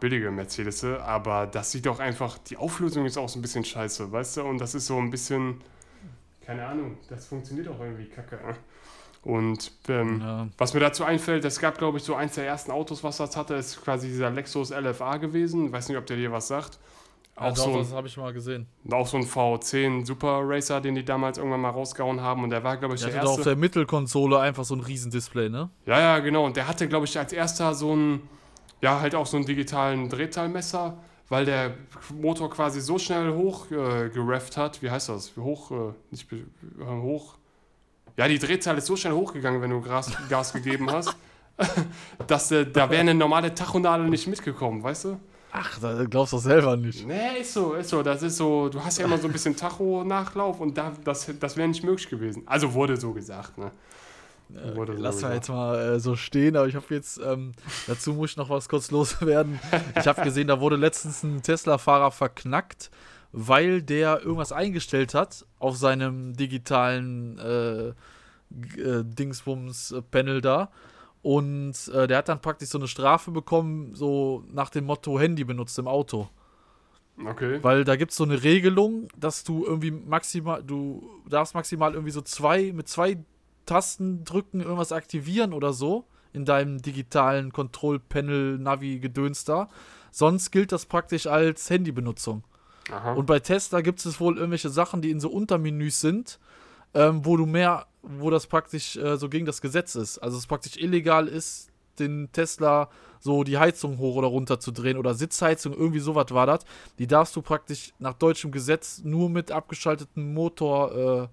[0.00, 4.12] billige Mercedes, aber das sieht doch einfach, die Auflösung ist auch so ein bisschen scheiße,
[4.12, 5.60] weißt du, und das ist so ein bisschen,
[6.44, 8.38] keine Ahnung, das funktioniert auch irgendwie kacke.
[9.22, 10.48] Und ähm, Ja.
[10.56, 13.36] was mir dazu einfällt, es gab, glaube ich, so eins der ersten Autos, was das
[13.36, 16.78] hatte, ist quasi dieser Lexus LFA gewesen, weiß nicht, ob der dir was sagt.
[17.36, 18.66] Ja, Auch doch, so, das habe ich mal gesehen.
[18.90, 22.64] auch so ein V10 Super Racer, den die damals irgendwann mal rausgehauen haben, und der
[22.64, 23.50] war, glaube ich, Der der hatte auf erste.
[23.50, 25.68] der Mittelkonsole einfach so ein Riesendisplay, ne?
[25.86, 26.44] Ja, ja, genau.
[26.46, 28.28] Und der hatte, glaube ich, als erster so einen,
[28.80, 30.98] ja, halt auch so einen digitalen Drehzahlmesser,
[31.28, 31.74] weil der
[32.14, 34.82] Motor quasi so schnell hoch äh, gerefft hat.
[34.82, 35.32] Wie heißt das?
[35.36, 36.38] Hoch, äh, nicht äh,
[36.84, 37.36] hoch.
[38.20, 41.16] Ja, die Drehzahl ist so schnell hochgegangen, wenn du Gas, Gas gegeben hast,
[42.26, 45.20] dass äh, da wäre eine normale Tachonadel nicht mitgekommen, weißt du?
[45.52, 47.06] Ach, da glaubst du doch selber nicht.
[47.06, 48.02] Nee, ist so, ist so.
[48.02, 51.56] Das ist so, du hast ja immer so ein bisschen Tacho-Nachlauf und da, das, das
[51.56, 52.42] wäre nicht möglich gewesen.
[52.44, 53.70] Also wurde so gesagt, ne?
[54.52, 57.52] So Lass mal jetzt mal äh, so stehen, aber ich habe jetzt, ähm,
[57.86, 59.58] dazu muss ich noch was kurz loswerden.
[59.98, 62.90] Ich habe gesehen, da wurde letztens ein Tesla-Fahrer verknackt,
[63.32, 67.92] weil der irgendwas eingestellt hat auf seinem digitalen äh,
[68.76, 70.70] äh, Dingsbums-Panel da.
[71.22, 75.44] Und äh, der hat dann praktisch so eine Strafe bekommen, so nach dem Motto Handy
[75.44, 76.28] benutzt im Auto.
[77.26, 77.58] Okay.
[77.62, 82.12] Weil da gibt es so eine Regelung, dass du irgendwie maximal, du darfst maximal irgendwie
[82.12, 83.18] so zwei, mit zwei
[83.66, 89.68] Tasten drücken, irgendwas aktivieren oder so in deinem digitalen Kontrollpanel, Navi, Gedöns da.
[90.10, 92.44] Sonst gilt das praktisch als Handybenutzung.
[92.90, 93.12] Aha.
[93.12, 96.38] Und bei Tesla gibt es wohl irgendwelche Sachen, die in so Untermenüs sind,
[96.94, 100.18] ähm, wo du mehr, wo das praktisch äh, so gegen das Gesetz ist.
[100.18, 102.88] Also es praktisch illegal ist, den Tesla
[103.18, 106.64] so die Heizung hoch oder runter zu drehen oder Sitzheizung, irgendwie sowas war das.
[106.98, 111.28] Die darfst du praktisch nach deutschem Gesetz nur mit abgeschaltetem Motor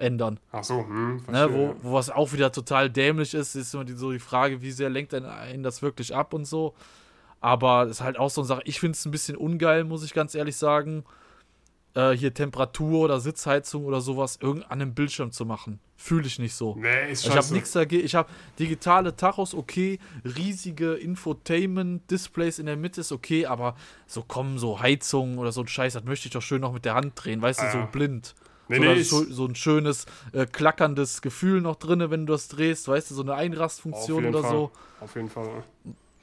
[0.00, 0.38] äh, ändern.
[0.52, 3.94] Ach so, hm, Ne, wo, wo was auch wieder total dämlich ist, ist immer die,
[3.94, 6.74] so die Frage, wie sehr lenkt denn einen das wirklich ab und so.
[7.40, 10.04] Aber es ist halt auch so eine Sache, ich finde es ein bisschen ungeil, muss
[10.04, 11.04] ich ganz ehrlich sagen,
[11.98, 15.80] äh, hier Temperatur oder Sitzheizung oder sowas irgend an einem Bildschirm zu machen.
[15.96, 16.76] Fühle ich nicht so.
[16.78, 17.54] Nee, ist Ich habe scheiße.
[17.54, 18.04] nichts dagegen.
[18.04, 18.28] Ich habe
[18.58, 19.98] digitale Tachos, okay.
[20.24, 23.74] Riesige Infotainment-Displays in der Mitte ist okay, aber
[24.06, 26.84] so kommen so Heizungen oder so ein Scheiß, das möchte ich doch schön noch mit
[26.84, 27.86] der Hand drehen, weißt du, Ah, so ja.
[27.86, 28.34] blind.
[28.68, 32.48] Nee, so, nee, so, so ein schönes, äh, klackerndes Gefühl noch drin, wenn du das
[32.48, 34.50] drehst, weißt du, so eine Einrastfunktion oder Fall.
[34.50, 34.70] so.
[35.00, 35.64] Auf jeden Fall.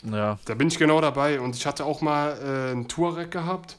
[0.04, 1.40] Ja, Da bin ich genau dabei.
[1.40, 3.78] Und ich hatte auch mal äh, einen Touareg gehabt.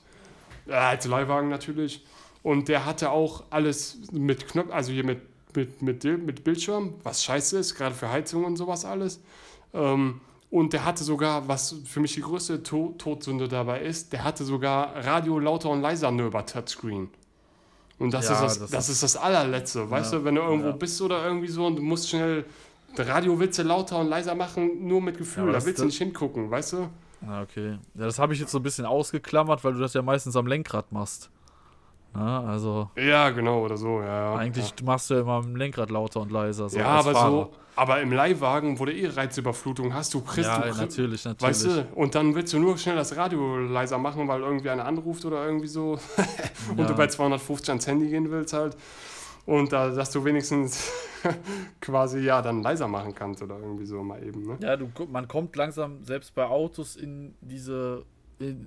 [0.69, 2.05] Äh, als Leihwagen natürlich.
[2.43, 5.21] Und der hatte auch alles mit Knopf, also hier mit,
[5.55, 9.21] mit, mit, mit Bildschirm, was scheiße ist, gerade für Heizung und sowas alles.
[9.75, 14.23] Ähm, und der hatte sogar, was für mich die größte to Todsünde dabei ist, der
[14.23, 17.09] hatte sogar Radio lauter und leiser nur über Touchscreen.
[17.99, 20.43] Und das, Ja, ist, das, das das ist- das allerletzte, weißt Ja, du, wenn du
[20.43, 20.73] irgendwo ja.
[20.77, 22.45] bist oder irgendwie so und du musst schnell
[22.99, 26.51] Radio willst du lauter und leiser machen, nur mit Gefühl, da willst du nicht hingucken,
[26.51, 26.89] weißt du?
[27.29, 27.79] Ah, okay.
[27.95, 30.47] Ja, das habe ich jetzt so ein bisschen ausgeklammert, weil du das ja meistens am
[30.47, 31.31] Lenkrad machst.
[32.14, 34.07] Ja, also Ja, genau, oder so, ja.
[34.07, 34.37] ja.
[34.37, 36.68] eigentlich machst du ja immer am Lenkrad lauter und leiser.
[36.68, 37.31] So ja, aber Fahrer.
[37.31, 41.24] so, aber im Leihwagen, wo du eh Reizüberflutung hast, du kriegst, Ja, du kriegst, natürlich,
[41.27, 41.43] natürlich.
[41.64, 44.87] weißt du, und dann willst du nur schnell das Radio leiser machen, weil irgendwie einer
[44.87, 45.99] anruft oder irgendwie so
[46.70, 46.87] und Ja.
[46.87, 48.77] du bei 250 ans Handy gehen willst halt
[49.47, 50.90] und da, dass du wenigstens
[51.80, 54.59] quasi, ja, dann leiser machen kannst oder irgendwie so mal eben, ne?
[54.61, 58.05] Ja, du, man kommt langsam selbst bei Autos in diese.
[58.38, 58.66] In,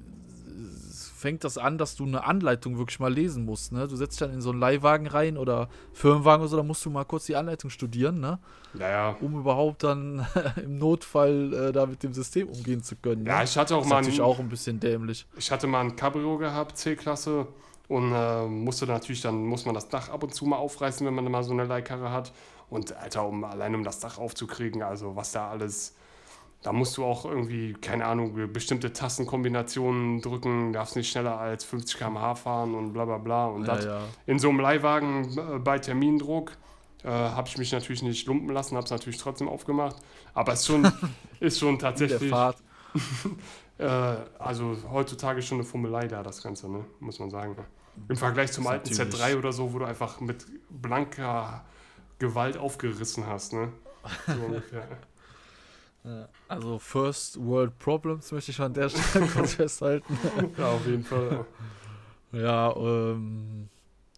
[0.89, 3.71] es fängt das an, dass du eine Anleitung wirklich mal lesen musst.
[3.71, 3.87] Ne?
[3.87, 6.83] Du setzt dich dann in so einen Leihwagen rein oder Firmenwagen oder so, da musst
[6.85, 8.39] du mal kurz die Anleitung studieren, ne?
[8.77, 9.17] Ja, ja.
[9.21, 10.25] um überhaupt dann
[10.63, 13.23] im Notfall äh, da mit dem System umgehen zu können.
[13.23, 13.29] Ne?
[13.29, 15.25] Ja, ich hatte auch das ist mal natürlich ein- auch ein bisschen dämlich.
[15.37, 17.47] Ich hatte mal ein Cabrio gehabt, C-Klasse,
[17.89, 21.15] und äh, musste natürlich, dann muss man das Dach ab und zu mal aufreißen, wenn
[21.15, 22.31] man mal so eine Leihkarre hat.
[22.69, 25.95] Und Alter, um allein um das Dach aufzukriegen, also was da alles,
[26.61, 31.97] da musst du auch irgendwie, keine Ahnung, bestimmte Tastenkombinationen drücken, darfst nicht schneller als 50
[31.97, 33.47] km/h fahren und bla bla bla.
[33.47, 34.01] Und Ja, das ja.
[34.27, 36.51] in so einem Leihwagen äh, bei Termindruck
[37.03, 39.95] äh, habe ich mich natürlich nicht lumpen lassen, habe es natürlich trotzdem aufgemacht.
[40.35, 40.91] Aber es ist schon,
[41.39, 42.29] ist schon tatsächlich.
[42.29, 42.57] Fahrt.
[43.79, 43.85] Äh,
[44.39, 46.83] also heutzutage schon eine Fummelei da, das Ganze, ne?
[46.99, 47.55] muss man sagen.
[48.07, 51.65] Im Vergleich zum alten ist natürlich- Z3 oder so, wo du einfach mit blanker
[52.17, 53.71] Gewalt aufgerissen hast, ne?
[54.25, 54.87] So ungefähr.
[56.47, 60.17] Also First World Problems möchte ich an der Stelle kurz festhalten.
[60.57, 61.45] Ja, auf jeden Fall.
[62.31, 63.67] Ja, ähm.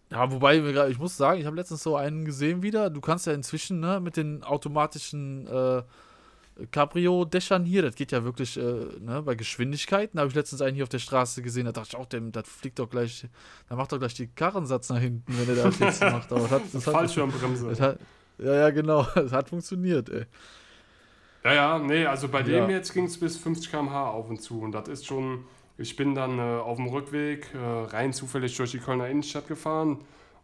[0.10, 0.58] Ja, wobei,
[0.90, 2.90] ich muss sagen, ich habe letztens so einen gesehen wieder.
[2.90, 5.84] Du kannst ja inzwischen, ne, mit den automatischen äh,
[6.68, 8.62] Cabrio-Dächern hier, das geht ja wirklich, äh,
[8.99, 10.18] ne, bei Geschwindigkeiten.
[10.18, 12.32] Da habe ich letztens einen hier auf der Straße gesehen, da dachte ich auch, dem,
[12.32, 13.28] das fliegt doch gleich,
[13.70, 16.32] da macht doch gleich die Karrensatz nach hinten, wenn er das jetzt macht.
[16.32, 17.70] Aber das hat, das hat, Fallschirmbremse.
[17.70, 17.99] das hat,
[18.38, 20.26] ja, ja, genau, das hat funktioniert, ey.
[21.43, 22.70] Ja, ja, nee, also bei dem Ja.
[22.70, 24.62] jetzt ging es bis 50 km/h auf und zu.
[24.62, 25.45] Und das ist schon,
[25.78, 29.97] ich bin dann äh, auf dem Rückweg äh, rein zufällig durch die Kölner Innenstadt gefahren.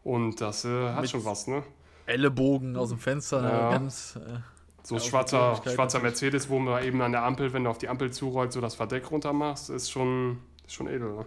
[0.04, 1.62] Und das äh, hat Mit- schon was, ne?
[2.08, 3.70] Ellenbogen aus dem Fenster, ne, Ja.
[3.72, 4.18] ganz.
[4.88, 6.00] So Ja, ein schwarzer, schwarzer.
[6.00, 8.76] Mercedes, wo man eben an der Ampel, wenn du auf die Ampel zurollst, so das
[8.76, 11.12] Verdeck runter machst, ist schon, ist schon edel.
[11.14, 11.26] Ne?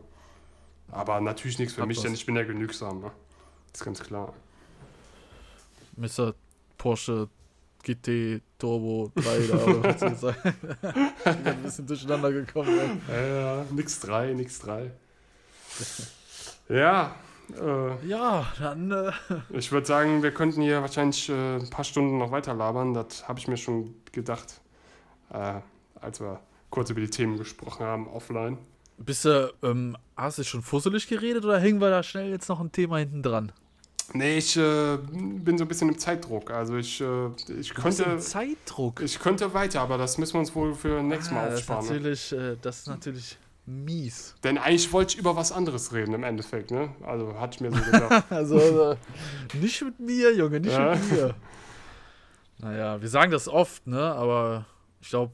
[0.90, 2.04] Aber natürlich nichts für Hat mich, was.
[2.04, 3.00] denn ich bin ja genügsam.
[3.00, 3.10] Ne?
[3.74, 4.32] ist ganz klar.
[5.96, 6.32] Mr.
[6.78, 7.28] Porsche
[7.82, 10.54] GT Turbo 3 da oder was soll ich sagen.
[10.72, 13.02] ich bin ein bisschen durcheinander gekommen.
[13.10, 13.14] Ey.
[13.28, 14.90] Ja, ja, nix 3, nix 3.
[16.70, 17.14] ja,
[17.54, 19.12] äh, Ja, dann äh,
[19.50, 22.94] ich würde sagen, wir könnten hier wahrscheinlich äh, ein paar Stunden noch weiter labern.
[22.94, 24.60] Das habe ich mir schon gedacht,
[25.32, 25.54] äh,
[26.00, 26.40] als wir
[26.70, 28.58] kurz über die Themen gesprochen haben, offline.
[28.98, 32.60] bist du, ähm, hast du schon fusselig geredet oder hängen wir da schnell jetzt noch
[32.60, 33.52] ein Thema hinten dran?
[34.12, 36.50] Nee, ich äh, bin so ein bisschen im Zeitdruck.
[36.50, 37.28] Also ich, äh,
[37.60, 38.18] ich könnte.
[38.18, 39.00] Zeitdruck.
[39.02, 41.70] Ich könnte weiter, aber das müssen wir uns wohl für nächstes Mal Ah, das, ist
[41.70, 41.86] aufsparen.
[41.86, 41.92] Ne?
[41.92, 44.34] natürlich, äh, das ist natürlich mies.
[44.42, 46.94] Denn eigentlich wollte ich über was anderes reden im Endeffekt, ne?
[47.02, 48.24] Also hatte ich mir so gedacht.
[48.30, 48.58] Also
[48.92, 48.96] äh,
[49.60, 50.94] nicht mit mir, Junge, nicht Ja.
[50.94, 51.34] mit mir.
[52.58, 54.00] Naja, wir sagen das oft, ne?
[54.14, 54.66] Aber
[55.00, 55.32] ich glaube,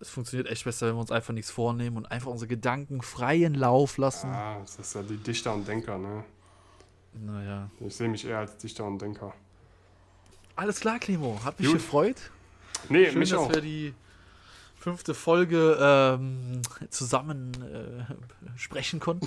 [0.00, 3.54] es funktioniert echt besser, wenn wir uns einfach nichts vornehmen und einfach unsere Gedanken freien
[3.54, 4.30] Lauf lassen.
[4.30, 6.24] Ah, das ist ja die Dichter und Denker, ne?
[7.14, 7.70] Naja.
[7.80, 9.34] Ich sehe mich eher als Dichter und Denker.
[10.56, 11.38] Alles klar, Clemo.
[11.44, 11.76] Hat mich Gut.
[11.78, 12.16] gefreut.
[12.88, 13.52] Nee, Schön, mich dass auch.
[13.52, 13.94] wir die
[14.82, 16.60] fünfte Folge ähm,
[16.90, 19.26] zusammen äh, sprechen konnten.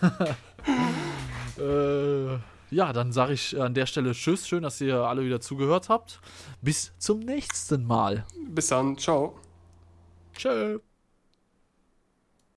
[1.58, 2.34] äh,
[2.70, 4.46] ja, dann sage ich an der Stelle Tschüss.
[4.46, 6.20] Schön, dass ihr alle wieder zugehört habt.
[6.60, 8.24] Bis zum nächsten Mal.
[8.48, 9.34] Bis dann, ciao.
[10.34, 10.78] Tschö.